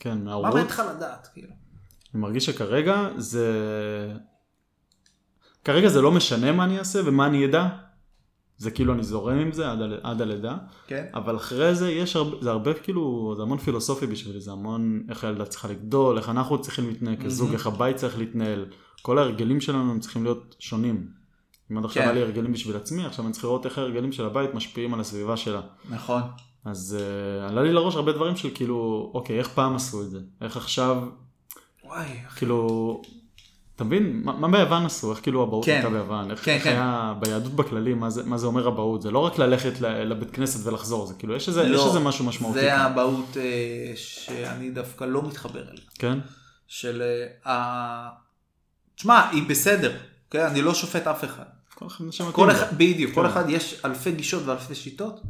כן, 0.00 0.18
מה 0.18 0.24
מההורות, 0.24 0.46
מעניין 0.46 0.66
אותך 0.66 0.82
לדעת, 0.96 1.28
כאילו? 1.32 1.52
אני 2.14 2.22
מרגיש 2.22 2.46
שכרגע 2.46 3.08
זה... 3.16 3.46
כרגע 5.64 5.88
זה 5.88 6.00
לא 6.00 6.12
משנה 6.12 6.52
מה 6.52 6.64
אני 6.64 6.78
אעשה 6.78 7.00
ומה 7.04 7.26
אני 7.26 7.46
אדע. 7.46 7.68
זה 8.58 8.70
כאילו 8.70 8.92
אני 8.94 9.02
זורם 9.02 9.38
עם 9.38 9.52
זה 9.52 9.70
עד, 9.70 9.82
ה- 9.82 9.86
עד 10.02 10.22
הלידה, 10.22 10.56
כן? 10.86 11.04
אבל 11.14 11.36
אחרי 11.36 11.74
זה 11.74 11.90
יש 11.90 12.16
הרבה, 12.16 12.36
זה 12.40 12.50
הרבה 12.50 12.74
כאילו, 12.74 13.34
זה 13.36 13.42
המון 13.42 13.58
פילוסופי 13.58 14.06
בשבילי, 14.06 14.40
זה 14.40 14.52
המון 14.52 15.02
איך 15.08 15.24
הילדה 15.24 15.44
צריכה 15.44 15.68
לגדול, 15.68 16.18
איך 16.18 16.28
אנחנו 16.28 16.60
צריכים 16.60 16.88
להתנהל 16.88 17.16
כזוג, 17.16 17.46
מהמם. 17.46 17.56
איך 17.58 17.66
הבית 17.66 17.96
צריך 17.96 18.18
להתנהל, 18.18 18.66
כל 19.02 19.18
ההרגלים 19.18 19.60
שלנו 19.60 19.90
הם 19.90 20.00
צריכים 20.00 20.24
להיות 20.24 20.56
שונים. 20.58 21.08
אם 21.72 21.78
עד 21.78 21.84
עכשיו 21.84 22.02
כן. 22.02 22.08
היה 22.08 22.18
לי 22.18 22.22
הרגלים 22.22 22.52
בשביל 22.52 22.76
עצמי, 22.76 23.04
עכשיו 23.06 23.24
אני 23.24 23.32
צריך 23.32 23.44
לראות 23.44 23.66
איך 23.66 23.78
ההרגלים 23.78 24.12
של 24.12 24.26
הבית 24.26 24.54
משפיעים 24.54 24.94
על 24.94 25.00
הסביבה 25.00 25.36
שלה. 25.36 25.60
נכון. 25.90 26.22
אז 26.64 26.96
uh, 26.98 27.50
עלה 27.50 27.62
לי 27.62 27.72
לראש 27.72 27.94
הרבה 27.94 28.12
דברים 28.12 28.36
של 28.36 28.48
כאילו, 28.54 29.10
אוקיי, 29.14 29.38
איך 29.38 29.48
פעם 29.48 29.74
עשו 29.76 30.02
את 30.02 30.10
זה? 30.10 30.18
איך 30.40 30.56
עכשיו, 30.56 31.02
וואי. 31.84 32.06
כאילו, 32.36 33.02
אתה 33.78 33.86
מבין? 33.86 34.20
מה, 34.24 34.32
מה 34.32 34.48
ביוון 34.48 34.86
עשו? 34.86 35.12
איך 35.12 35.20
כאילו 35.22 35.44
אבהות 35.44 35.64
כן. 35.64 35.72
הייתה 35.72 35.90
ביוון? 35.90 36.30
איך, 36.30 36.44
כן, 36.44 36.52
איך 36.52 36.64
כן. 36.64 36.70
היה 36.70 37.14
ביהדות 37.20 37.52
בכללי, 37.52 37.94
מה 37.94 38.10
זה, 38.10 38.22
מה 38.22 38.38
זה 38.38 38.46
אומר 38.46 38.68
אבהות? 38.68 39.02
זה 39.02 39.10
לא 39.10 39.18
רק 39.18 39.38
ללכת 39.38 39.80
לבית 39.80 40.30
כנסת 40.30 40.66
ולחזור, 40.66 41.06
זה 41.06 41.14
כאילו, 41.14 41.36
יש 41.36 41.48
איזה, 41.48 41.68
לא, 41.68 41.76
יש 41.76 41.86
איזה 41.86 42.00
משהו 42.00 42.24
משמעותי. 42.24 42.60
זה. 42.60 42.74
האבהות 42.74 43.36
אה, 43.36 43.92
שאני 43.96 44.70
דווקא 44.70 45.04
לא 45.04 45.22
מתחבר 45.28 45.62
אליה. 45.62 45.82
כן? 45.98 46.18
של 46.66 47.02
אה. 47.46 48.08
תשמע, 48.94 49.28
היא 49.30 49.42
בסדר, 49.48 49.96
כן? 50.30 50.46
אני 50.46 50.62
לא 50.62 50.74
שופט 50.74 51.06
אף 51.06 51.24
אחד. 51.24 51.44
כל 51.74 51.86
אחד 51.86 52.04
שמתאים 52.10 52.32
כל. 52.32 52.50
אחד, 52.50 52.78
בדיוק, 52.78 53.14
כל 53.14 53.22
כן. 53.22 53.28
אחד 53.28 53.44
יש 53.48 53.80
אלפי 53.84 54.12
גישות 54.12 54.42
ואלפי 54.46 54.74
שיטות. 54.74 55.20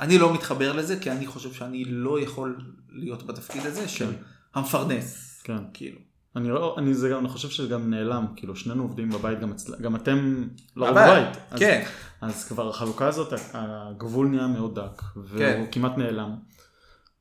אני 0.00 0.18
לא 0.18 0.34
מתחבר 0.34 0.72
לזה, 0.72 0.98
כי 1.00 1.10
אני 1.10 1.26
חושב 1.26 1.52
שאני 1.52 1.84
לא 1.84 2.20
יכול 2.20 2.56
להיות 2.88 3.26
בתפקיד 3.26 3.66
הזה 3.66 3.88
של 3.88 4.06
כן. 4.06 4.12
המפרנס. 4.54 5.40
כן. 5.44 5.58
כאילו. 5.74 6.09
אני, 6.36 6.48
לא, 6.48 6.74
אני, 6.78 6.94
זה 6.94 7.08
גם, 7.08 7.18
אני 7.18 7.28
חושב 7.28 7.48
שזה 7.48 7.68
גם 7.68 7.90
נעלם, 7.90 8.26
כאילו 8.36 8.56
שנינו 8.56 8.82
עובדים 8.82 9.10
בבית, 9.10 9.40
גם, 9.40 9.52
אצל, 9.52 9.72
גם 9.82 9.96
אתם 9.96 10.48
לא 10.76 10.88
אבל, 10.88 11.20
בבית. 11.20 11.36
אז, 11.50 11.58
כן, 11.58 11.84
אז 12.20 12.44
כבר 12.48 12.68
החלוקה 12.68 13.06
הזאת, 13.08 13.32
הגבול 13.52 14.26
נהיה 14.28 14.46
מאוד 14.46 14.78
דק, 14.78 15.02
והוא 15.16 15.38
כן. 15.38 15.64
כמעט 15.72 15.98
נעלם. 15.98 16.36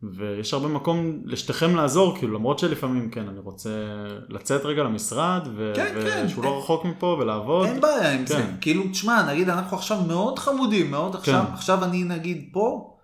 ויש 0.03 0.53
הרבה 0.53 0.67
מקום 0.67 1.21
לשתיכם 1.25 1.75
לעזור, 1.75 2.17
כאילו 2.17 2.33
למרות 2.33 2.59
שלפעמים 2.59 3.11
כן, 3.11 3.27
אני 3.27 3.39
רוצה 3.39 3.69
לצאת 4.29 4.65
רגע 4.65 4.83
למשרד, 4.83 5.47
ו- 5.55 5.73
כן, 5.75 5.95
כן. 6.03 6.23
ושהוא 6.25 6.43
לא 6.43 6.59
רחוק 6.59 6.85
מפה 6.85 7.17
ולעבוד. 7.19 7.67
אין 7.67 7.81
בעיה 7.81 8.11
עם 8.11 8.25
זה. 8.25 8.35
כן. 8.35 8.55
כאילו, 8.61 8.83
תשמע, 8.91 9.31
נגיד 9.31 9.49
אנחנו 9.49 9.77
עכשיו 9.77 10.01
מאוד 10.01 10.39
חמודים, 10.39 10.91
מאוד 10.91 11.15
עכשיו, 11.15 11.45
כן. 11.47 11.53
עכשיו 11.53 11.83
אני 11.83 12.03
נגיד 12.03 12.49
פה, 12.53 12.95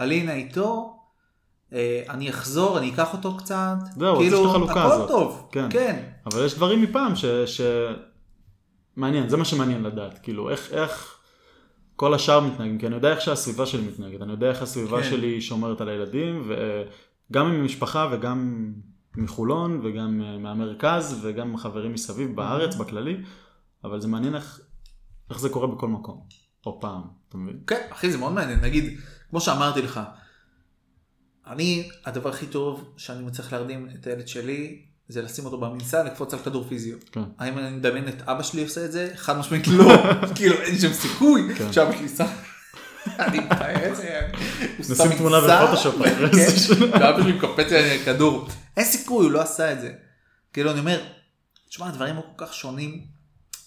אלינה 0.00 0.32
איתו, 0.32 0.93
אני 2.08 2.30
אחזור, 2.30 2.78
אני 2.78 2.94
אקח 2.94 3.12
אותו 3.12 3.36
קצת. 3.36 3.76
זהו, 3.96 4.16
כאילו, 4.16 4.38
יש 4.38 4.44
את 4.44 4.50
החלוקה 4.50 4.84
הכל 4.84 4.92
הזאת. 4.92 5.08
טוב. 5.08 5.48
כן. 5.52 5.66
כן. 5.70 6.02
אבל 6.26 6.44
יש 6.44 6.54
דברים 6.54 6.82
מפעם 6.82 7.16
ש... 7.16 7.24
ש... 7.24 7.60
מעניין, 8.96 9.28
זה 9.28 9.36
מה 9.36 9.44
שמעניין 9.44 9.82
לדעת, 9.82 10.18
כאילו 10.22 10.50
איך, 10.50 10.72
איך 10.72 11.18
כל 11.96 12.14
השאר 12.14 12.40
מתנהגים, 12.40 12.78
כי 12.78 12.86
אני 12.86 12.94
יודע 12.94 13.10
איך 13.10 13.20
שהסביבה 13.20 13.66
שלי 13.66 13.82
מתנהגת, 13.82 14.22
אני 14.22 14.32
יודע 14.32 14.48
איך 14.48 14.62
הסביבה 14.62 15.02
כן. 15.02 15.10
שלי 15.10 15.40
שומרת 15.40 15.80
על 15.80 15.88
הילדים, 15.88 16.48
וגם 16.48 17.46
עם 17.46 17.60
המשפחה 17.60 18.08
וגם 18.12 18.72
מחולון 19.16 19.80
וגם 19.84 20.22
אה, 20.24 20.38
מהמרכז 20.38 21.18
וגם 21.22 21.56
חברים 21.56 21.92
מסביב 21.92 22.36
בארץ 22.36 22.74
בכללי, 22.74 23.16
אבל 23.84 24.00
זה 24.00 24.08
מעניין 24.08 24.34
איך, 24.34 24.60
איך 25.30 25.40
זה 25.40 25.48
קורה 25.48 25.66
בכל 25.66 25.88
מקום, 25.88 26.26
או 26.66 26.80
פעם, 26.80 27.02
אתה 27.28 27.36
מבין? 27.36 27.58
כן, 27.66 27.86
אחי, 27.90 28.12
זה 28.12 28.18
מאוד 28.18 28.32
מעניין. 28.32 28.60
נגיד, 28.60 28.98
כמו 29.30 29.40
שאמרתי 29.40 29.82
לך, 29.82 30.00
אני, 31.46 31.88
הדבר 32.04 32.30
הכי 32.30 32.46
טוב 32.46 32.94
שאני 32.96 33.24
מצליח 33.24 33.52
להרדים 33.52 33.88
את 34.00 34.06
הילד 34.06 34.28
שלי, 34.28 34.82
זה 35.08 35.22
לשים 35.22 35.44
אותו 35.44 35.58
במנסה, 35.58 36.02
לקפוץ 36.02 36.34
על 36.34 36.40
כדור 36.40 36.64
פיזיו. 36.68 36.96
כן. 37.12 37.20
האם 37.38 37.58
אני 37.58 37.70
מדמיין 37.70 38.08
את 38.08 38.22
אבא 38.22 38.42
שלי 38.42 38.62
עושה 38.62 38.84
את 38.84 38.92
זה? 38.92 39.10
חד 39.16 39.38
משמעית 39.38 39.66
לא. 39.66 39.84
כאילו, 40.36 40.56
אין 40.56 40.78
שם 40.78 40.92
סיכוי 40.92 41.54
כן. 41.54 41.72
שאבא 41.72 41.96
שלי 41.96 42.08
שם. 42.08 42.26
אני. 43.18 43.38
הוא 43.38 44.86
נשים 44.90 45.18
תמונה 45.18 45.40
בפוטושופ 45.40 45.94
כן. 46.04 46.24
ואבא 46.92 47.22
שלי 47.22 47.32
מקפץ 47.32 47.72
על 47.72 47.98
כדור. 48.04 48.48
אין 48.76 48.84
סיכוי, 48.84 49.24
הוא 49.24 49.32
לא 49.32 49.42
עשה 49.42 49.72
את 49.72 49.80
זה. 49.80 49.92
כאילו, 50.52 50.70
אני 50.70 50.80
אומר, 50.80 51.04
תשמע, 51.68 51.88
הדברים 51.88 52.16
כל 52.16 52.46
כך 52.46 52.54
שונים. 52.54 53.14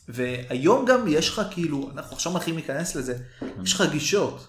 והיום 0.09 0.85
גם 0.85 1.07
יש 1.07 1.29
לך 1.29 1.41
כאילו, 1.51 1.91
אנחנו 1.93 2.15
עכשיו 2.15 2.33
מתחילים 2.33 2.59
להיכנס 2.59 2.95
לזה, 2.95 3.17
יש 3.63 3.73
לך 3.73 3.83
גישות. 3.91 4.47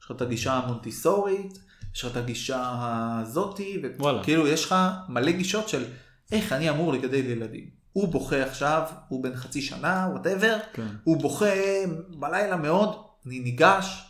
יש 0.00 0.04
לך 0.04 0.10
את 0.16 0.22
הגישה 0.22 0.52
המונטיסורית, 0.52 1.58
יש 1.94 2.04
לך 2.04 2.12
את 2.12 2.16
הגישה 2.16 2.72
הזאתי. 3.22 3.82
וכאילו 3.82 4.46
יש 4.46 4.64
לך 4.64 4.74
מלא 5.08 5.30
גישות 5.32 5.68
של 5.68 5.84
איך 6.32 6.52
אני 6.52 6.70
אמור 6.70 6.92
לגדל 6.92 7.24
ילדים. 7.30 7.80
הוא 7.92 8.08
בוכה 8.08 8.42
עכשיו, 8.42 8.82
הוא 9.08 9.22
בן 9.22 9.36
חצי 9.36 9.62
שנה, 9.62 10.08
whatever, 10.10 10.56
כן, 10.72 10.86
הוא 11.04 11.20
בוכה 11.20 11.46
בלילה 12.08 12.56
מאוד, 12.56 12.88
אני 13.26 13.40
ניגש, 13.40 14.04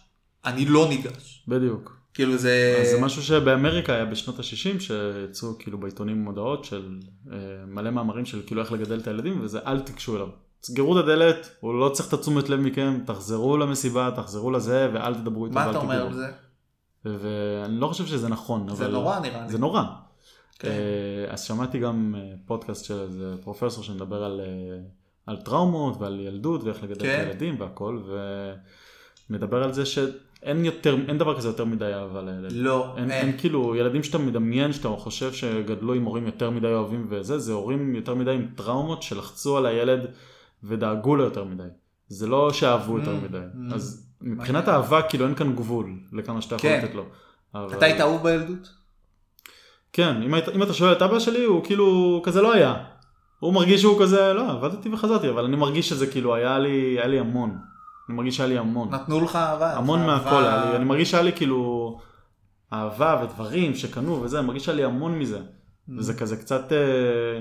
אני 0.45 0.65
לא 0.65 0.89
ניגש. 0.89 1.45
בדיוק. 1.49 2.01
כאילו 2.15 2.39
זה... 2.39 2.79
אז 2.83 2.89
זה 2.89 3.01
משהו 3.01 3.23
שבאמריקה 3.23 3.95
היה 3.95 4.05
בשנות 4.05 4.39
ה-60, 4.39 4.81
שיצאו 4.81 5.59
כאילו 5.59 5.79
בעיתונים 5.81 6.23
מודעות 6.25 6.65
של 6.65 6.99
אה, 7.33 7.37
מלא 7.67 7.91
מאמרים 7.91 8.25
של 8.25 8.43
כאילו 8.47 8.63
איך 8.63 8.73
לגדל 8.73 8.99
את 8.99 9.07
הילדים, 9.07 9.41
וזה 9.43 9.59
אל 9.67 9.81
תיגשו 9.81 10.17
אליו. 10.17 10.29
סגרו 10.63 10.99
את 10.99 11.05
הדלת, 11.05 11.51
הוא 11.61 11.81
לא 11.81 11.89
צריך 11.89 12.09
את 12.09 12.13
התשומת 12.13 12.49
לב 12.49 12.61
מכם, 12.61 12.99
תחזרו 13.07 13.57
למסיבה, 13.57 14.11
תחזרו 14.17 14.51
לזה, 14.51 14.91
ואל 14.95 15.15
תדברו 15.15 15.47
איתו 15.47 15.55
מה 15.55 15.71
אתה 15.71 15.79
אומר. 15.79 16.07
על 16.07 16.15
זה? 16.15 16.33
ואני 17.05 17.81
לא 17.81 17.87
חושב 17.87 18.07
שזה 18.07 18.29
נכון, 18.29 18.69
זה 18.75 18.85
אבל... 18.85 18.93
נורא 18.93 19.19
נראה 19.19 19.43
לי. 19.47 19.53
זה 19.53 19.59
נורא. 19.59 19.83
כן. 20.59 20.69
אה, 20.69 21.33
אז 21.33 21.43
שמעתי 21.43 21.79
גם 21.79 22.15
אה, 22.19 22.33
פודקאסט 22.47 22.85
של 22.85 23.01
איזה 23.01 23.35
פרופסור 23.43 23.85
שמדבר 23.85 24.25
על, 24.25 24.41
אה, 24.41 24.79
על 25.27 25.37
טראומות 25.37 26.01
ועל 26.01 26.21
ילדות 26.21 26.65
ואיך 26.65 26.83
לגדל 26.83 27.01
כן. 27.07 27.21
את 27.23 27.27
הילדים 27.27 27.61
והכל, 27.61 28.03
ומדבר 29.31 29.63
על 29.63 29.73
זה 29.73 29.87
שאין 29.87 30.65
יותר, 30.65 30.97
אין 31.09 31.19
דבר 31.19 31.37
כזה 31.37 31.49
יותר 31.49 31.65
מדי 31.65 31.95
אהבה 31.95 32.23
לילד. 32.23 32.53
לא, 32.53 32.95
אין, 32.97 33.11
אין 33.11 33.39
כאילו 33.39 33.77
ילדים 33.77 34.03
שאתה 34.03 34.19
מדמיין 34.19 34.73
שאתה 34.73 34.89
חושב 34.89 35.33
שגדלו 35.33 35.95
עם 35.95 36.05
הורים 36.05 36.27
יותר 36.27 36.51
מדי 36.51 36.67
אוהבים 36.67 37.07
וזה, 37.11 37.39
זה 37.39 37.53
הורים 37.53 37.95
יותר 37.95 38.15
מדי 38.15 38.31
עם 38.31 38.47
טראומות 38.55 39.03
שלחצו 39.03 39.57
על 39.59 39.67
הילד 39.67 40.01
ודאגו 40.65 41.17
לו 41.17 41.25
יותר 41.25 41.45
מדי. 41.45 41.63
זה 42.09 42.27
לא 42.27 42.53
שאהבו 42.53 42.99
יותר 42.99 43.13
Mm, 43.21 43.25
מדי. 43.25 43.39
mm. 43.39 43.75
אז 43.75 44.10
מבחינת 44.23 44.69
אהבה 44.69 45.03
כאילו 45.03 45.27
אין 45.27 45.35
כאן 45.35 45.57
גבול 45.57 45.93
לכמה 46.13 46.43
שאתה 46.43 46.55
יכול 46.55 46.71
כן. 46.71 46.81
לתת 46.85 46.95
לו. 46.95 47.05
אתה 47.77 47.85
היית 47.85 48.01
אהוב 48.01 48.23
בילדות? 48.23 48.69
כן, 49.93 50.23
אם, 50.55 50.63
אתה 50.63 50.73
שואל 50.73 50.93
את 50.93 51.03
אבא 51.03 51.19
שלי, 51.19 51.45
הוא 51.45 51.65
כאילו 51.65 52.21
כזה 52.25 52.43
לא 52.43 52.53
היה. 52.53 52.75
הוא 53.39 53.55
מרגיש 53.55 53.81
שהוא 53.81 54.03
כזה, 54.03 54.33
לא, 54.33 54.51
עבדתי 54.51 54.89
וחזרתי, 54.93 55.31
אבל 55.31 55.45
אני 55.45 55.57
מרגיש 55.57 55.89
שזה 55.89 56.07
כאילו 56.07 56.35
היה 56.35 56.59
לי, 56.59 56.97
היה 56.99 57.07
לי 57.07 57.19
המון. 57.19 57.59
אני 58.09 58.17
מרגיש 58.17 58.37
שהיה 58.37 58.49
לי 58.49 58.59
המון. 58.59 58.95
נתנו 58.95 59.21
לך 59.21 59.37
אהבה. 59.37 59.77
המון 59.77 60.07
מהכל 60.07 60.45
היה 60.45 60.65
לי, 60.71 60.77
אני 60.77 60.85
מרגיש 60.85 61.11
שהיה 61.11 61.23
לי 61.23 61.33
כאילו 61.33 61.99
אהבה 62.73 63.23
ודברים 63.25 63.75
שקנו 63.75 64.23
וזה, 64.23 64.39
אני 64.39 64.47
מרגיש 64.47 64.65
שהיה 64.65 64.77
לי 64.77 64.85
המון 64.85 65.19
מזה. 65.19 65.39
Mm. 65.39 65.93
וזה 65.99 66.15
כזה 66.15 66.37
קצת, 66.37 66.73
אה, 66.73 67.41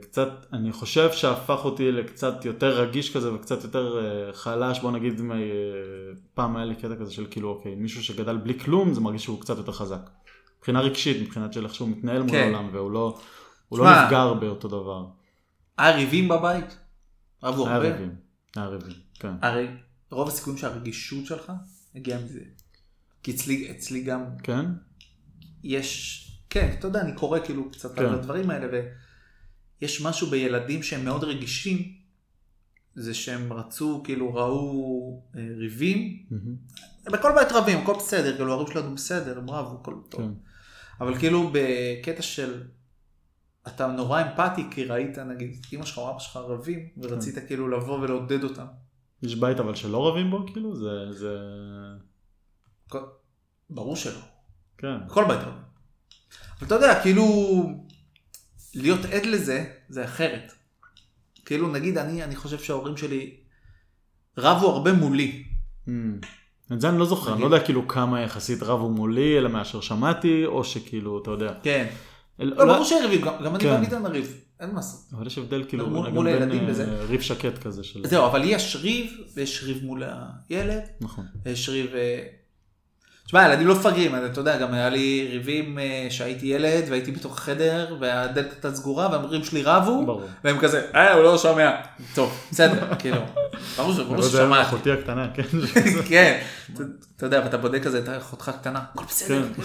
קצת, 0.00 0.28
אני 0.52 0.72
חושב 0.72 1.12
שהפך 1.12 1.64
אותי 1.64 1.92
לקצת 1.92 2.44
יותר 2.44 2.80
רגיש 2.80 3.16
כזה 3.16 3.34
וקצת 3.34 3.64
יותר 3.64 3.98
אה, 3.98 4.32
חלש, 4.32 4.80
בוא 4.80 4.90
נגיד, 4.90 5.20
אה, 5.20 5.36
פעם 6.34 6.56
היה 6.56 6.64
לי 6.64 6.76
קטע 6.76 6.96
כזה 7.00 7.12
של 7.12 7.26
כאילו, 7.30 7.48
אוקיי, 7.48 7.74
מישהו 7.74 8.04
שגדל 8.04 8.36
בלי 8.36 8.58
כלום, 8.58 8.94
זה 8.94 9.00
מרגיש 9.00 9.22
שהוא 9.22 9.40
קצת 9.40 9.56
יותר 9.56 9.72
חזק. 9.72 10.10
מבחינה 10.58 10.80
רגשית, 10.80 11.22
מבחינת 11.22 11.52
של 11.52 11.64
איך 11.64 11.74
שהוא 11.74 11.88
מתנהל 11.88 12.22
מול 12.22 12.30
כן. 12.30 12.42
העולם, 12.42 12.68
והוא 12.72 12.90
לא, 12.90 13.18
לא 13.72 14.04
נפגר 14.04 14.34
באותו 14.34 14.68
דבר. 14.68 15.06
היה 15.78 15.96
ריבים 15.96 16.28
בבית? 16.28 16.78
רבו 17.42 17.68
היה? 17.68 17.78
ריבים, 17.78 18.14
היה 18.56 18.66
ריבים, 18.66 18.96
כן. 19.14 19.32
הרי 19.42 19.66
רוב 20.10 20.28
הסיכויים 20.28 20.58
שהרגישות 20.58 21.26
שלך 21.26 21.52
הגיעה 21.94 22.20
מזה. 22.20 22.40
כי 23.22 23.30
אצלי, 23.30 23.70
אצלי 23.70 24.02
גם 24.02 24.24
כן? 24.42 24.64
יש, 25.64 26.20
כן, 26.50 26.74
אתה 26.78 26.86
יודע, 26.86 27.00
אני 27.00 27.12
קורא 27.14 27.38
כאילו 27.44 27.70
קצת 27.70 27.94
כן. 27.94 28.04
על 28.04 28.14
הדברים 28.14 28.50
האלה, 28.50 28.80
ויש 29.84 30.02
משהו 30.02 30.26
בילדים 30.30 30.82
שהם 30.82 31.04
מאוד 31.04 31.24
רגישים, 31.24 31.92
זה 32.94 33.14
שהם 33.14 33.52
רצו, 33.52 34.02
כאילו 34.04 34.34
ראו 34.34 35.22
אה, 35.36 35.40
ריבים, 35.56 36.24
מהמם, 36.30 36.56
בכל 37.12 37.32
בית 37.34 37.52
רבים, 37.52 37.78
הכל 37.78 37.94
בסדר, 37.98 38.36
כאילו 38.36 38.50
ההורים 38.52 38.72
שלנו 38.72 38.94
בסדר, 38.94 39.38
הם 39.38 39.50
רבו, 39.50 39.78
הכל 39.80 39.94
טוב. 40.08 40.20
כן. 40.20 40.30
אבל 41.00 41.18
כאילו 41.18 41.50
בקטע 41.52 42.22
של 42.22 42.62
אתה 43.66 43.86
נורא 43.86 44.22
אמפתי 44.22 44.62
כי 44.70 44.84
ראית 44.84 45.18
נגיד 45.18 45.66
אמא 45.72 45.84
שלך 45.84 45.98
או 45.98 46.10
אבא 46.10 46.18
שלך 46.18 46.36
רבים 46.36 46.88
ורצית 46.96 47.34
כאילו 47.46 47.68
לבוא 47.68 47.98
ולעודד 47.98 48.44
אותם. 48.44 48.66
יש 49.22 49.34
בית 49.34 49.60
אבל 49.60 49.74
שלא 49.74 50.08
רבים 50.08 50.30
בו, 50.30 50.46
כאילו? 50.52 50.76
זה, 50.76 51.12
זה... 51.12 51.38
כל- 52.88 53.06
ברור 53.70 53.96
שלא. 53.96 54.20
כן. 54.78 55.06
בכל 55.06 55.24
בית 55.28 55.38
רבים. 55.40 55.62
אבל 56.58 56.66
אתה 56.66 56.74
יודע 56.74 57.02
כאילו 57.02 57.24
להיות 58.74 59.04
עד 59.04 59.26
לזה 59.26 59.64
זה 59.88 60.04
אחרת. 60.04 60.52
כאילו 61.44 61.72
נגיד 61.72 61.98
אני 61.98 62.24
אני 62.24 62.36
חושב 62.36 62.58
שההורים 62.58 62.96
שלי 62.96 63.30
רבו 64.38 64.70
הרבה 64.70 64.92
מולי. 64.92 65.44
Mm. 65.86 65.90
את 66.72 66.80
זה 66.80 66.88
אני 66.88 66.98
לא 66.98 67.06
זוכר, 67.06 67.32
אני 67.32 67.40
לא 67.40 67.46
יודע 67.46 67.64
כאילו 67.64 67.88
כמה 67.88 68.20
יחסית 68.20 68.62
רבו 68.62 68.90
מולי, 68.90 69.38
אלא 69.38 69.48
מאשר 69.50 69.80
שמעתי, 69.80 70.46
או 70.46 70.64
שכאילו, 70.64 71.22
אתה 71.22 71.30
יודע. 71.30 71.54
כן. 71.62 71.86
לא 72.38 72.64
ברור 72.64 72.84
שהריב 72.84 73.24
גם 73.24 73.32
גם 73.44 73.54
אני 73.54 73.64
כן. 73.64 73.70
ואביטן 73.70 74.02
נריב. 74.02 74.40
אין 74.60 74.68
מה 74.70 74.76
לעשות. 74.76 75.00
אבל 75.12 75.26
יש 75.26 75.38
הבדל 75.38 75.64
כאילו 75.68 75.90
מול- 75.90 76.26
הילדים 76.26 76.60
אה, 76.64 76.70
וזה. 76.70 76.84
ריב 76.84 77.20
שקט 77.20 77.58
כזה 77.58 77.84
של... 77.84 78.06
זהו 78.06 78.26
אבל 78.26 78.42
יש 78.44 78.76
ריב 78.76 79.12
ויש 79.34 79.64
ריב 79.64 79.84
מול 79.84 80.02
הילד 80.48 80.82
נכון. 81.00 81.24
יש 81.46 81.68
ריב... 81.68 81.90
תשמע, 83.26 83.44
ילדים 83.48 83.66
לא 83.66 83.74
מפגרים, 83.74 84.14
אתה 84.26 84.40
יודע, 84.40 84.58
גם 84.58 84.74
היה 84.74 84.88
לי 84.88 85.28
ריבים 85.32 85.78
אה, 85.78 86.06
שהייתי 86.10 86.46
ילד 86.46 86.84
והייתי 86.90 87.12
בתוך 87.12 87.38
החדר 87.38 87.96
והדלת 88.00 88.52
הייתה 88.52 88.74
סגורה 88.74 89.08
והמורים 89.12 89.44
שלי 89.44 89.62
רבו 89.62 90.06
ברור. 90.06 90.22
והם 90.44 90.58
כזה, 90.60 90.90
אה, 90.94 91.12
הוא 91.12 91.22
לא 91.22 91.38
שומע. 91.38 91.70
טוב, 92.14 92.46
בסדר, 92.50 92.94
כאילו, 93.00 93.20
ברור 93.76 93.92
ש- 93.92 93.96
ברור 93.98 94.14
אבל 94.14 94.22
זה 94.22 94.38
היה 94.38 94.46
ששמעתי. 94.46 94.68
אחותי 94.68 94.90
הקטנה, 94.92 95.28
כן. 95.34 95.42
כן, 96.08 96.42
אתה- 97.16 97.26
יודע, 97.26 97.40
ואתה 97.44 97.56
בודק 97.56 97.82
כזה 97.84 97.98
את 97.98 98.22
אחותך 98.22 98.48
הקטנה, 98.48 98.78
הכל 98.92 99.04
בסדר. 99.04 99.48
כן. 99.54 99.62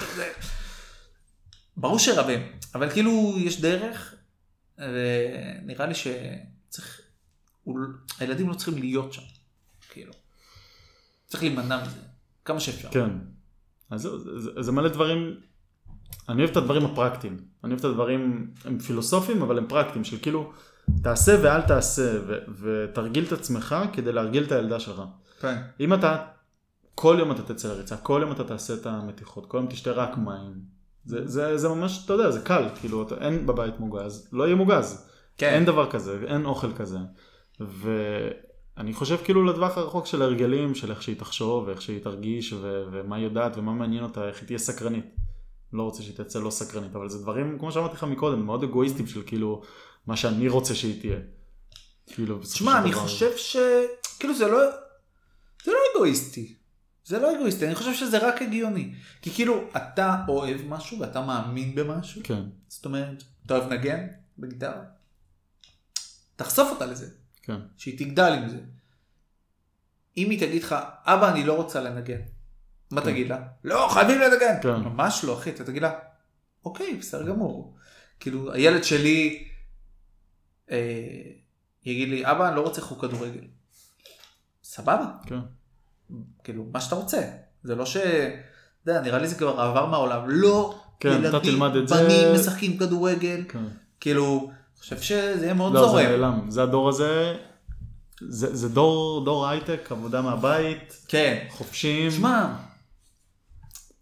ברור 1.78 2.00
שרבים, 2.00 2.40
אבל 2.76 2.90
כאילו 2.90 3.34
יש 3.38 3.62
דרך, 3.62 4.14
ונראה 4.78 5.86
לי 5.86 5.94
שצריך, 5.96 7.02
הוא- 7.64 7.80
הילדים 8.20 8.50
לא 8.50 8.54
צריכים 8.54 8.78
להיות 8.78 9.14
שם, 9.14 9.22
כאילו. 9.90 10.14
צריך 11.28 11.44
להימנע 11.44 11.82
מזה, 11.84 11.98
כמה 12.46 12.60
שאפשר. 12.60 12.90
כן. 12.92 13.10
אז 13.92 14.02
זהו, 14.02 14.20
זה- 14.20 14.40
זה- 14.40 14.62
זה 14.62 14.72
מלא 14.72 14.90
דברים, 14.90 15.36
אני 16.30 16.40
אוהב 16.42 16.52
את 16.52 16.58
הדברים 16.58 16.86
הפרקטיים. 16.86 17.38
אני 17.64 17.72
אוהב 17.72 17.80
את 17.80 17.86
הדברים, 17.86 18.48
הם 18.66 18.80
פילוסופיים, 18.80 19.42
אבל 19.42 19.58
הם 19.58 19.66
פרקטיים, 19.68 20.04
של 20.04 20.18
כאילו, 20.22 20.52
תעשה 21.04 21.38
ואל 21.44 21.62
תעשה, 21.62 22.20
ו- 22.28 22.38
ותרגיל 22.62 23.24
את 23.28 23.32
עצמך 23.32 23.76
כדי 23.94 24.12
להרגיל 24.12 24.44
את 24.44 24.52
הילדה 24.52 24.80
שלך. 24.80 25.02
כן. 25.42 25.62
אם 25.80 25.94
אתה, 25.94 26.18
כל 26.96 27.16
יום 27.20 27.32
אתה 27.32 27.54
תצא 27.54 27.68
לריצה, 27.74 27.98
כל 27.98 28.20
יום 28.24 28.32
אתה 28.32 28.44
תעשה 28.44 28.74
את 28.74 28.86
המתיחות, 28.86 29.46
כל 29.46 29.58
יום 29.58 29.68
תשתה 29.68 29.92
רק 29.92 30.18
מים. 30.18 30.54
זה, 31.06 31.28
זה, 31.28 31.58
זה 31.58 31.70
ממש, 31.70 32.02
אתה 32.06 32.14
יודע, 32.14 32.32
זה 32.32 32.40
קל, 32.42 32.64
כאילו, 32.80 33.04
אתה, 33.04 33.16
אין 33.16 33.46
בבית 33.46 33.80
מוגז, 33.80 34.30
לא 34.34 34.44
יהיה 34.44 34.56
מוגז. 34.56 35.06
כן. 35.38 35.50
אין 35.54 35.66
דבר 35.66 35.92
כזה, 35.92 36.20
אין 36.28 36.46
אוכל 36.46 36.74
כזה. 36.74 36.98
ואני 38.80 38.94
חושב 38.94 39.18
כאילו 39.24 39.46
לטווח 39.46 39.78
הרחוק 39.78 40.06
של 40.06 40.22
הרגלים, 40.22 40.76
של 40.76 40.92
איך 40.92 41.02
שהיא 41.04 41.16
תחשוב, 41.20 41.68
ואיך 41.68 41.82
שהיא 41.82 42.04
תרגיש, 42.04 42.54
ו- 42.54 42.84
ומה 42.92 43.16
היא 43.16 43.24
יודעת, 43.26 43.58
ומה 43.58 43.74
מעניין 43.74 44.04
אותה, 44.04 44.28
איך 44.28 44.40
היא 44.40 44.48
תהיה 44.48 44.60
סקרנית. 44.60 45.06
לא 45.74 45.84
רוצה 45.84 46.04
שהיא 46.04 46.16
תצא 46.16 46.40
לא 46.40 46.50
סקרנית, 46.50 46.96
אבל 46.96 47.10
זה 47.10 47.20
דברים, 47.22 47.60
כמו 47.60 47.72
שאמרתי 47.72 47.94
לך 47.94 48.04
מקודם, 48.04 48.46
מאוד 48.46 48.64
אגואיסטים 48.64 49.08
של 49.08 49.24
כאילו, 49.26 49.62
מה 50.08 50.18
שאני 50.18 50.48
רוצה 50.48 50.76
שהיא 50.76 51.02
תהיה. 51.02 51.20
כאילו, 52.08 52.40
בסופו 52.40 52.66
של 52.66 52.70
אני 52.70 52.92
דבר- 52.92 53.00
חושב 53.00 53.38
ש... 53.38 53.56
כאילו 54.20 54.36
זה 54.36 54.48
לא... 54.48 54.60
זה 55.66 55.72
לא 55.72 55.78
אגואיסטי. 55.96 56.56
זה 57.06 57.20
לא 57.20 57.36
אגואיסטי, 57.36 57.68
אני 57.68 57.76
חושב 57.76 57.94
שזה 57.94 58.28
רק 58.28 58.42
הגיוני. 58.42 58.94
כי 59.22 59.30
כאילו, 59.32 59.64
אתה 59.78 60.16
אוהב 60.28 60.62
משהו 60.68 61.00
ואתה 61.00 61.22
מאמין 61.22 61.76
במשהו. 61.76 62.22
כן, 62.24 62.44
זאת 62.68 62.86
אומרת, 62.86 63.24
אתה 63.46 63.58
אוהב 63.58 63.74
נגן 63.74 64.08
בגיטרה? 64.38 64.82
תחשוף 66.36 66.70
אותה 66.72 66.86
לזה, 66.86 67.08
כן, 67.50 67.60
שהיא 67.78 68.00
תגדל 68.00 68.34
עם 68.34 68.50
זה. 68.50 68.58
אם 70.18 70.30
היא 70.30 70.40
תגיד 70.40 70.64
לך, 70.64 70.76
אבא, 71.06 71.32
אני 71.32 71.44
לא 71.44 71.54
רוצה 71.54 71.82
לנגן. 71.82 72.22
מה 72.92 73.02
כן. 73.02 73.12
תגיד 73.12 73.30
לה? 73.30 73.42
לא, 73.64 73.88
חייבים 73.92 74.20
לנגן. 74.22 74.56
כן. 74.62 74.76
ממש 74.76 75.24
לא, 75.24 75.34
אחי, 75.38 75.50
אתה 75.50 75.64
תגיד 75.64 75.82
לה, 75.82 76.00
אוקיי, 76.66 76.96
בסדר 76.96 77.28
גמור. 77.28 77.76
כאילו, 78.20 78.54
הילד 78.54 78.84
שלי 78.84 79.48
אה, 80.72 81.22
יגיד 81.86 82.10
לי, 82.10 82.32
אבא, 82.32 82.48
אני 82.48 82.56
לא 82.56 82.62
רוצה 82.62 82.82
חוג 82.82 83.02
כדורגל. 83.02 83.44
סבבה, 84.64 85.12
כן, 85.26 85.40
כאילו, 86.44 86.66
מה 86.74 86.82
שאתה 86.82 86.96
רוצה. 86.96 87.22
זה 87.64 87.76
לא 87.76 87.86
ש... 87.86 87.98
אתה 87.98 88.92
יודע, 88.92 89.02
נראה 89.02 89.20
לי 89.20 89.28
זה 89.28 89.36
כבר 89.36 89.60
עבר 89.62 89.86
מהעולם. 89.86 90.30
לא, 90.30 90.80
כן, 91.00 91.10
אתה 91.10 91.28
ילדים, 91.28 91.52
תלמד 91.52 91.76
את 91.76 91.88
זה. 91.88 91.96
בנים 91.96 92.34
משחקים 92.34 92.78
כדורגל. 92.78 93.44
כן. 93.50 93.64
כאילו, 94.00 94.52
חושב 94.80 95.02
שזה 95.02 95.46
יהיה 95.46 95.54
מאוד 95.54 95.74
לא, 95.74 95.82
זה 95.82 95.88
זורם. 95.88 96.04
נעלם, 96.04 96.52
זה 96.52 96.64
הדור 96.64 96.90
הזה, 96.90 97.38
זה, 98.22 98.56
זה 98.56 98.70
דור, 98.70 99.26
דור 99.26 99.48
הייטק, 99.48 99.92
עבודה 99.92 100.22
מהבית, 100.22 101.06
כן. 101.08 101.48
חופשיים. 101.50 102.12
שמע, 102.12 102.56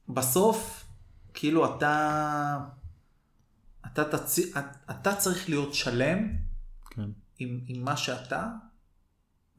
בסוף, 0.09 0.85
כאילו 1.33 1.75
אתה, 1.75 2.57
אתה, 3.85 4.03
תצ... 4.17 4.39
אתה 4.91 5.15
צריך 5.15 5.49
להיות 5.49 5.73
שלם 5.73 6.29
כן, 6.89 7.09
עם, 7.39 7.59
עם 7.67 7.83
מה 7.83 7.97
שאתה, 7.97 8.47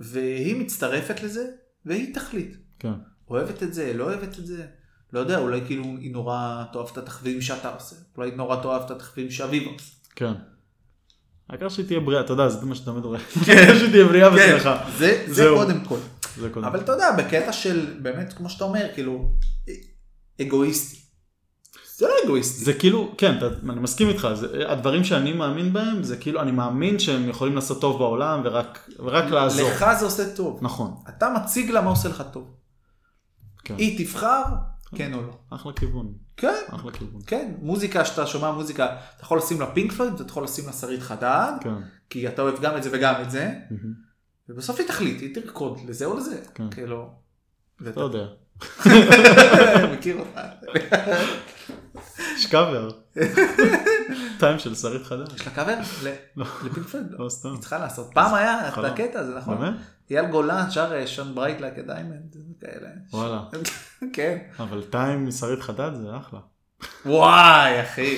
והיא 0.01 0.57
מצטרפת 0.57 1.23
לזה, 1.23 1.51
והיא 1.85 2.15
תחליט. 2.15 2.57
כן, 2.79 2.93
אוהבת 3.31 3.63
את 3.63 3.75
זה, 3.75 3.93
לא 3.95 4.05
אוהבת 4.05 4.39
את 4.39 4.47
זה. 4.47 4.67
לא 5.13 5.21
יודע, 5.21 5.39
אולי 5.39 5.61
כאילו 5.67 5.85
היא 5.85 6.13
נורא 6.13 6.65
תאהב 6.73 6.89
את 6.93 6.99
התחביבים 6.99 7.43
שאתה 7.43 7.75
עושה. 7.75 7.97
אולי 8.17 8.31
היא 8.31 8.37
נורא 8.37 8.63
תאהב 8.63 8.83
את 8.83 8.91
התחביבים 8.91 9.31
שאביבה 9.31 9.71
עושה. 9.71 9.93
כן. 10.17 10.33
העיקר 11.49 11.69
שהיא 11.69 11.87
תהיה 11.87 12.01
בריאה, 12.01 12.21
אתה 12.21 12.33
יודע, 12.33 12.49
זה 12.49 12.67
מה 12.67 12.75
שאתה 12.75 12.91
תמיד 12.91 13.05
רואה. 13.05 13.19
העיקר 13.47 13.79
שהיא 13.79 13.91
תהיה 13.91 14.05
בריאה 14.05 14.35
ושמחה. 14.35 14.79
כן, 14.85 14.93
זה, 14.99 15.25
זה. 15.27 15.49
קודם 15.55 15.85
כל. 15.85 15.99
אבל 16.65 16.81
אתה 16.81 16.93
יודע, 16.93 17.11
בקטע 17.19 17.53
של, 17.53 17.97
באמת, 18.03 18.33
כמו 18.33 18.51
שאתה 18.51 18.65
אומר, 18.65 18.87
כאילו, 18.95 19.33
אגואיסטי. 20.43 20.97
זה 21.97 22.07
לא 22.07 22.13
אגואיסטי. 22.25 22.65
זה 22.65 22.73
כאילו, 22.75 23.15
כן, 23.19 23.39
אני 23.71 23.81
מסכים 23.81 24.09
איתך, 24.09 24.29
הדברים 24.69 25.05
שאני 25.05 25.33
מאמין 25.33 25.73
בהם, 25.73 26.03
זה 26.03 26.17
כאילו, 26.17 26.41
אני 26.41 26.51
מאמין 26.51 26.99
שהם 26.99 27.29
יכולים 27.29 27.55
לעשות 27.55 27.81
טוב 27.81 27.99
בעולם 27.99 28.41
ורק, 28.45 28.89
ורק 28.99 29.25
לעזור. 29.25 29.71
לך 29.71 29.85
זה 29.99 30.05
עושה 30.05 30.37
טוב. 30.37 30.59
נכון, 30.63 30.95
אתה 31.09 31.29
מציג 31.37 31.71
לה 31.71 31.81
מה 31.81 31.91
עושה 31.91 32.09
לך 32.09 32.23
טוב. 32.33 32.55
כן. 33.65 33.75
היא 33.79 34.07
תבחר, 34.07 34.43
כן 34.95 35.15
או 35.15 35.23
לא. 35.23 35.33
אחלה 35.51 35.73
כיוון, 35.73 36.13
כן, 36.39 36.55
אחלה 36.71 36.93
כיוון. 36.93 37.21
כן. 37.27 37.53
מוזיקה, 37.63 38.05
שאתה 38.05 38.27
שומע 38.27 38.51
מוזיקה, 38.51 38.85
אתה 39.17 39.25
יכול 39.25 39.39
לשים 39.39 39.61
לה 39.61 39.67
פינק 39.67 39.93
פלויד, 39.93 40.13
אתה 40.15 40.23
יכול 40.23 40.45
לשים 40.45 40.67
לה 40.67 40.73
שרית 40.73 41.03
חדד, 41.03 41.53
כן, 41.61 41.71
כי 42.11 42.29
אתה 42.29 42.43
אוהב 42.43 42.61
גם 42.61 42.77
את 42.77 42.83
זה 42.83 42.91
וגם 42.93 43.15
את 43.23 43.31
זה, 43.31 43.53
מהמם. 43.71 43.95
ובסוף 44.49 44.79
היא 44.79 44.89
תחליט, 44.89 45.21
היא 45.21 45.35
תרקוד 45.35 45.79
לזה 45.89 46.05
או 46.05 46.17
לזה. 46.17 46.41
כן. 46.55 46.71
כאילו. 46.71 47.11
אתה 47.89 48.01
יודע, 48.01 48.27
מכיר 49.93 50.19
אותה. 50.19 50.49
יש 52.37 52.47
קאבר. 52.47 52.91
טיים 54.39 54.59
של 54.59 54.75
שרית 54.75 55.03
חדד. 55.03 55.29
יש 55.35 55.47
לה 55.47 55.53
קאבר? 55.53 55.75
לא. 56.37 56.47
לפינק 56.65 56.87
פלויד? 56.87 57.07
לא. 57.11 57.25
לא 57.25 57.29
סתם. 57.29 57.49
היא 57.49 57.59
צריכה 57.61 57.79
לעשות. 57.79 58.11
פעם 58.15 58.35
היה 58.35 58.69
את. 58.69 58.79
הקטע 58.79 59.21
הזה, 59.21 59.35
נכון? 59.39 59.59
באמת? 59.59 59.75
אייל 60.11 60.27
גולן 60.27 60.71
שר 60.71 60.93
אה, 60.93 61.07
shine 61.07 61.35
bright 61.35 61.61
like 61.61 61.79
diamond, 61.79 62.37
כאלה. 62.61 62.89
וואלה. 63.13 63.43
כן. 64.15 64.39
אבל 64.59 64.85
טיים 64.85 65.27
משרית 65.27 65.61
חדד 65.61 65.95
זה 65.95 66.17
אחלה. 66.17 66.41
וואי, 67.07 67.83
אחי. 67.83 68.17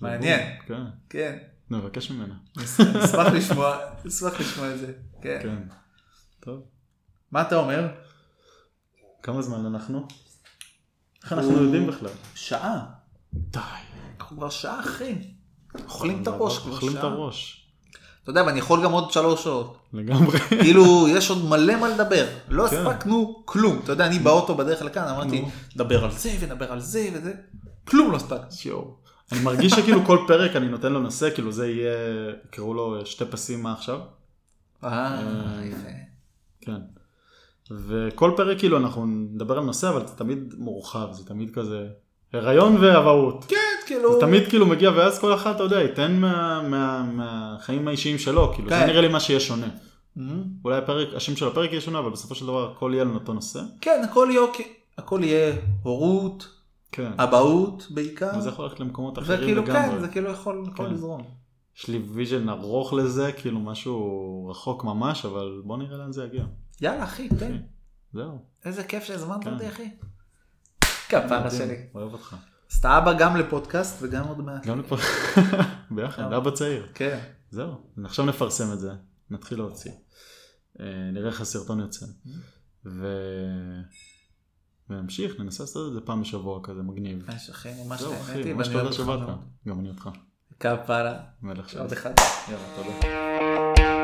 מעניין. 0.00 0.58
כן, 0.66 0.82
כן. 1.10 1.38
נבקש 1.70 2.10
ממנה. 2.10 2.34
נשמח 2.56 3.26
לשמוע, 3.34 3.76
נשמח 4.04 4.40
לשמוע 4.40 4.74
את 4.74 4.78
זה. 4.78 4.92
כן. 5.22 5.38
כן. 5.42 5.58
טוב. 6.40 6.62
מה 7.30 7.42
אתה 7.42 7.56
אומר? 7.56 7.88
כמה 9.22 9.42
זמן 9.42 9.66
אנחנו? 9.66 10.06
איך 11.22 11.32
אנחנו 11.32 11.62
יודעים 11.62 11.86
בכלל? 11.86 12.10
שעה. 12.34 12.84
די. 13.34 13.60
אנחנו 14.18 14.36
כבר 14.36 14.50
שעה 14.50 14.80
אחי. 14.80 15.14
אוכלים 15.84 16.22
את 16.22 16.26
הראש 16.26 16.58
כבר 16.58 16.72
אוכלים 16.72 16.92
את 16.92 16.96
שעה. 16.96 17.10
הראש. 17.10 17.61
אתה 18.22 18.30
יודע, 18.30 18.42
ואני 18.46 18.58
יכול 18.58 18.84
גם 18.84 18.92
עוד 18.92 19.10
שלוש 19.10 19.44
שעות. 19.44 19.76
לגמרי. 19.92 20.38
כאילו, 20.38 21.08
יש 21.08 21.30
עוד 21.30 21.44
מלא 21.44 21.80
מה 21.80 21.88
לדבר. 21.88 22.26
לא 22.48 22.68
כן. 22.68 22.76
הספקנו 22.76 23.42
כלום. 23.44 23.80
אתה 23.84 23.92
יודע, 23.92 24.06
אני 24.06 24.18
באוטו 24.18 24.54
בדרך 24.54 24.82
לכאן, 24.82 25.08
אמרתי. 25.08 25.44
נדבר 25.74 26.04
על 26.04 26.10
זה 26.10 26.30
ונדבר 26.40 26.72
על 26.72 26.80
זה 26.80 27.08
וזה. 27.14 27.32
כלום 27.84 28.10
לא 28.10 28.16
הספקנו. 28.16 28.96
אני 29.32 29.40
מרגיש 29.40 29.72
שכאילו 29.72 30.04
כל 30.04 30.18
פרק 30.26 30.56
אני 30.56 30.68
נותן 30.68 30.92
לו 30.92 31.00
נושא, 31.00 31.34
כאילו 31.34 31.52
זה 31.52 31.68
יהיה, 31.70 31.94
יקראו 32.48 32.74
לו 32.74 33.06
שתי 33.06 33.24
פסים 33.24 33.62
מה 33.62 33.72
עכשיו. 33.72 34.00
אה, 34.84 35.20
יפה. 35.64 35.90
כן. 36.60 36.80
וכל 37.70 38.32
פרק 38.36 38.58
כאילו 38.58 38.76
אנחנו 38.76 39.06
נדבר 39.06 39.58
על 39.58 39.64
נושא, 39.64 39.88
אבל 39.88 40.06
זה 40.06 40.14
תמיד 40.14 40.54
מורחב, 40.58 41.08
זה 41.12 41.26
תמיד 41.26 41.54
כזה 41.54 41.86
הריון 42.32 42.76
ואבהות. 42.76 43.44
כן, 43.48 43.56
כאילו... 43.94 44.14
זה 44.14 44.20
תמיד 44.20 44.48
כאילו 44.48 44.66
מגיע, 44.66 44.90
ואז 44.90 45.18
כל 45.18 45.34
אחד, 45.34 45.54
אתה 45.54 45.62
יודע, 45.62 45.80
ייתן 45.82 46.16
מה- 46.20 46.62
מה- 46.62 47.02
מהחיים 47.02 47.88
האישיים 47.88 48.18
שלו, 48.18 48.52
כאילו, 48.54 48.68
זה 48.68 48.74
כן. 48.74 48.86
נראה 48.86 49.00
לי 49.00 49.08
מה 49.08 49.20
שיהיה 49.20 49.40
שונה. 49.40 49.66
אולי 50.64 50.78
הפרק, 50.78 51.08
השם 51.14 51.36
של 51.36 51.48
הפרק 51.48 51.70
יהיה 51.70 51.80
שונה, 51.80 51.98
אבל 51.98 52.10
בסופו 52.10 52.34
של 52.34 52.46
דבר 52.46 52.72
הכל 52.72 52.90
יהיה 52.94 53.02
על 53.02 53.14
אותו 53.14 53.32
נושא. 53.32 53.60
כן, 53.80 54.02
הכל 54.10 54.28
יהיה 54.30 54.40
אוקיי. 54.40 54.66
הכל 54.98 55.20
יהיה 55.24 55.54
הורות, 55.82 56.48
כן. 56.92 57.12
אבהות 57.18 57.86
בעיקר. 57.90 58.30
וזה 58.38 58.48
יכול 58.48 58.64
ללכת 58.64 58.80
למקומות 58.80 59.18
אחרים 59.18 59.40
וכאילו 59.40 59.66
כן, 59.66 59.72
לגמרי. 59.72 60.00
זה 60.00 60.08
כאילו 60.08 60.30
יכול 60.30 60.64
יכול 60.72 60.86
כן. 60.86 60.92
לזרום. 60.92 61.22
יש 61.78 61.88
לי 61.88 62.02
vision 62.12 62.48
ארוך 62.48 62.92
לזה, 62.92 63.32
כאילו 63.32 63.60
משהו 63.60 64.46
רחוק 64.50 64.84
ממש, 64.84 65.24
אבל 65.24 65.60
בוא 65.64 65.76
נראה 65.78 65.96
לאן 65.98 66.12
זה 66.12 66.24
יגיע. 66.24 66.44
יאללה 66.80 67.04
אחי, 67.04 67.28
תן. 67.28 67.56
זהו. 68.12 68.38
איזה 68.64 68.84
כיף 68.84 69.04
שהזמנת 69.04 69.44
כן. 69.44 69.52
אותי 69.52 69.68
אחי. 69.68 69.88
כפרה 71.08 71.50
שלי. 71.50 71.76
אוהב 71.94 72.12
אותך. 72.12 72.36
אז 72.72 72.78
אתה 72.78 72.98
אבא 72.98 73.12
גם 73.18 73.36
לפודקאסט 73.36 73.98
וגם 74.02 74.28
עוד 74.28 74.38
מעט. 74.40 74.66
גם 74.66 74.80
לפה. 74.80 74.96
ביחד. 75.90 76.32
אבא 76.32 76.50
צעיר. 76.50 76.86
כן. 76.94 77.18
זהו. 77.50 77.74
עכשיו 78.04 78.24
נפרסם 78.26 78.72
את 78.72 78.80
זה. 78.80 78.90
נתחיל 79.30 79.58
להוציא. 79.58 79.92
אה, 80.80 80.86
נראה 81.12 81.28
איך 81.28 81.40
הסרטון 81.40 81.80
יוצא. 81.80 82.06
ו... 82.86 83.06
ונמשיך, 84.90 85.40
ננסה 85.40 85.62
לעשות 85.62 85.88
את 85.88 85.94
זה 85.94 86.00
פעם 86.00 86.20
בשבוע 86.22 86.60
כזה 86.62 86.82
מגניב. 86.82 87.30
יש 87.36 87.50
אחי, 87.50 87.84
ממש 87.84 88.02
נהניתי 88.02 88.52
ממש 88.52 88.68
תודה 88.68 88.92
שבאת. 88.92 89.20
גם 89.68 89.80
אני 89.80 89.88
אותך. 89.88 90.10
כפרה. 90.60 91.20
מלך 91.42 91.68
שלי. 91.68 91.80
עוד 91.80 91.92
אחד. 91.92 92.12
יאללה, 92.48 92.64
תודה. 92.76 94.01